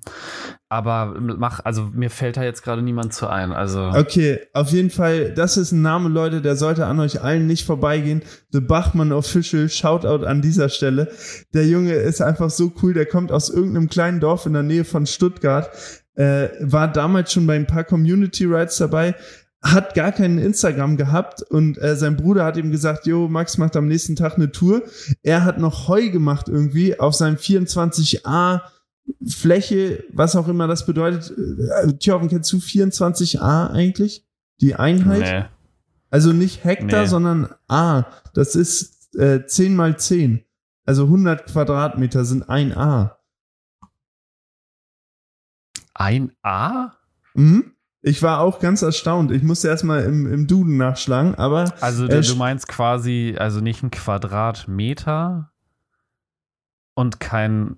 aber 0.69 1.15
mach, 1.19 1.63
also 1.63 1.89
mir 1.93 2.09
fällt 2.09 2.38
da 2.38 2.43
jetzt 2.43 2.63
gerade 2.63 2.81
niemand 2.81 3.13
zu 3.13 3.27
ein. 3.27 3.51
Also 3.51 3.91
okay, 3.95 4.39
auf 4.53 4.71
jeden 4.71 4.89
Fall, 4.89 5.31
das 5.33 5.57
ist 5.57 5.71
ein 5.71 5.81
Name, 5.81 6.09
Leute, 6.09 6.41
der 6.41 6.55
sollte 6.55 6.88
an 6.88 6.99
euch 6.99 7.21
allen 7.21 7.47
nicht 7.47 7.65
vorbeigehen. 7.65 8.23
The 8.51 8.59
Bachmann 8.59 9.13
Official, 9.13 9.69
Shoutout 9.69 10.25
an 10.25 10.41
dieser 10.41 10.69
Stelle. 10.69 11.09
Der 11.53 11.67
Junge 11.67 11.93
ist 11.93 12.21
einfach 12.21 12.49
so 12.49 12.73
cool, 12.81 12.93
der 12.93 13.05
kommt 13.05 13.31
aus 13.31 13.49
irgendeinem 13.49 13.89
kleinen 13.89 14.19
Dorf 14.19 14.45
in 14.45 14.53
der 14.53 14.63
Nähe 14.63 14.83
von 14.83 15.05
Stuttgart, 15.05 15.69
äh, 16.15 16.49
war 16.59 16.91
damals 16.91 17.31
schon 17.31 17.47
bei 17.47 17.55
ein 17.55 17.67
paar 17.67 17.83
Community 17.83 18.45
Rides 18.45 18.77
dabei, 18.77 19.15
hat 19.61 19.93
gar 19.93 20.11
keinen 20.11 20.39
Instagram 20.39 20.97
gehabt 20.97 21.43
und 21.43 21.77
äh, 21.77 21.95
sein 21.95 22.17
Bruder 22.17 22.43
hat 22.43 22.57
ihm 22.57 22.71
gesagt, 22.71 23.05
jo, 23.05 23.27
Max 23.27 23.57
macht 23.57 23.75
am 23.75 23.88
nächsten 23.88 24.15
Tag 24.15 24.35
eine 24.35 24.51
Tour. 24.51 24.81
Er 25.23 25.43
hat 25.45 25.59
noch 25.59 25.88
Heu 25.88 26.09
gemacht 26.09 26.47
irgendwie 26.49 26.99
auf 26.99 27.15
seinem 27.15 27.35
24a 27.35 28.61
Fläche, 29.26 30.03
was 30.12 30.36
auch 30.36 30.47
immer 30.47 30.68
das 30.68 30.86
bedeutet. 30.86 31.32
Äh, 31.38 31.93
Thjörven, 31.97 32.30
kennst 32.30 32.51
du 32.51 32.58
24a 32.58 33.72
eigentlich? 33.72 34.26
Die 34.62 34.76
Einheit? 34.76 35.20
Nee. 35.20 35.45
Also 36.10 36.34
nicht 36.34 36.64
Hektar, 36.64 37.01
nee. 37.01 37.08
sondern 37.08 37.49
A. 37.68 38.05
Das 38.34 38.55
ist 38.55 39.16
äh, 39.16 39.45
10 39.45 39.76
mal 39.76 39.97
10. 39.97 40.43
Also 40.86 41.03
100 41.03 41.45
Quadratmeter 41.45 42.24
sind 42.26 42.49
ein 42.49 42.76
A. 42.76 43.18
Ein 45.93 46.32
A? 46.43 46.93
Mhm. 47.34 47.74
Ich 48.01 48.24
war 48.24 48.39
auch 48.39 48.60
ganz 48.60 48.84
erstaunt. 48.84 49.32
Ich 49.32 49.43
musste 49.43 49.68
erstmal 49.68 50.03
im, 50.05 50.32
im 50.32 50.47
Duden 50.47 50.78
nachschlagen, 50.78 51.36
aber. 51.36 51.74
Also, 51.82 52.08
du, 52.08 52.22
du 52.22 52.36
meinst 52.36 52.68
quasi, 52.68 53.36
also 53.38 53.60
nicht 53.60 53.84
ein 53.84 53.91
Quadratmeter 53.91 55.51
und 56.93 57.20
kein. 57.20 57.78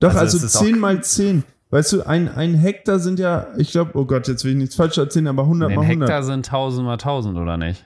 Doch, 0.00 0.14
also, 0.14 0.38
also 0.38 0.64
10 0.64 0.78
mal 0.78 1.02
10. 1.02 1.44
Weißt 1.70 1.92
du, 1.92 2.02
ein, 2.04 2.28
ein 2.28 2.54
Hektar 2.54 2.98
sind 2.98 3.18
ja, 3.18 3.48
ich 3.56 3.72
glaube, 3.72 3.92
oh 3.94 4.04
Gott, 4.04 4.28
jetzt 4.28 4.44
will 4.44 4.52
ich 4.52 4.58
nichts 4.58 4.76
falsch 4.76 4.98
erzählen, 4.98 5.26
aber 5.26 5.42
100 5.42 5.68
nee, 5.68 5.76
mal 5.76 5.82
100. 5.82 6.08
Hektar 6.08 6.22
sind 6.22 6.46
1000 6.46 6.86
mal 6.86 6.92
1000, 6.92 7.38
oder 7.38 7.56
nicht? 7.56 7.84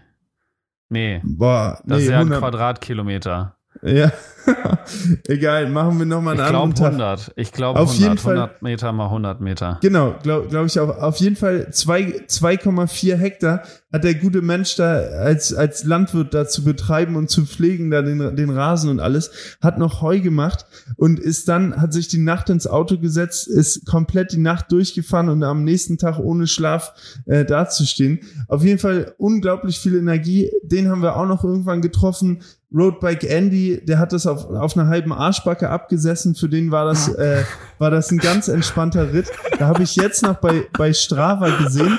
Nee. 0.90 1.20
Boah, 1.24 1.80
das 1.84 1.98
nee, 1.98 2.04
ist 2.04 2.10
ja 2.10 2.18
100. 2.18 2.36
ein 2.36 2.40
Quadratkilometer. 2.40 3.56
Ja, 3.82 4.12
egal, 5.28 5.68
machen 5.70 5.98
wir 5.98 6.06
nochmal 6.06 6.34
einen 6.34 6.46
ich 6.46 6.54
anderen 6.54 6.74
glaub 6.74 6.86
100. 6.86 7.32
Ich 7.36 7.52
glaube 7.52 7.78
100. 7.78 7.98
Jeden 7.98 8.18
100 8.18 8.20
Fall, 8.20 8.56
Meter 8.60 8.92
mal 8.92 9.06
100 9.06 9.40
Meter. 9.40 9.78
Genau, 9.80 10.14
glaube 10.22 10.48
glaub 10.48 10.66
ich 10.66 10.78
auch. 10.78 10.98
Auf 10.98 11.16
jeden 11.16 11.36
Fall 11.36 11.68
2,4 11.70 13.16
Hektar 13.16 13.62
hat 13.92 14.04
der 14.04 14.14
gute 14.14 14.40
Mensch 14.40 14.76
da 14.76 14.92
als, 14.92 15.52
als 15.52 15.84
Landwirt 15.84 16.32
da 16.32 16.46
zu 16.46 16.62
betreiben 16.62 17.16
und 17.16 17.28
zu 17.28 17.44
pflegen, 17.44 17.90
da 17.90 18.02
den, 18.02 18.36
den 18.36 18.50
Rasen 18.50 18.90
und 18.90 19.00
alles, 19.00 19.56
hat 19.60 19.78
noch 19.78 20.00
Heu 20.00 20.20
gemacht 20.20 20.66
und 20.96 21.18
ist 21.18 21.48
dann, 21.48 21.80
hat 21.80 21.92
sich 21.92 22.08
die 22.08 22.18
Nacht 22.18 22.50
ins 22.50 22.66
Auto 22.66 22.98
gesetzt, 22.98 23.48
ist 23.48 23.86
komplett 23.86 24.32
die 24.32 24.38
Nacht 24.38 24.70
durchgefahren 24.70 25.28
und 25.28 25.42
am 25.42 25.64
nächsten 25.64 25.98
Tag 25.98 26.18
ohne 26.18 26.46
Schlaf 26.46 26.92
äh, 27.26 27.44
dazustehen. 27.44 28.20
Auf 28.46 28.62
jeden 28.62 28.78
Fall 28.78 29.14
unglaublich 29.18 29.80
viel 29.80 29.96
Energie. 29.96 30.50
Den 30.62 30.88
haben 30.88 31.02
wir 31.02 31.16
auch 31.16 31.26
noch 31.26 31.42
irgendwann 31.42 31.80
getroffen 31.80 32.42
Roadbike 32.72 33.24
Andy, 33.24 33.84
der 33.84 33.98
hat 33.98 34.12
das 34.12 34.26
auf, 34.26 34.48
auf 34.48 34.76
einer 34.76 34.86
halben 34.86 35.12
Arschbacke 35.12 35.68
abgesessen. 35.68 36.34
Für 36.34 36.48
den 36.48 36.70
war 36.70 36.84
das, 36.84 37.08
äh, 37.08 37.42
war 37.78 37.90
das 37.90 38.10
ein 38.10 38.18
ganz 38.18 38.48
entspannter 38.48 39.12
Ritt. 39.12 39.26
Da 39.58 39.66
habe 39.66 39.82
ich 39.82 39.96
jetzt 39.96 40.22
noch 40.22 40.36
bei, 40.36 40.66
bei 40.78 40.92
Strava 40.92 41.64
gesehen. 41.64 41.98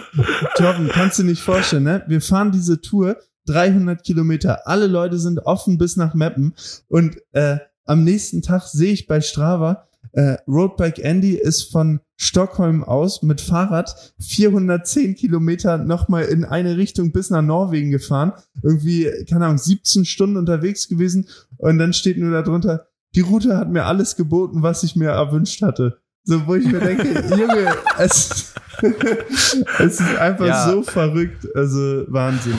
Torben, 0.55 0.88
kannst 0.88 1.19
du 1.19 1.24
nicht 1.24 1.41
vorstellen, 1.41 1.84
ne? 1.84 2.03
Wir 2.07 2.22
fahren 2.22 2.51
diese 2.51 2.80
Tour 2.80 3.17
300 3.47 4.03
Kilometer. 4.03 4.67
Alle 4.67 4.88
Leute 4.88 5.17
sind 5.19 5.39
offen 5.39 5.78
bis 5.78 5.97
nach 5.97 6.13
Meppen. 6.13 6.53
Und 6.88 7.17
äh, 7.34 7.57
am 7.86 8.03
nächsten 8.03 8.41
Tag 8.41 8.63
sehe 8.63 8.93
ich 8.93 9.07
bei 9.07 9.19
Strava, 9.19 9.88
äh, 10.14 10.38
Roadbike 10.47 10.99
Andy 10.99 11.36
ist 11.36 11.72
von 11.72 12.01
Stockholm 12.18 12.84
aus 12.84 13.24
mit 13.24 13.41
Fahrrad 13.41 14.14
410 14.20 15.16
Kilometer 15.16 15.78
nochmal 15.78 16.26
in 16.26 16.45
eine 16.45 16.78
Richtung 16.78 17.12
bis 17.12 17.30
nach 17.30 17.41
Norwegen 17.41 17.91
gefahren. 17.91 18.34
Irgendwie, 18.62 19.09
keine 19.30 19.45
Ahnung, 19.45 19.57
17 19.57 20.05
Stunden 20.05 20.38
unterwegs 20.38 20.88
gewesen. 20.88 21.28
Und 21.57 21.78
dann 21.78 21.93
steht 21.93 22.18
nur 22.18 22.32
darunter, 22.32 22.88
die 23.16 23.22
Route 23.22 23.57
hat 23.57 23.70
mir 23.70 23.86
alles 23.86 24.16
geboten, 24.16 24.62
was 24.62 24.84
ich 24.84 24.95
mir 24.95 25.09
erwünscht 25.09 25.62
hatte. 25.62 25.99
So, 26.24 26.45
wo 26.45 26.55
ich 26.55 26.66
mir 26.66 26.80
denke, 26.80 27.07
Junge, 27.30 27.76
es, 27.97 28.53
es 29.80 29.99
ist 29.99 30.16
einfach 30.18 30.45
ja. 30.45 30.70
so 30.70 30.84
verrückt. 30.84 31.47
Also 31.55 32.05
Wahnsinn. 32.07 32.57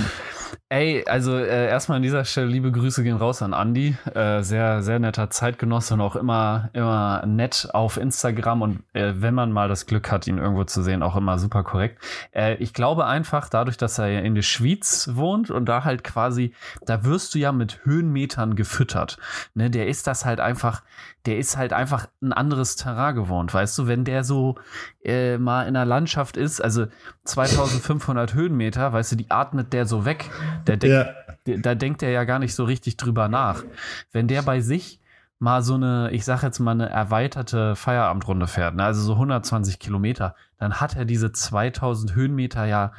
Ey, 0.73 1.05
also 1.07 1.37
äh, 1.37 1.69
erstmal 1.69 1.97
an 1.97 2.03
dieser 2.03 2.25
Stelle 2.25 2.47
liebe 2.47 2.73
Grüße 2.73 3.03
gehen 3.03 3.19
raus 3.19 3.43
an 3.43 3.53
Andy. 3.53 3.95
Äh, 4.15 4.43
sehr, 4.43 4.83
sehr 4.83 4.99
netter 4.99 5.29
Zeitgenosse 5.29 5.93
und 5.93 6.01
auch 6.01 6.17
immer, 6.17 6.71
immer 6.73 7.27
nett 7.27 7.69
auf 7.75 7.99
Instagram 7.99 8.63
und 8.63 8.83
äh, 8.95 9.13
wenn 9.17 9.35
man 9.35 9.53
mal 9.53 9.69
das 9.69 9.85
Glück 9.85 10.11
hat, 10.11 10.27
ihn 10.27 10.39
irgendwo 10.39 10.65
zu 10.65 10.83
sehen, 10.83 11.03
auch 11.03 11.15
immer 11.15 11.39
super 11.39 11.63
korrekt. 11.63 12.03
Äh, 12.35 12.55
ich 12.55 12.73
glaube 12.73 13.05
einfach, 13.05 13.51
dadurch, 13.51 13.77
dass 13.77 13.99
er 13.99 14.23
in 14.23 14.35
der 14.35 14.41
Schweiz 14.41 15.11
wohnt 15.13 15.51
und 15.51 15.67
da 15.67 15.85
halt 15.85 16.05
quasi, 16.05 16.55
da 16.87 17.05
wirst 17.05 17.35
du 17.35 17.39
ja 17.39 17.53
mit 17.53 17.85
Höhenmetern 17.85 18.57
gefüttert. 18.57 19.19
Ne, 19.53 19.69
der 19.69 19.89
ist 19.89 20.07
das 20.07 20.25
halt 20.25 20.41
einfach, 20.41 20.81
der 21.27 21.39
ist 21.39 21.57
halt 21.57 21.73
einfach 21.73 22.09
ein 22.21 22.33
anderes 22.33 22.77
Terrain 22.77 23.15
gewohnt, 23.15 23.55
weißt 23.55 23.79
du, 23.79 23.87
wenn 23.87 24.05
der 24.05 24.25
so 24.25 24.57
äh, 25.05 25.39
mal 25.39 25.69
in 25.69 25.75
der 25.75 25.85
Landschaft 25.85 26.37
ist, 26.37 26.61
also 26.61 26.87
2500 27.25 28.35
Höhenmeter, 28.35 28.93
weißt 28.93 29.13
du, 29.13 29.17
die 29.17 29.31
atmet 29.31 29.73
der 29.73 29.87
so 29.87 30.05
weg, 30.05 30.31
der 30.67 30.77
denk, 30.77 30.93
ja. 30.93 31.09
der, 31.47 31.59
da 31.59 31.75
denkt 31.75 32.03
er 32.03 32.11
ja 32.11 32.25
gar 32.25 32.39
nicht 32.39 32.55
so 32.55 32.65
richtig 32.65 32.97
drüber 32.97 33.29
nach. 33.29 33.63
Wenn 34.11 34.27
der 34.27 34.43
bei 34.43 34.61
sich 34.61 35.01
mal 35.39 35.63
so 35.63 35.75
eine, 35.75 36.11
ich 36.13 36.25
sag 36.25 36.43
jetzt 36.43 36.61
mal 36.61 36.73
eine 36.73 36.89
erweiterte 36.89 37.77
Feierabendrunde 37.77 38.47
fährt, 38.47 38.75
ne, 38.75 38.85
also 38.85 39.03
so 39.03 39.15
120 39.15 39.79
Kilometer, 39.79 40.35
dann 40.59 40.81
hat 40.81 40.97
er 40.97 41.05
diese 41.05 41.33
2000 41.33 42.15
Höhenmeter 42.15 42.65
ja 42.65 42.93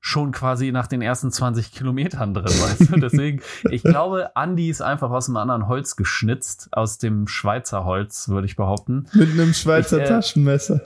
schon 0.00 0.32
quasi 0.32 0.72
nach 0.72 0.86
den 0.86 1.02
ersten 1.02 1.30
20 1.30 1.72
Kilometern 1.72 2.34
drin, 2.34 2.46
weißt 2.46 2.90
du? 2.90 2.96
Deswegen, 3.00 3.42
ich 3.70 3.82
glaube, 3.82 4.36
Andi 4.36 4.68
ist 4.68 4.82
einfach 4.82 5.10
aus 5.10 5.28
einem 5.28 5.36
anderen 5.36 5.68
Holz 5.68 5.96
geschnitzt, 5.96 6.68
aus 6.72 6.98
dem 6.98 7.26
Schweizer 7.26 7.84
Holz, 7.84 8.28
würde 8.28 8.46
ich 8.46 8.56
behaupten. 8.56 9.06
Mit 9.12 9.30
einem 9.30 9.54
Schweizer 9.54 9.98
ich, 9.98 10.04
äh, 10.04 10.08
Taschenmesser. 10.08 10.80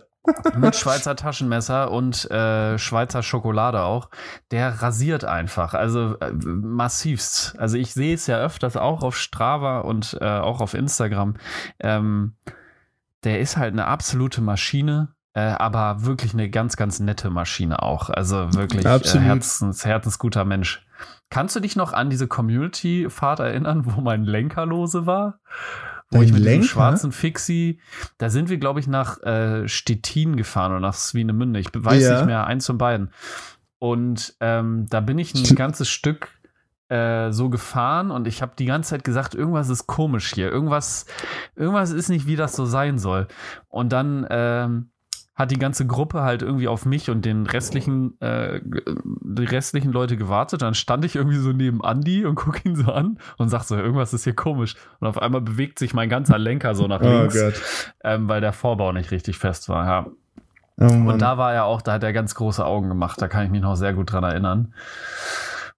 mit 0.56 0.76
Schweizer 0.76 1.16
Taschenmesser 1.16 1.90
und 1.90 2.30
äh, 2.30 2.78
Schweizer 2.78 3.22
Schokolade 3.22 3.82
auch, 3.82 4.08
der 4.50 4.82
rasiert 4.82 5.24
einfach. 5.24 5.74
Also 5.74 6.16
äh, 6.20 6.32
massivst. 6.32 7.58
Also 7.58 7.76
ich 7.76 7.92
sehe 7.92 8.14
es 8.14 8.26
ja 8.26 8.38
öfters 8.38 8.76
auch 8.76 9.02
auf 9.02 9.16
Strava 9.16 9.80
und 9.80 10.16
äh, 10.20 10.24
auch 10.24 10.60
auf 10.60 10.74
Instagram. 10.74 11.34
Ähm, 11.80 12.34
der 13.24 13.40
ist 13.40 13.56
halt 13.56 13.72
eine 13.72 13.86
absolute 13.86 14.40
Maschine. 14.40 15.14
Äh, 15.34 15.40
aber 15.40 16.04
wirklich 16.04 16.34
eine 16.34 16.50
ganz, 16.50 16.76
ganz 16.76 17.00
nette 17.00 17.30
Maschine 17.30 17.82
auch. 17.82 18.10
Also 18.10 18.52
wirklich 18.52 18.84
äh, 18.84 19.20
herzens, 19.20 19.84
herzensguter 19.84 20.44
Mensch. 20.44 20.86
Kannst 21.30 21.56
du 21.56 21.60
dich 21.60 21.74
noch 21.76 21.94
an 21.94 22.10
diese 22.10 22.28
Community-Fahrt 22.28 23.40
erinnern, 23.40 23.84
wo 23.86 24.02
mein 24.02 24.24
Lenker 24.24 24.66
lose 24.66 25.06
war? 25.06 25.40
Wo 26.10 26.18
Dein 26.18 26.24
ich 26.24 26.32
mit 26.34 26.44
dem 26.44 26.62
schwarzen 26.62 27.10
Fixie, 27.10 27.80
da 28.18 28.28
sind 28.28 28.50
wir, 28.50 28.58
glaube 28.58 28.80
ich, 28.80 28.86
nach 28.86 29.22
äh, 29.22 29.66
Stettin 29.66 30.36
gefahren 30.36 30.72
oder 30.72 30.80
nach 30.80 30.94
Swinemünde. 30.94 31.58
Ich 31.60 31.68
weiß 31.74 32.02
Ja. 32.02 32.16
nicht 32.16 32.26
mehr, 32.26 32.46
eins 32.46 32.66
von 32.66 32.76
beiden. 32.76 33.10
Und 33.78 34.34
ähm, 34.40 34.86
da 34.90 35.00
bin 35.00 35.18
ich 35.18 35.34
ein 35.34 35.56
ganzes 35.56 35.88
Stück 35.88 36.28
äh, 36.90 37.32
so 37.32 37.48
gefahren 37.48 38.10
und 38.10 38.28
ich 38.28 38.42
habe 38.42 38.52
die 38.58 38.66
ganze 38.66 38.90
Zeit 38.90 39.02
gesagt, 39.04 39.34
irgendwas 39.34 39.70
ist 39.70 39.86
komisch 39.86 40.34
hier. 40.34 40.50
Irgendwas, 40.50 41.06
irgendwas 41.56 41.90
ist 41.90 42.10
nicht, 42.10 42.26
wie 42.26 42.36
das 42.36 42.54
so 42.54 42.66
sein 42.66 42.98
soll. 42.98 43.26
Und 43.68 43.92
dann 43.94 44.26
ähm, 44.28 44.90
hat 45.34 45.50
die 45.50 45.58
ganze 45.58 45.86
Gruppe 45.86 46.22
halt 46.22 46.42
irgendwie 46.42 46.68
auf 46.68 46.84
mich 46.84 47.08
und 47.08 47.24
den 47.24 47.46
restlichen, 47.46 48.20
äh, 48.20 48.60
die 48.64 49.44
restlichen 49.44 49.90
Leute 49.90 50.16
gewartet. 50.16 50.60
Dann 50.60 50.74
stand 50.74 51.04
ich 51.06 51.16
irgendwie 51.16 51.38
so 51.38 51.52
neben 51.52 51.80
Andy 51.82 52.26
und 52.26 52.34
gucke 52.34 52.68
ihn 52.68 52.76
so 52.76 52.92
an 52.92 53.18
und 53.38 53.48
sag 53.48 53.62
so, 53.62 53.76
irgendwas 53.76 54.12
ist 54.12 54.24
hier 54.24 54.34
komisch. 54.34 54.76
Und 55.00 55.08
auf 55.08 55.16
einmal 55.16 55.40
bewegt 55.40 55.78
sich 55.78 55.94
mein 55.94 56.10
ganzer 56.10 56.38
Lenker 56.38 56.74
so 56.74 56.86
nach 56.86 57.00
Oh 57.00 57.20
links, 57.20 57.34
Gott. 57.34 57.54
ähm, 58.04 58.28
weil 58.28 58.42
der 58.42 58.52
Vorbau 58.52 58.92
nicht 58.92 59.10
richtig 59.10 59.38
fest 59.38 59.68
war. 59.70 59.86
Ja. 59.86 60.06
Oh. 60.80 60.84
Und 60.84 61.22
da 61.22 61.38
war 61.38 61.54
er 61.54 61.64
auch, 61.64 61.80
da 61.80 61.92
hat 61.94 62.02
er 62.02 62.12
ganz 62.12 62.34
große 62.34 62.64
Augen 62.64 62.88
gemacht. 62.88 63.20
Da 63.20 63.28
kann 63.28 63.44
ich 63.44 63.50
mich 63.50 63.62
noch 63.62 63.76
sehr 63.76 63.94
gut 63.94 64.12
dran 64.12 64.24
erinnern. 64.24 64.74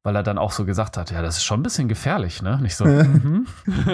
Weil 0.03 0.17
er 0.17 0.23
dann 0.23 0.37
auch 0.37 0.53
so 0.53 0.65
gesagt 0.67 0.97
hat, 0.97 1.11
ja, 1.13 1.23
das 1.23 1.39
ist 1.39 1.45
schon 1.45 1.61
ein 1.61 1.63
bisschen 1.63 1.89
gefährlich, 1.89 2.43
ne? 2.43 2.59
Nicht 2.61 2.77
so, 2.77 2.85
mhm. 2.85 3.47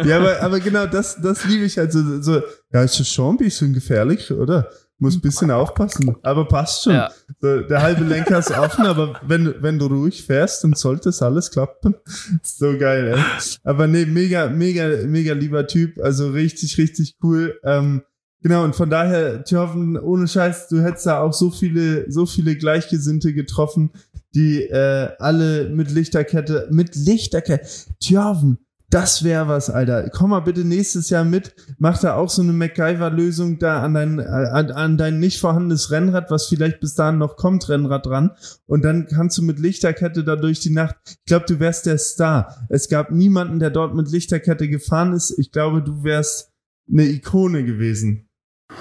ja, 0.04 0.18
aber, 0.18 0.42
aber 0.42 0.58
genau 0.58 0.86
das, 0.86 1.20
das 1.22 1.44
liebe 1.44 1.64
ich 1.64 1.78
halt 1.78 1.92
so, 1.92 2.20
so. 2.20 2.42
Ja, 2.72 2.82
ist 2.82 2.98
das 2.98 3.08
schon 3.08 3.34
ein 3.34 3.38
bisschen 3.38 3.72
gefährlich, 3.72 4.32
oder? 4.32 4.68
Muss 5.02 5.16
ein 5.16 5.22
bisschen 5.22 5.50
aufpassen. 5.50 6.14
Aber 6.22 6.46
passt 6.46 6.84
schon. 6.84 6.92
Ja. 6.92 7.10
So, 7.40 7.60
der 7.60 7.80
halbe 7.80 8.04
Lenker 8.04 8.38
ist 8.38 8.50
offen, 8.50 8.84
aber 8.84 9.18
wenn, 9.26 9.54
wenn 9.62 9.78
du 9.78 9.86
ruhig 9.86 10.22
fährst, 10.24 10.62
dann 10.62 10.74
sollte 10.74 11.08
es 11.08 11.22
alles 11.22 11.50
klappen. 11.50 11.94
So 12.42 12.76
geil, 12.76 13.14
ey. 13.14 13.48
Aber 13.64 13.86
nee, 13.86 14.04
mega, 14.04 14.48
mega, 14.48 14.88
mega 15.06 15.32
lieber 15.32 15.66
Typ. 15.66 15.98
Also 16.02 16.28
richtig, 16.30 16.76
richtig 16.76 17.16
cool. 17.22 17.58
Ähm, 17.64 18.02
genau, 18.42 18.62
und 18.62 18.76
von 18.76 18.90
daher, 18.90 19.42
Thjörven, 19.42 19.98
ohne 19.98 20.28
Scheiß, 20.28 20.68
du 20.68 20.82
hättest 20.82 21.06
da 21.06 21.22
auch 21.22 21.32
so 21.32 21.50
viele, 21.50 22.10
so 22.10 22.26
viele 22.26 22.56
Gleichgesinnte 22.56 23.32
getroffen, 23.32 23.92
die 24.34 24.64
äh, 24.64 25.08
alle 25.18 25.70
mit 25.70 25.90
Lichterkette, 25.90 26.68
mit 26.70 26.94
Lichterkette. 26.94 27.66
Thjörven, 28.00 28.58
das 28.90 29.22
wäre 29.22 29.46
was, 29.46 29.70
Alter. 29.70 30.10
Komm 30.10 30.30
mal 30.30 30.40
bitte 30.40 30.64
nächstes 30.64 31.10
Jahr 31.10 31.24
mit. 31.24 31.54
Mach 31.78 31.98
da 32.00 32.14
auch 32.14 32.28
so 32.28 32.42
eine 32.42 32.52
MacGyver-Lösung 32.52 33.60
da 33.60 33.82
an 33.82 33.94
dein, 33.94 34.20
an, 34.20 34.72
an 34.72 34.98
dein 34.98 35.20
nicht 35.20 35.38
vorhandenes 35.38 35.92
Rennrad, 35.92 36.30
was 36.30 36.48
vielleicht 36.48 36.80
bis 36.80 36.94
dahin 36.94 37.18
noch 37.18 37.36
kommt, 37.36 37.68
Rennrad 37.68 38.06
dran. 38.06 38.32
Und 38.66 38.84
dann 38.84 39.06
kannst 39.06 39.38
du 39.38 39.42
mit 39.42 39.60
Lichterkette 39.60 40.24
da 40.24 40.34
durch 40.34 40.58
die 40.58 40.70
Nacht. 40.72 40.96
Ich 41.06 41.24
glaube, 41.26 41.46
du 41.46 41.60
wärst 41.60 41.86
der 41.86 41.98
Star. 41.98 42.66
Es 42.68 42.88
gab 42.88 43.12
niemanden, 43.12 43.60
der 43.60 43.70
dort 43.70 43.94
mit 43.94 44.10
Lichterkette 44.10 44.68
gefahren 44.68 45.12
ist. 45.12 45.38
Ich 45.38 45.52
glaube, 45.52 45.82
du 45.82 46.02
wärst 46.02 46.50
eine 46.90 47.04
Ikone 47.04 47.64
gewesen. 47.64 48.28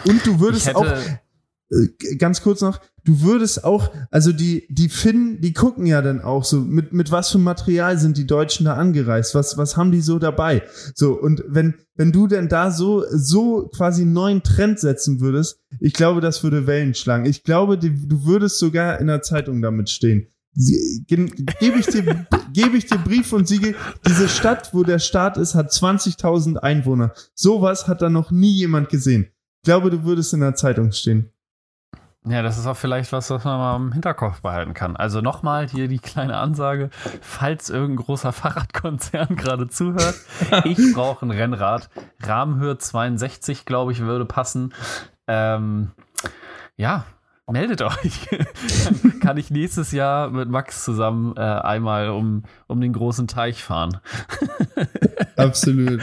Und 0.06 0.26
du 0.26 0.40
würdest 0.40 0.76
auch, 0.76 0.88
ganz 2.18 2.42
kurz 2.42 2.62
noch, 2.62 2.80
du 3.04 3.22
würdest 3.22 3.64
auch, 3.64 3.92
also 4.12 4.32
die, 4.32 4.66
die 4.70 4.90
Finnen, 4.90 5.40
die 5.42 5.54
gucken 5.54 5.86
ja 5.86 6.02
dann 6.02 6.22
auch 6.22 6.44
so, 6.44 6.62
mit, 6.62 6.94
mit 6.94 7.12
was 7.12 7.30
für 7.30 7.38
Material 7.38 7.98
sind 7.98 8.18
die 8.18 8.28
Deutschen 8.28 8.66
da 8.66 8.76
angereist? 8.76 9.36
Was, 9.36 9.58
was 9.58 9.78
haben 9.78 9.92
die 9.92 10.02
so 10.02 10.20
dabei? 10.20 10.64
So, 10.96 11.20
und 11.20 11.44
wenn, 11.48 11.76
wenn 11.96 12.12
du 12.12 12.28
denn 12.28 12.50
da 12.50 12.72
so, 12.72 13.04
so 13.10 13.70
quasi 13.76 14.02
einen 14.02 14.14
neuen 14.14 14.44
Trend 14.44 14.80
setzen 14.80 15.20
würdest, 15.20 15.60
ich 15.80 15.94
glaube, 15.94 16.22
das 16.22 16.44
würde 16.44 16.68
Wellen 16.68 16.96
schlagen. 16.96 17.26
Ich 17.26 17.44
glaube, 17.44 17.78
die, 17.78 18.08
du 18.08 18.26
würdest 18.26 18.60
sogar 18.60 19.00
in 19.00 19.08
der 19.08 19.22
Zeitung 19.22 19.62
damit 19.62 19.90
stehen. 19.90 20.28
Gebe 20.56 21.80
ich 21.80 21.86
dir, 21.86 22.28
gebe 22.54 22.78
ich 22.78 22.88
dir 22.88 22.98
Brief 22.98 23.32
und 23.32 23.48
Siegel. 23.48 23.76
Diese 24.08 24.28
Stadt, 24.28 24.74
wo 24.74 24.84
der 24.84 25.00
Staat 25.00 25.38
ist, 25.38 25.54
hat 25.54 25.72
20.000 25.72 26.58
Einwohner. 26.58 27.14
Sowas 27.36 27.88
hat 27.88 28.02
da 28.02 28.10
noch 28.10 28.32
nie 28.32 28.52
jemand 28.52 28.90
gesehen. 28.90 29.28
Ich 29.62 29.66
glaube, 29.66 29.90
du 29.90 30.04
würdest 30.04 30.34
in 30.34 30.40
der 30.40 30.56
Zeitung 30.56 30.92
stehen. 30.92 31.32
Ja, 32.30 32.44
das 32.44 32.58
ist 32.58 32.68
auch 32.68 32.78
vielleicht 32.78 33.12
was, 33.12 33.30
was 33.30 33.44
man 33.44 33.58
mal 33.58 33.76
im 33.76 33.92
Hinterkopf 33.92 34.42
behalten 34.42 34.74
kann. 34.74 34.96
Also 34.96 35.22
nochmal 35.22 35.68
hier 35.68 35.88
die 35.88 36.00
kleine 36.00 36.38
Ansage, 36.38 36.90
falls 37.22 37.70
irgendein 37.70 38.06
großer 38.06 38.32
Fahrradkonzern 38.34 39.36
gerade 39.36 39.68
zuhört, 39.68 40.16
ich 40.66 40.94
brauche 40.94 41.26
ein 41.26 41.32
Rennrad. 41.32 41.90
Rahmenhöhe 42.22 42.78
62, 42.78 43.66
glaube 43.66 43.92
ich, 43.92 44.02
würde 44.02 44.26
passen. 44.26 44.74
Ähm, 45.28 45.92
ja, 46.78 47.06
meldet 47.52 47.82
euch. 47.82 48.28
Dann 48.32 49.20
kann 49.22 49.38
ich 49.38 49.52
nächstes 49.52 49.92
Jahr 49.92 50.30
mit 50.30 50.50
Max 50.50 50.84
zusammen 50.84 51.34
äh, 51.36 51.42
einmal 51.42 52.10
um, 52.10 52.44
um 52.68 52.82
den 52.82 52.94
großen 52.94 53.28
Teich 53.28 53.64
fahren. 53.64 54.00
Absolut. 55.36 56.02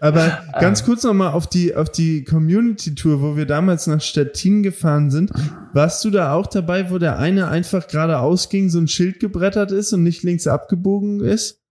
Aber 0.00 0.42
ganz 0.60 0.84
kurz 0.84 1.04
nochmal 1.04 1.32
auf 1.32 1.46
die, 1.46 1.74
auf 1.74 1.90
die 1.90 2.24
Community-Tour, 2.24 3.22
wo 3.22 3.36
wir 3.36 3.46
damals 3.46 3.86
nach 3.86 4.00
Stettin 4.00 4.62
gefahren 4.62 5.10
sind. 5.10 5.30
Warst 5.72 6.04
du 6.04 6.10
da 6.10 6.32
auch 6.32 6.46
dabei, 6.46 6.90
wo 6.90 6.98
der 6.98 7.18
eine 7.18 7.48
einfach 7.48 7.88
geradeaus 7.88 8.48
ging, 8.48 8.68
so 8.68 8.78
ein 8.78 8.88
Schild 8.88 9.20
gebrettert 9.20 9.72
ist 9.72 9.92
und 9.92 10.02
nicht 10.02 10.22
links 10.22 10.46
abgebogen 10.46 11.20
ist? 11.20 11.62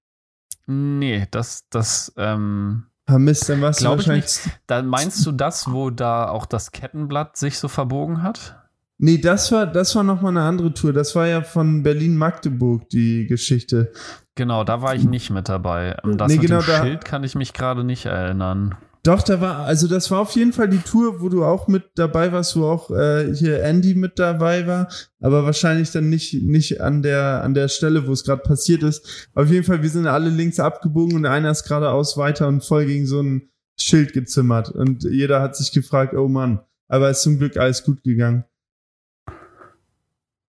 Nee, 0.68 1.28
das, 1.32 1.68
das, 1.70 2.14
ähm, 2.18 2.86
Ah 3.08 3.20
Mist, 3.20 3.48
dann 3.50 3.62
warst 3.62 3.82
du 3.82 3.86
Glaub 3.86 4.00
ich 4.00 4.08
wahrscheinlich. 4.08 4.40
dann 4.68 4.88
meinst 4.88 5.26
du 5.26 5.32
das, 5.32 5.72
wo 5.72 5.90
da 5.92 6.28
auch 6.30 6.46
das 6.46 6.72
Kettenblatt 6.72 7.38
sich 7.38 7.60
so 7.60 7.68
verbogen 7.68 8.24
hat? 8.24 8.56
Nee, 8.98 9.18
das 9.18 9.52
war, 9.52 9.68
das 9.68 9.96
war 9.96 10.04
nochmal 10.04 10.32
eine 10.32 10.44
andere 10.44 10.74
Tour. 10.74 10.94
Das 10.94 11.16
war 11.16 11.28
ja 11.28 11.42
von 11.42 11.84
Berlin-Magdeburg, 11.84 12.90
die 12.90 13.28
Geschichte. 13.28 13.92
Genau, 14.36 14.64
da 14.64 14.82
war 14.82 14.96
ich 14.96 15.04
nicht 15.04 15.30
mit 15.30 15.50
dabei. 15.50 15.98
Das 16.04 16.30
Nee, 16.30 16.38
mit 16.38 16.48
genau, 16.48 16.62
Schild 16.62 17.06
kann 17.06 17.24
ich 17.24 17.36
mich 17.36 17.54
gerade 17.54 17.84
nicht 17.84 18.06
erinnern. 18.06 18.76
Doch, 19.06 19.22
da 19.22 19.40
war, 19.40 19.60
also 19.60 19.88
das 19.88 20.10
war 20.10 20.20
auf 20.20 20.32
jeden 20.32 20.52
Fall 20.52 20.68
die 20.68 20.80
Tour, 20.80 21.22
wo 21.22 21.30
du 21.30 21.44
auch 21.46 21.68
mit 21.68 21.92
dabei 21.94 22.32
warst, 22.32 22.56
wo 22.56 22.66
auch 22.66 22.90
äh, 22.90 23.32
hier 23.36 23.62
Andy 23.64 23.94
mit 23.94 24.18
dabei 24.18 24.66
war, 24.66 24.88
aber 25.22 25.46
wahrscheinlich 25.46 25.92
dann 25.92 26.10
nicht, 26.10 26.34
nicht 26.42 26.82
an 26.82 27.04
der, 27.04 27.44
an 27.44 27.54
der 27.54 27.68
Stelle, 27.68 28.08
wo 28.08 28.12
es 28.14 28.24
gerade 28.24 28.42
passiert 28.42 28.82
ist. 28.82 29.30
Auf 29.36 29.52
jeden 29.52 29.64
Fall, 29.64 29.84
wir 29.84 29.90
sind 29.92 30.08
alle 30.08 30.30
links 30.32 30.60
abgebogen 30.60 31.16
und 31.18 31.28
einer 31.28 31.52
ist 31.52 31.66
geradeaus 31.68 32.18
weiter 32.18 32.48
und 32.48 32.64
voll 32.66 32.88
gegen 32.88 33.06
so 33.06 33.22
ein 33.22 33.50
Schild 33.80 34.14
gezimmert. 34.14 34.70
Und 34.72 35.04
jeder 35.04 35.40
hat 35.40 35.56
sich 35.56 35.72
gefragt, 35.72 36.16
oh 36.16 36.28
Mann. 36.28 36.62
Aber 36.88 37.10
ist 37.12 37.22
zum 37.22 37.38
Glück 37.38 37.58
alles 37.58 37.84
gut 37.84 38.04
gegangen. 38.04 38.44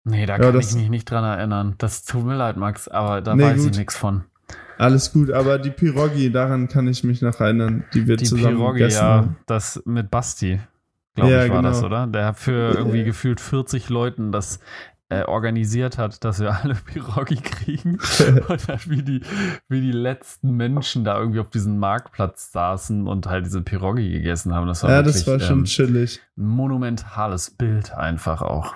Nee, 0.03 0.25
da 0.25 0.33
Ja, 0.37 0.39
kann 0.39 0.59
ich 0.59 0.73
mich 0.73 0.89
nicht 0.89 1.09
dran 1.09 1.23
erinnern. 1.23 1.75
Das 1.77 2.03
tut 2.03 2.25
mir 2.25 2.35
leid, 2.35 2.57
Max, 2.57 2.89
aber 2.89 3.21
da 3.21 3.33
Nee, 3.35 3.43
weiß 3.43 3.61
gut. 3.61 3.71
ich 3.71 3.77
nichts 3.77 3.95
von. 3.95 4.25
Alles 4.81 5.13
gut, 5.13 5.31
aber 5.31 5.59
die 5.59 5.69
Pirogi, 5.69 6.31
daran 6.31 6.67
kann 6.67 6.87
ich 6.87 7.03
mich 7.03 7.21
noch 7.21 7.39
erinnern, 7.39 7.83
die 7.93 8.07
wir 8.07 8.17
Die 8.17 8.25
zusammen 8.25 8.57
Pirogi, 8.57 8.79
gegessen 8.79 8.95
ja, 8.97 9.09
haben. 9.09 9.37
das 9.45 9.81
mit 9.85 10.09
Basti, 10.11 10.59
glaube 11.15 11.31
Ja, 11.31 11.43
ich, 11.45 11.51
war 11.51 11.57
genau. 11.57 11.69
das, 11.69 11.83
oder? 11.83 12.07
Der 12.07 12.33
für 12.33 12.73
irgendwie 12.75 12.99
Ja. 12.99 13.03
gefühlt 13.05 13.39
40 13.39 13.89
Leuten 13.89 14.31
das 14.31 14.59
äh, 15.09 15.23
organisiert 15.23 15.97
hat, 15.97 16.23
dass 16.23 16.39
wir 16.39 16.55
alle 16.63 16.73
Pirogi 16.75 17.35
kriegen. 17.35 17.99
und 18.47 18.69
dann 18.69 18.79
wie 18.87 19.03
die, 19.03 19.21
wie 19.67 19.81
die 19.81 19.91
letzten 19.91 20.55
Menschen 20.55 21.03
da 21.03 21.19
irgendwie 21.19 21.41
auf 21.41 21.49
diesem 21.49 21.77
Marktplatz 21.79 22.51
saßen 22.53 23.07
und 23.07 23.27
halt 23.27 23.45
diese 23.45 23.61
Pirogi 23.61 24.09
gegessen 24.09 24.53
haben. 24.55 24.67
Das 24.67 24.83
war 24.83 24.89
Ja, 24.89 24.95
wirklich 25.05 25.15
das 25.15 25.27
war 25.27 25.39
schon 25.41 25.59
ähm, 25.59 25.65
chillig. 25.65 26.21
ein 26.37 26.45
monumentales 26.47 27.51
Bild 27.51 27.93
einfach 27.93 28.41
auch. 28.41 28.75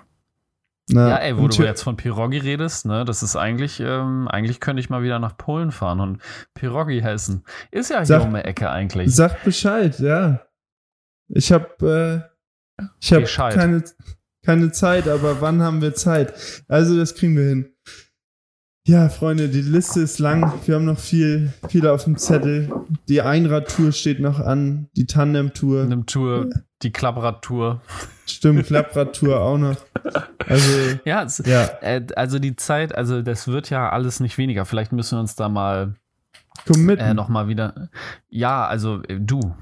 Na, 0.87 1.09
Ja, 1.09 1.17
ey, 1.17 1.37
wo 1.37 1.47
du 1.47 1.63
jetzt 1.63 1.81
von 1.81 1.97
Pirogi 1.97 2.37
redest, 2.37 2.85
ne, 2.85 3.05
das 3.05 3.23
ist 3.23 3.35
eigentlich, 3.35 3.79
ähm, 3.79 4.27
eigentlich 4.27 4.59
könnte 4.59 4.79
ich 4.81 4.89
mal 4.91 5.01
wieder 5.01 5.17
nach 5.19 5.35
Polen 5.35 5.71
fahren 5.71 5.99
und 5.99 6.21
Pirogi 6.53 6.99
essen. 6.99 7.43
Ist 7.71 7.89
ja 7.89 7.97
hier 7.97 8.05
Sag- 8.05 8.23
um 8.23 8.33
die 8.35 8.41
Ecke 8.41 8.69
eigentlich. 8.69 9.13
Sag 9.15 9.43
Bescheid, 9.43 9.99
ja. 9.99 10.41
Ich 11.27 11.51
habe 11.51 12.29
äh, 12.79 12.83
ich 12.99 13.11
hab 13.13 13.21
Bescheid. 13.21 13.55
keine, 13.55 13.83
keine 14.45 14.71
Zeit, 14.71 15.07
aber 15.07 15.41
wann 15.41 15.61
haben 15.63 15.81
wir 15.81 15.95
Zeit? 15.95 16.33
Also 16.67 16.95
das 16.97 17.15
kriegen 17.15 17.35
wir 17.35 17.45
hin. 17.45 17.74
Ja, 18.87 19.09
Freunde, 19.09 19.49
die 19.49 19.61
Liste 19.61 20.01
ist 20.01 20.19
lang. 20.19 20.53
Wir 20.65 20.75
haben 20.75 20.85
noch 20.85 20.99
viel, 20.99 21.51
viel 21.69 21.87
auf 21.87 22.03
dem 22.03 22.17
Zettel. 22.17 22.71
Die 23.09 23.19
Einradtour 23.21 23.91
steht 23.91 24.19
noch 24.19 24.39
an, 24.39 24.89
die 24.95 25.07
Tandem-Tour. 25.07 25.83
Eine 25.83 26.05
Tour, 26.05 26.49
die 26.83 26.91
Klappradtour. 26.91 27.81
Stimmt, 28.27 28.67
Klappradtour 28.67 29.39
auch 29.39 29.57
noch. 29.57 29.75
Also, 30.47 30.69
Ja, 31.05 31.23
es, 31.23 31.41
ja. 31.47 31.63
äh, 31.81 32.05
also 32.15 32.37
die 32.37 32.55
Zeit, 32.57 32.93
also 32.93 33.23
das 33.23 33.47
wird 33.47 33.71
ja 33.71 33.89
alles 33.89 34.19
nicht 34.19 34.37
weniger. 34.37 34.65
Vielleicht 34.65 34.91
müssen 34.91 35.15
wir 35.17 35.21
uns 35.21 35.35
da 35.35 35.49
mal 35.49 35.95
Komm 36.67 36.85
mit. 36.85 36.99
äh, 36.99 37.15
noch 37.15 37.27
mal 37.27 37.47
wieder. 37.47 37.89
Ja, 38.29 38.67
also 38.67 39.01
äh, 39.07 39.19
du. 39.19 39.55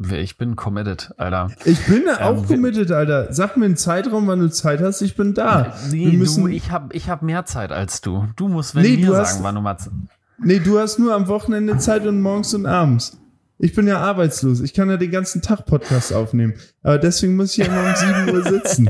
Ich 0.00 0.36
bin 0.38 0.54
committed, 0.54 1.10
Alter. 1.16 1.50
Ich 1.64 1.84
bin 1.86 2.04
auch 2.08 2.30
Ähm, 2.42 2.48
wir- 2.48 2.56
committed, 2.56 2.92
Alter. 2.92 3.32
Sag 3.32 3.56
mir 3.56 3.64
einen 3.64 3.76
Zeitraum, 3.76 4.28
wann 4.28 4.38
du 4.38 4.48
Zeit 4.50 4.80
hast. 4.80 5.02
Ich 5.02 5.16
bin 5.16 5.34
da. 5.34 5.74
Nee, 5.90 6.12
Wir 6.12 6.18
müssen- 6.18 6.44
du, 6.44 6.48
ich 6.50 6.70
habe 6.70 6.94
ich 6.94 7.08
hab 7.10 7.22
mehr 7.22 7.46
Zeit 7.46 7.72
als 7.72 8.00
du. 8.00 8.28
Du 8.36 8.46
musst 8.46 8.76
wenn 8.76 8.82
Nee, 8.82 8.96
mir 8.98 9.06
du 9.06 9.12
sagen, 9.12 9.24
hast- 9.26 9.42
wann 9.42 9.54
du 9.56 9.60
mal. 9.60 9.76
Nee, 10.38 10.60
du 10.60 10.78
hast 10.78 11.00
nur 11.00 11.14
am 11.14 11.26
Wochenende 11.26 11.78
Zeit 11.78 12.06
und 12.06 12.20
morgens 12.22 12.54
und 12.54 12.66
abends. 12.66 13.18
Ich 13.58 13.74
bin 13.74 13.88
ja 13.88 13.98
arbeitslos. 13.98 14.60
Ich 14.60 14.72
kann 14.72 14.88
ja 14.88 14.96
den 14.96 15.10
ganzen 15.10 15.42
Tag 15.42 15.66
Podcast 15.66 16.12
aufnehmen. 16.14 16.54
Aber 16.84 16.98
deswegen 16.98 17.34
muss 17.34 17.50
ich 17.52 17.56
ja 17.58 17.64
immer 17.66 17.80
um 17.90 17.96
7 18.26 18.30
Uhr 18.36 18.42
sitzen. 18.44 18.88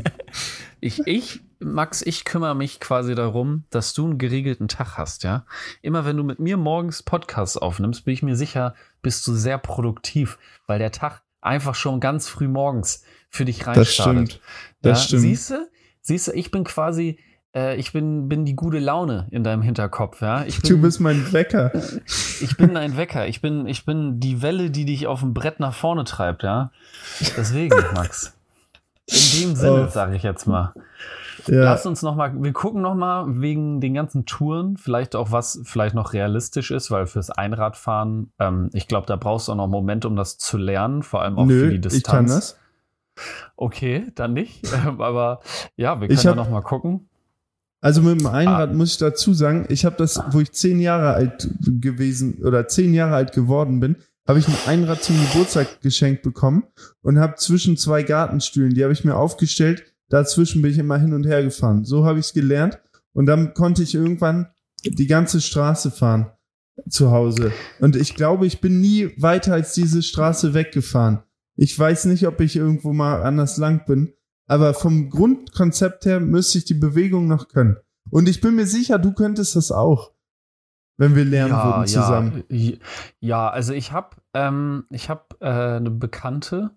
Ich, 0.80 1.00
ich, 1.06 1.40
Max, 1.58 2.02
ich 2.02 2.26
kümmere 2.26 2.54
mich 2.54 2.78
quasi 2.78 3.14
darum, 3.14 3.64
dass 3.70 3.94
du 3.94 4.04
einen 4.04 4.18
geregelten 4.18 4.68
Tag 4.68 4.98
hast, 4.98 5.24
ja. 5.24 5.46
Immer 5.80 6.04
wenn 6.04 6.18
du 6.18 6.22
mit 6.22 6.38
mir 6.38 6.58
morgens 6.58 7.02
Podcasts 7.02 7.56
aufnimmst, 7.56 8.04
bin 8.04 8.12
ich 8.12 8.22
mir 8.22 8.36
sicher, 8.36 8.74
bist 9.02 9.26
du 9.26 9.34
sehr 9.34 9.58
produktiv, 9.58 10.38
weil 10.66 10.78
der 10.78 10.92
Tag 10.92 11.22
einfach 11.40 11.74
schon 11.74 12.00
ganz 12.00 12.28
früh 12.28 12.48
morgens 12.48 13.04
für 13.30 13.44
dich 13.44 13.58
Das 13.60 13.66
reinstartet. 13.68 14.28
stimmt. 14.32 14.40
Das 14.82 14.98
ja, 15.00 15.04
stimmt. 15.06 15.22
Siehst 15.22 15.50
du? 15.50 15.68
Siehst 16.00 16.28
du, 16.28 16.32
ich 16.32 16.50
bin 16.50 16.64
quasi, 16.64 17.18
äh, 17.54 17.76
ich 17.76 17.92
bin, 17.92 18.28
bin 18.28 18.44
die 18.44 18.56
gute 18.56 18.78
Laune 18.78 19.28
in 19.30 19.44
deinem 19.44 19.62
Hinterkopf, 19.62 20.20
ja. 20.22 20.44
Ich 20.44 20.60
bin, 20.62 20.70
Du 20.70 20.80
bist 20.80 21.00
mein 21.00 21.32
Wecker. 21.32 21.70
ich 22.40 22.56
bin 22.56 22.76
ein 22.76 22.96
Wecker. 22.96 23.26
Ich 23.28 23.40
bin, 23.40 23.66
ich 23.66 23.84
bin 23.84 24.18
die 24.20 24.40
Welle, 24.42 24.70
die 24.70 24.84
dich 24.84 25.06
auf 25.06 25.20
dem 25.20 25.34
Brett 25.34 25.60
nach 25.60 25.74
vorne 25.74 26.04
treibt, 26.04 26.42
ja. 26.42 26.72
Deswegen, 27.36 27.76
Max. 27.94 28.34
In 29.06 29.40
dem 29.40 29.56
Sinne, 29.56 29.86
Oh. 29.86 29.90
sage 29.90 30.16
ich 30.16 30.22
jetzt 30.22 30.46
mal. 30.46 30.72
Ja. 31.48 31.64
Lass 31.64 31.86
uns 31.86 32.02
noch 32.02 32.14
mal, 32.16 32.32
wir 32.42 32.52
gucken 32.52 32.82
noch 32.82 32.94
mal 32.94 33.24
wegen 33.40 33.80
den 33.80 33.94
ganzen 33.94 34.26
Touren, 34.26 34.76
vielleicht 34.76 35.16
auch 35.16 35.32
was 35.32 35.60
vielleicht 35.64 35.94
noch 35.94 36.12
realistisch 36.12 36.70
ist, 36.70 36.90
weil 36.90 37.06
fürs 37.06 37.30
Einradfahren, 37.30 38.32
ähm, 38.38 38.70
ich 38.72 38.88
glaube, 38.88 39.06
da 39.06 39.16
brauchst 39.16 39.48
du 39.48 39.52
auch 39.52 39.56
noch 39.56 39.64
einen 39.64 39.72
Moment, 39.72 40.04
um 40.04 40.16
das 40.16 40.38
zu 40.38 40.56
lernen, 40.58 41.02
vor 41.02 41.22
allem 41.22 41.38
auch 41.38 41.46
für 41.46 41.52
Nö, 41.52 41.70
die 41.72 41.80
Distanz. 41.80 41.96
ich 41.98 42.04
kann 42.04 42.26
das. 42.26 42.58
Okay, 43.56 44.06
dann 44.14 44.32
nicht. 44.34 44.62
Ähm, 44.86 45.00
Aber 45.00 45.40
ja, 45.76 46.00
wir 46.00 46.08
können 46.08 46.20
ja 46.20 46.34
noch 46.34 46.50
mal 46.50 46.60
gucken. 46.62 47.08
Also 47.80 48.02
mit 48.02 48.20
dem 48.20 48.26
Ah. 48.26 48.32
Einrad 48.32 48.74
muss 48.74 48.92
ich 48.92 48.98
dazu 48.98 49.32
sagen, 49.34 49.66
ich 49.68 49.84
habe 49.84 49.96
das, 49.96 50.20
wo 50.30 50.40
ich 50.40 50.52
zehn 50.52 50.80
Jahre 50.80 51.14
alt 51.14 51.48
gewesen 51.60 52.42
oder 52.44 52.66
zehn 52.68 52.92
Jahre 52.94 53.14
alt 53.14 53.32
geworden 53.32 53.78
bin, 53.80 53.96
habe 54.26 54.40
ich 54.40 54.48
ein 54.48 54.54
Einrad 54.66 55.02
zum 55.02 55.16
Geburtstag 55.16 55.80
geschenkt 55.80 56.22
bekommen 56.22 56.64
und 57.02 57.18
habe 57.18 57.36
zwischen 57.36 57.76
zwei 57.76 58.02
Gartenstühlen, 58.02 58.74
die 58.74 58.82
habe 58.82 58.92
ich 58.92 59.04
mir 59.04 59.16
aufgestellt, 59.16 59.84
dazwischen 60.08 60.62
bin 60.62 60.70
ich 60.70 60.78
immer 60.78 60.98
hin 60.98 61.12
und 61.12 61.26
her 61.26 61.42
gefahren. 61.42 61.84
So 61.84 62.04
habe 62.04 62.18
ich 62.18 62.26
es 62.26 62.32
gelernt 62.32 62.78
und 63.12 63.26
dann 63.26 63.54
konnte 63.54 63.82
ich 63.82 63.94
irgendwann 63.94 64.48
die 64.84 65.06
ganze 65.06 65.40
Straße 65.40 65.90
fahren 65.90 66.30
zu 66.88 67.10
Hause. 67.10 67.52
Und 67.80 67.96
ich 67.96 68.14
glaube, 68.14 68.46
ich 68.46 68.60
bin 68.60 68.80
nie 68.80 69.10
weiter 69.20 69.54
als 69.54 69.74
diese 69.74 70.02
Straße 70.02 70.54
weggefahren. 70.54 71.22
Ich 71.56 71.76
weiß 71.76 72.04
nicht, 72.06 72.26
ob 72.26 72.40
ich 72.40 72.56
irgendwo 72.56 72.92
mal 72.92 73.22
anders 73.22 73.56
lang 73.56 73.84
bin, 73.84 74.12
aber 74.46 74.74
vom 74.74 75.10
Grundkonzept 75.10 76.06
her 76.06 76.20
müsste 76.20 76.58
ich 76.58 76.64
die 76.64 76.74
Bewegung 76.74 77.26
noch 77.26 77.48
können. 77.48 77.76
Und 78.10 78.28
ich 78.28 78.40
bin 78.40 78.54
mir 78.54 78.66
sicher, 78.66 78.98
du 78.98 79.12
könntest 79.12 79.56
das 79.56 79.72
auch, 79.72 80.12
wenn 80.96 81.14
wir 81.14 81.24
lernen 81.24 81.52
würden 81.52 81.86
zusammen. 81.86 82.44
Ja, 82.48 82.76
ja 83.20 83.50
also 83.50 83.72
ich 83.72 83.92
habe 83.92 84.16
ähm, 84.34 84.84
ich 84.90 85.10
hab, 85.10 85.36
äh, 85.40 85.46
eine 85.46 85.90
Bekannte, 85.90 86.70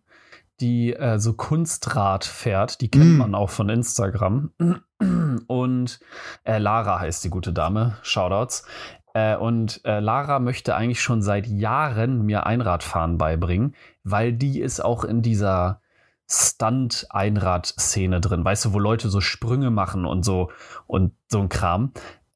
die 0.61 0.93
äh, 0.93 1.19
so 1.19 1.33
Kunstrad 1.33 2.23
fährt. 2.23 2.79
Die 2.81 2.89
kennt 2.89 3.15
Mm. 3.15 3.17
man 3.17 3.35
auch 3.35 3.49
von 3.49 3.69
Instagram. 3.69 4.51
Und 5.47 5.99
äh, 6.43 6.57
Lara 6.59 6.99
heißt 6.99 7.23
die 7.23 7.29
gute 7.29 7.51
Dame. 7.53 7.97
Shoutouts. 8.03 8.65
Äh, 9.13 9.35
und 9.35 9.81
äh, 9.83 9.99
Lara 9.99 10.39
möchte 10.39 10.73
eigentlich 10.75 11.01
schon 11.01 11.21
seit 11.21 11.45
Jahren 11.47 12.25
mir 12.25 12.45
Einradfahren 12.45 13.17
beibringen, 13.17 13.75
weil 14.05 14.31
die 14.31 14.61
ist 14.61 14.79
auch 14.79 15.03
in 15.03 15.21
dieser 15.21 15.81
Stunt-Einrad-Szene 16.29 18.21
drin. 18.21 18.45
Weißt 18.45 18.65
du, 18.65 18.73
wo 18.73 18.79
Leute 18.79 19.09
so 19.09 19.19
Sprünge 19.19 19.69
machen 19.69 20.05
und 20.05 20.23
so 20.23 20.51
und 20.87 21.13
so 21.27 21.39
ein 21.39 21.49
Kram. 21.49 21.91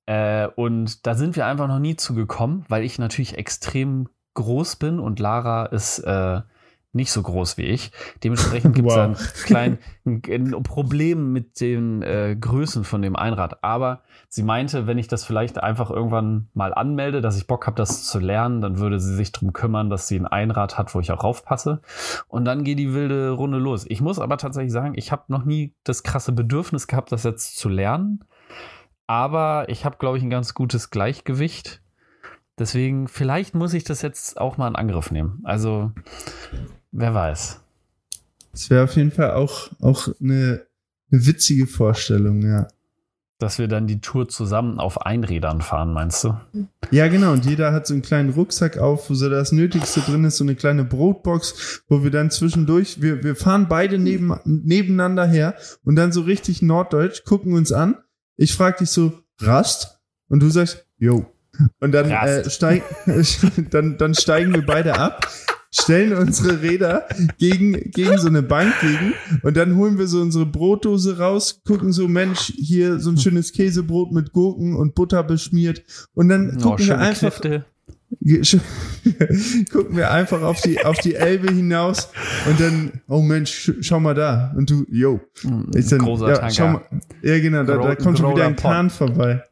Äh, 0.06 0.48
und 0.48 1.08
da 1.08 1.16
sind 1.16 1.36
wir 1.36 1.46
einfach 1.46 1.68
noch 1.68 1.80
nie 1.80 1.96
zugekommen, 1.96 2.66
weil 2.68 2.84
ich 2.84 3.00
natürlich 3.00 3.38
extrem 3.38 4.10
groß 4.34 4.76
bin 4.76 5.00
und 5.00 5.20
Lara 5.20 5.68
ist 5.68 6.00
äh, 6.00 6.42
nicht 6.96 7.12
so 7.12 7.22
groß 7.22 7.58
wie 7.58 7.64
ich. 7.64 7.92
Dementsprechend 8.24 8.74
gibt 8.76 8.90
es 8.90 8.96
Wow. 8.96 9.04
ein 9.04 9.16
klein 9.44 9.78
ein, 10.06 10.22
ein 10.28 10.64
Problem 10.64 11.34
mit 11.34 11.60
den 11.60 12.02
äh, 12.02 12.36
Größen 12.40 12.84
von 12.84 13.02
dem 13.02 13.16
Einrad. 13.16 13.64
Aber 13.64 14.02
sie 14.30 14.44
meinte, 14.44 14.88
wenn 14.88 14.98
ich 14.98 15.08
das 15.08 15.26
vielleicht 15.26 15.62
einfach 15.62 15.92
irgendwann 15.92 16.48
mal 16.54 16.74
anmelde, 16.74 17.22
dass 17.22 17.38
ich 17.38 17.48
Bock 17.48 17.68
habe, 17.68 17.76
das 17.76 18.06
zu 18.06 18.20
lernen, 18.20 18.62
dann 18.62 18.80
würde 18.80 19.00
sie 19.00 19.16
sich 19.16 19.32
darum 19.32 19.52
kümmern, 19.54 19.90
dass 19.90 20.08
sie 20.08 20.18
ein 20.20 20.28
Einrad 20.28 20.78
hat, 20.78 20.96
wo 20.96 21.00
ich 21.00 21.12
auch 21.12 21.24
raufpasse. 21.24 21.82
Und 22.28 22.46
dann 22.46 22.64
geht 22.64 22.80
die 22.80 22.94
wilde 22.94 23.32
Runde 23.32 23.58
los. 23.58 23.86
Ich 23.88 24.02
muss 24.02 24.20
aber 24.20 24.38
tatsächlich 24.38 24.72
sagen, 24.72 24.94
ich 24.96 25.12
habe 25.12 25.24
noch 25.28 25.44
nie 25.44 25.74
das 25.84 26.04
krasse 26.04 26.32
Bedürfnis 26.32 26.88
gehabt, 26.88 27.12
das 27.12 27.24
jetzt 27.24 27.58
zu 27.58 27.70
lernen. 27.70 28.24
Aber 29.08 29.66
ich 29.70 29.86
habe, 29.86 29.98
glaube 29.98 30.18
ich, 30.18 30.24
ein 30.24 30.30
ganz 30.30 30.54
gutes 30.54 30.90
Gleichgewicht. 30.90 31.82
Deswegen, 32.58 33.08
vielleicht 33.10 33.54
muss 33.54 33.74
ich 33.74 33.84
das 33.84 34.02
jetzt 34.02 34.40
auch 34.40 34.58
mal 34.58 34.68
in 34.70 34.76
Angriff 34.78 35.12
nehmen. 35.12 35.42
Also, 35.44 35.92
wer 36.96 37.14
weiß. 37.14 37.60
Das 38.52 38.70
wäre 38.70 38.86
auf 38.86 38.96
jeden 38.96 39.12
Fall 39.12 39.32
auch, 39.32 39.70
auch 39.82 40.08
eine, 40.22 40.66
eine 41.12 41.26
witzige 41.26 41.68
Vorstellung, 41.68 42.42
ja. 42.42 42.68
Dass 43.38 43.60
wir 43.60 43.68
dann 43.68 43.86
die 43.86 44.00
Tour 44.00 44.30
zusammen 44.30 44.80
auf 44.80 45.06
Einrädern 45.06 45.60
fahren, 45.60 45.92
meinst 45.92 46.24
du? 46.24 46.40
Ja, 46.90 47.10
genau. 47.10 47.34
Und 47.34 47.46
jeder 47.46 47.74
hat 47.74 47.86
so 47.86 47.94
einen 47.94 48.02
kleinen 48.02 48.30
Rucksack 48.30 48.78
auf, 48.78 49.10
wo 49.10 49.14
so 49.14 49.30
das 49.30 49.52
Nötigste 49.52 50.00
drin 50.00 50.24
ist, 50.24 50.38
so 50.38 50.46
eine 50.46 50.56
kleine 50.56 50.86
Brotbox, 50.86 51.84
wo 51.90 52.02
wir 52.02 52.12
dann 52.12 52.32
zwischendurch, 52.32 53.02
wir, 53.02 53.26
wir 53.26 53.36
fahren 53.36 53.68
beide 53.68 53.98
neben, 53.98 54.40
nebeneinander 54.46 55.26
her 55.26 55.56
und 55.84 55.98
dann 55.98 56.14
so 56.14 56.22
richtig 56.22 56.62
norddeutsch, 56.62 57.26
gucken 57.26 57.54
uns 57.56 57.74
an. 57.74 57.98
Ich 58.38 58.54
frag 58.54 58.78
dich 58.78 58.90
so, 58.90 59.20
Rast? 59.42 60.00
Und 60.30 60.40
du 60.42 60.50
sagst, 60.50 60.88
yo. 60.98 61.26
Und 61.82 61.92
dann, 61.92 62.10
äh, 62.10 62.50
steig, 62.50 62.84
dann, 63.70 63.98
dann 63.98 64.14
steigen 64.14 64.54
wir 64.54 64.66
beide 64.66 64.98
ab, 64.98 65.28
stellen 65.78 66.14
unsere 66.14 66.62
Räder 66.62 67.06
gegen, 67.38 67.74
gegen 67.92 68.18
so 68.18 68.28
eine 68.28 68.42
Bank 68.42 68.74
gegen 68.82 69.14
und 69.44 69.58
dann 69.58 69.76
holen 69.76 69.98
wir 69.98 70.08
so 70.08 70.22
unsere 70.22 70.46
Brotdose 70.46 71.18
raus, 71.18 71.62
gucken 71.66 71.92
so, 71.92 72.08
Mensch, 72.08 72.54
hier 72.56 73.00
so 73.00 73.10
ein 73.10 73.18
schönes 73.18 73.52
Käsebrot 73.52 74.12
mit 74.14 74.32
Gurken 74.32 74.76
und 74.76 74.96
Butter 74.96 75.24
beschmiert 75.24 75.84
und 76.14 76.30
dann 76.30 76.58
Oh, 76.58 76.62
gucken 76.62 76.80
wir 76.80 76.86
schöne 76.86 77.00
einfach, 77.00 77.42
Knifte. 77.42 77.66
gucken 79.72 79.98
wir 79.98 80.12
einfach 80.12 80.42
auf 80.42 80.62
die, 80.62 80.84
auf 80.86 81.00
die 81.00 81.16
Elbe 81.16 81.52
hinaus 81.52 82.10
und 82.48 82.60
dann, 82.60 83.02
oh 83.08 83.22
Mensch, 83.22 83.70
sch- 83.70 83.78
schau 83.84 84.00
mal 84.00 84.14
da. 84.14 84.54
Und 84.56 84.70
du, 84.70 84.86
yo. 84.90 85.20
Ich 85.76 85.88
dann, 85.88 86.00
Großer 86.00 86.30
ja, 86.30 86.36
Tanker. 86.36 86.54
schau 86.54 86.68
mal, 86.70 86.82
ja, 87.22 87.40
genau, 87.40 87.64
da, 87.64 87.78
da 87.78 87.96
kommt 87.96 88.18
schon 88.20 88.32
wieder 88.34 88.46
ein 88.48 88.56
Kahn 88.56 88.90
vorbei. 88.90 89.44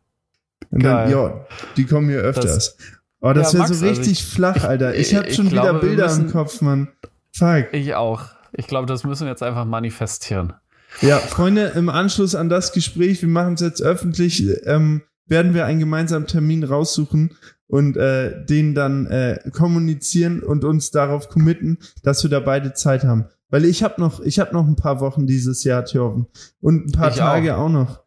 Und 0.70 0.82
Geil. 0.82 1.04
dann, 1.04 1.12
ja, 1.12 1.46
die 1.78 1.86
kommen 1.86 2.08
hier 2.10 2.20
öfters. 2.20 2.78
Oh, 3.24 3.34
das 3.34 3.54
Ja, 3.54 3.60
wäre 3.60 3.68
so 3.70 3.74
also 3.74 3.86
richtig 3.88 4.12
ich- 4.12 4.26
flach, 4.26 4.64
Alter. 4.64 4.94
Ich 4.94 5.12
ich- 5.12 5.16
habe 5.16 5.32
schon 5.34 5.50
wieder 5.52 5.62
glaube, 5.64 5.82
wir 5.82 5.90
Bilder 5.90 6.06
im 6.12 6.18
müssen- 6.24 6.32
Kopf, 6.32 6.62
Mann. 6.62 6.90
Fuck. 7.36 7.68
Ich 7.74 7.96
auch. 7.96 8.22
Ich 8.52 8.68
glaube, 8.68 8.86
das 8.86 9.04
müssen 9.04 9.24
wir 9.26 9.32
jetzt 9.32 9.42
einfach 9.42 9.66
manifestieren. 9.66 10.54
Ja, 11.02 11.18
Freunde, 11.18 11.72
im 11.76 11.90
Anschluss 11.90 12.36
an 12.36 12.50
das 12.50 12.72
Gespräch, 12.72 13.22
wir 13.24 13.30
machen 13.30 13.56
es 13.56 13.62
jetzt 13.62 13.82
öffentlich, 13.82 14.46
ähm, 14.68 15.02
werden 15.26 15.56
wir 15.56 15.66
einen 15.66 15.80
gemeinsamen 15.80 16.28
Termin 16.28 16.64
raussuchen 16.64 17.32
und 17.66 17.98
äh, 17.98 18.46
den 18.46 18.76
dann 18.76 19.08
äh, 19.08 19.40
kommunizieren 19.52 20.44
und 20.44 20.64
uns 20.64 20.92
darauf 20.92 21.30
committen, 21.30 21.80
dass 22.04 22.22
wir 22.22 22.30
da 22.30 22.40
beide 22.40 22.74
Zeit 22.74 23.04
haben. 23.06 23.26
Weil 23.50 23.66
ich 23.66 23.82
habe 23.82 24.00
noch, 24.00 24.20
ich 24.22 24.40
habe 24.40 24.54
noch 24.54 24.68
ein 24.68 24.76
paar 24.76 25.00
Wochen 25.00 25.26
dieses 25.26 25.64
Jahr, 25.64 25.84
Thorben. 25.86 26.28
Und 26.62 26.88
ein 26.88 26.92
paar 26.92 27.10
Ich 27.10 27.16
Tage 27.18 27.58
auch. 27.58 27.70
noch. 27.70 28.03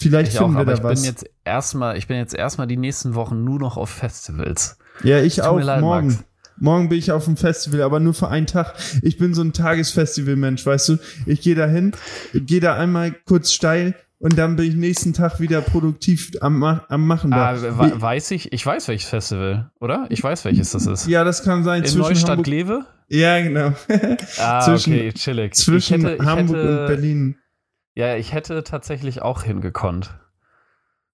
Vielleicht 0.00 0.32
Ich 0.32 0.38
auch, 0.38 0.44
finden 0.44 0.56
wir 0.56 0.60
aber 0.60 0.72
da 0.72 0.78
ich 0.78 0.84
was. 0.84 1.00
bin 1.02 1.10
jetzt 1.10 1.26
erstmal, 1.44 1.96
ich 1.98 2.06
bin 2.06 2.16
jetzt 2.18 2.34
erstmal 2.34 2.66
die 2.66 2.76
nächsten 2.76 3.14
Wochen 3.14 3.42
nur 3.44 3.58
noch 3.58 3.76
auf 3.76 3.90
Festivals. 3.90 4.78
ja, 5.02 5.20
ich 5.20 5.36
Tut 5.36 5.44
auch. 5.44 5.60
leid, 5.60 5.80
morgen. 5.80 6.08
Max. 6.08 6.24
Morgen 6.60 6.88
bin 6.88 6.98
ich 6.98 7.12
auf 7.12 7.24
dem 7.24 7.36
Festival, 7.36 7.82
aber 7.82 8.00
nur 8.00 8.14
für 8.14 8.28
einen 8.28 8.46
Tag. 8.48 8.74
Ich 9.02 9.16
bin 9.16 9.32
so 9.32 9.42
ein 9.42 9.52
Tagesfestival-Mensch, 9.52 10.66
weißt 10.66 10.88
du? 10.88 10.96
Ich 11.26 11.40
gehe 11.40 11.54
da 11.54 11.66
hin, 11.66 11.92
gehe 12.34 12.60
da 12.60 12.74
einmal 12.74 13.12
kurz 13.26 13.52
steil 13.52 13.94
und 14.18 14.36
dann 14.38 14.56
bin 14.56 14.66
ich 14.68 14.74
nächsten 14.74 15.12
Tag 15.12 15.38
wieder 15.38 15.60
produktiv 15.60 16.32
am, 16.40 16.64
am 16.64 17.06
Machen 17.06 17.30
da. 17.30 17.50
Ah, 17.50 17.62
we 17.62 18.00
weiß 18.00 18.32
ich, 18.32 18.52
ich 18.52 18.66
weiß 18.66 18.88
welches 18.88 19.08
Festival, 19.08 19.70
oder? 19.78 20.06
Ich 20.10 20.20
weiß 20.22 20.44
welches 20.44 20.72
das 20.72 20.86
ist. 20.86 21.06
Ja, 21.06 21.22
das 21.22 21.44
kann 21.44 21.62
sein. 21.62 21.82
In 21.82 21.88
zwischen 21.88 22.00
Neustadt 22.00 22.30
Hamburg, 22.30 22.44
Glewe? 22.46 22.86
Ja, 23.08 23.40
genau. 23.40 23.72
Ah, 24.38 24.60
Zwischen- 24.62 24.94
okay, 24.94 25.12
chillig. 25.12 25.54
zwischen 25.54 26.00
ich 26.00 26.04
hätte, 26.06 26.16
ich 26.22 26.28
Hamburg 26.28 26.56
hätte, 26.56 26.80
und 26.80 26.86
Berlin. 26.88 27.36
Ja, 27.98 28.14
ich 28.14 28.32
hätte 28.32 28.62
tatsächlich 28.62 29.22
auch 29.22 29.42
hingekonnt. 29.42 30.14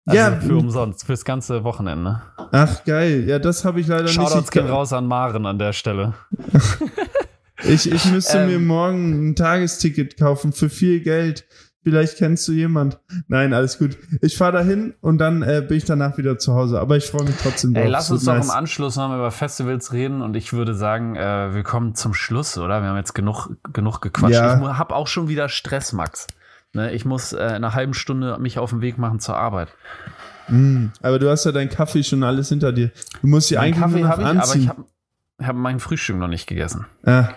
Ja, 0.07 0.27
Also 0.27 0.49
für 0.49 0.57
umsonst, 0.57 1.07
fürs 1.07 1.25
ganze 1.25 1.65
Wochenende. 1.65 2.21
Ach, 2.53 2.85
geil. 2.85 3.25
Ja, 3.27 3.39
das 3.39 3.65
habe 3.65 3.81
ich 3.81 3.87
leider 3.87 4.07
Shoutouts 4.09 4.35
nicht. 4.37 4.51
gehen 4.53 4.67
Ich, 4.67 4.71
raus 4.71 4.93
an 4.93 5.07
Maren 5.07 5.47
an 5.47 5.59
der 5.59 5.73
Stelle. 5.73 6.13
ich, 7.63 7.91
ich 7.91 8.05
müsste 8.13 8.39
Ähm. 8.41 8.49
mir 8.49 8.59
morgen 8.59 9.31
ein 9.31 9.35
Tagesticket 9.37 10.19
kaufen 10.19 10.53
für 10.53 10.69
viel 10.69 11.01
Geld. 11.01 11.47
Vielleicht 11.83 12.17
kennst 12.19 12.49
du 12.49 12.53
jemand. 12.53 12.99
Nein, 13.29 13.53
alles 13.53 13.79
gut. 13.79 13.97
Ich 14.23 14.37
fahre 14.39 14.53
dahin 14.53 14.95
und 15.03 15.19
dann 15.19 15.43
äh, 15.43 15.63
bin 15.67 15.77
ich 15.77 15.85
danach 15.85 16.17
wieder 16.17 16.39
zu 16.39 16.55
Hause. 16.55 16.81
Aber 16.81 16.97
ich 16.97 17.05
freue 17.07 17.25
mich 17.25 17.37
trotzdem 17.43 17.75
Ey, 17.75 17.83
drauf. 17.83 17.93
lass 17.93 18.05
Es 18.07 18.11
uns 18.13 18.25
doch 18.25 18.35
nice. 18.35 18.45
im 18.47 18.51
Anschluss 18.53 18.97
noch 18.97 19.09
mal 19.09 19.17
über 19.19 19.31
Festivals 19.31 19.93
reden 19.93 20.23
und 20.23 20.35
ich 20.35 20.55
würde 20.55 20.75
sagen, 20.75 21.15
äh, 21.17 21.55
wir 21.55 21.63
kommen 21.63 21.95
zum 21.95 22.15
Schluss, 22.15 22.57
oder? 22.57 22.81
Wir 22.83 22.89
haben 22.89 22.97
jetzt 22.97 23.15
genug, 23.15 23.51
genug 23.73 24.01
gequatscht. 24.01 24.35
Ja. 24.35 24.55
Ich 24.55 24.61
mu- 24.61 24.69
hab 24.79 24.93
auch 24.93 25.07
schon 25.09 25.29
wieder 25.29 25.49
Stress, 25.51 25.93
Max. 25.93 26.27
Ne, 26.75 26.93
ich 26.93 27.05
muss 27.05 27.33
äh, 27.33 27.37
in 27.37 27.43
einer 27.43 27.75
halben 27.75 27.95
Stunde 27.95 28.37
mich 28.39 28.59
auf 28.59 28.71
den 28.71 28.81
Weg 28.81 28.99
machen 28.99 29.21
zur 29.21 29.37
Arbeit. 29.37 29.69
Mm, 30.49 30.87
aber 31.01 31.21
du 31.21 31.31
hast 31.31 31.45
ja 31.45 31.53
deinen 31.53 31.71
Kaffee 31.71 32.03
schon 32.03 32.25
alles 32.25 32.49
hinter 32.49 32.73
dir. 32.73 32.91
Du 33.23 33.29
musst 33.29 33.49
sie 33.49 33.57
eigentlich 33.59 33.79
nur 33.79 34.01
noch 34.01 34.09
habe 34.09 34.23
ich, 34.23 34.29
aber 34.29 34.41
anziehen. 34.41 34.63
ich 34.63 34.69
habe 34.69 34.85
hab 35.41 35.57
mein 35.57 35.79
Frühstück 35.79 36.17
noch 36.17 36.27
nicht 36.29 36.49
gegessen. 36.49 36.87
Ah, 37.05 37.29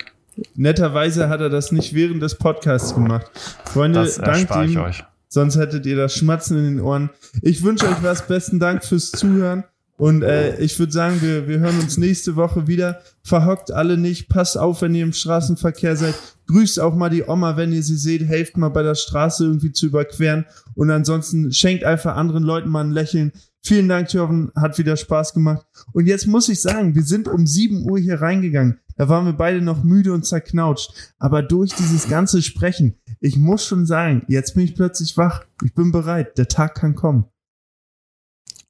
netterweise 0.55 1.29
hat 1.29 1.39
er 1.39 1.49
das 1.49 1.71
nicht 1.71 1.93
während 1.93 2.21
des 2.23 2.35
Podcasts 2.35 2.95
gemacht. 2.95 3.29
Freunde, 3.65 4.03
Das 4.03 4.17
ihm. 4.55 4.79
euch. 4.79 5.03
Sonst 5.29 5.57
hättet 5.57 5.85
ihr 5.85 5.97
das 5.97 6.15
Schmatzen 6.15 6.57
in 6.57 6.63
den 6.63 6.79
Ohren. 6.81 7.11
Ich 7.41 7.63
wünsche 7.63 7.87
euch 7.87 8.01
was. 8.01 8.27
Besten 8.27 8.59
Dank 8.59 8.83
fürs 8.83 9.11
Zuhören. 9.11 9.65
Und 9.97 10.21
äh, 10.21 10.59
ich 10.59 10.77
würde 10.77 10.91
sagen, 10.91 11.21
wir, 11.21 11.47
wir 11.47 11.57
hören 11.57 11.79
uns 11.79 11.97
nächste 11.97 12.35
Woche 12.35 12.67
wieder. 12.67 13.01
Verhockt 13.23 13.71
alle 13.71 13.97
nicht. 13.97 14.29
Passt 14.29 14.55
auf, 14.55 14.83
wenn 14.83 14.93
ihr 14.93 15.03
im 15.03 15.13
Straßenverkehr 15.13 15.95
seid. 15.95 16.13
Grüßt 16.45 16.79
auch 16.79 16.95
mal 16.95 17.09
die 17.09 17.23
Oma, 17.23 17.57
wenn 17.57 17.73
ihr 17.73 17.81
sie 17.81 17.97
seht. 17.97 18.21
Helft 18.21 18.57
mal 18.57 18.69
bei 18.69 18.83
der 18.83 18.93
Straße 18.93 19.43
irgendwie 19.43 19.71
zu 19.71 19.87
überqueren. 19.87 20.45
Und 20.75 20.91
ansonsten 20.91 21.51
schenkt 21.51 21.83
einfach 21.83 22.15
anderen 22.15 22.43
Leuten 22.43 22.69
mal 22.69 22.83
ein 22.83 22.91
Lächeln. 22.91 23.31
Vielen 23.63 23.89
Dank, 23.89 24.13
Jörn. 24.13 24.51
Hat 24.55 24.77
wieder 24.77 24.95
Spaß 24.97 25.33
gemacht. 25.33 25.65
Und 25.93 26.05
jetzt 26.05 26.27
muss 26.27 26.47
ich 26.47 26.61
sagen, 26.61 26.93
wir 26.93 27.03
sind 27.03 27.27
um 27.27 27.47
7 27.47 27.89
Uhr 27.89 27.97
hier 27.97 28.21
reingegangen. 28.21 28.79
Da 28.97 29.09
waren 29.09 29.25
wir 29.25 29.33
beide 29.33 29.61
noch 29.61 29.83
müde 29.83 30.13
und 30.13 30.27
zerknautscht. 30.27 30.91
Aber 31.17 31.41
durch 31.41 31.73
dieses 31.73 32.07
ganze 32.07 32.43
Sprechen, 32.43 32.99
ich 33.19 33.35
muss 33.35 33.65
schon 33.65 33.87
sagen, 33.87 34.23
jetzt 34.27 34.53
bin 34.53 34.63
ich 34.63 34.75
plötzlich 34.75 35.17
wach. 35.17 35.43
Ich 35.63 35.73
bin 35.73 35.91
bereit. 35.91 36.37
Der 36.37 36.47
Tag 36.47 36.75
kann 36.75 36.93
kommen. 36.93 37.25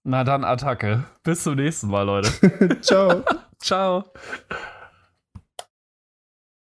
Na 0.10 0.24
dann 0.24 0.46
Attacke. 0.46 1.04
Bis 1.24 1.44
zum 1.44 1.56
nächsten 1.56 1.90
Mal, 1.90 2.04
Leute. 2.04 2.32
Ciao. 2.82 3.26
Ciao. 3.60 4.06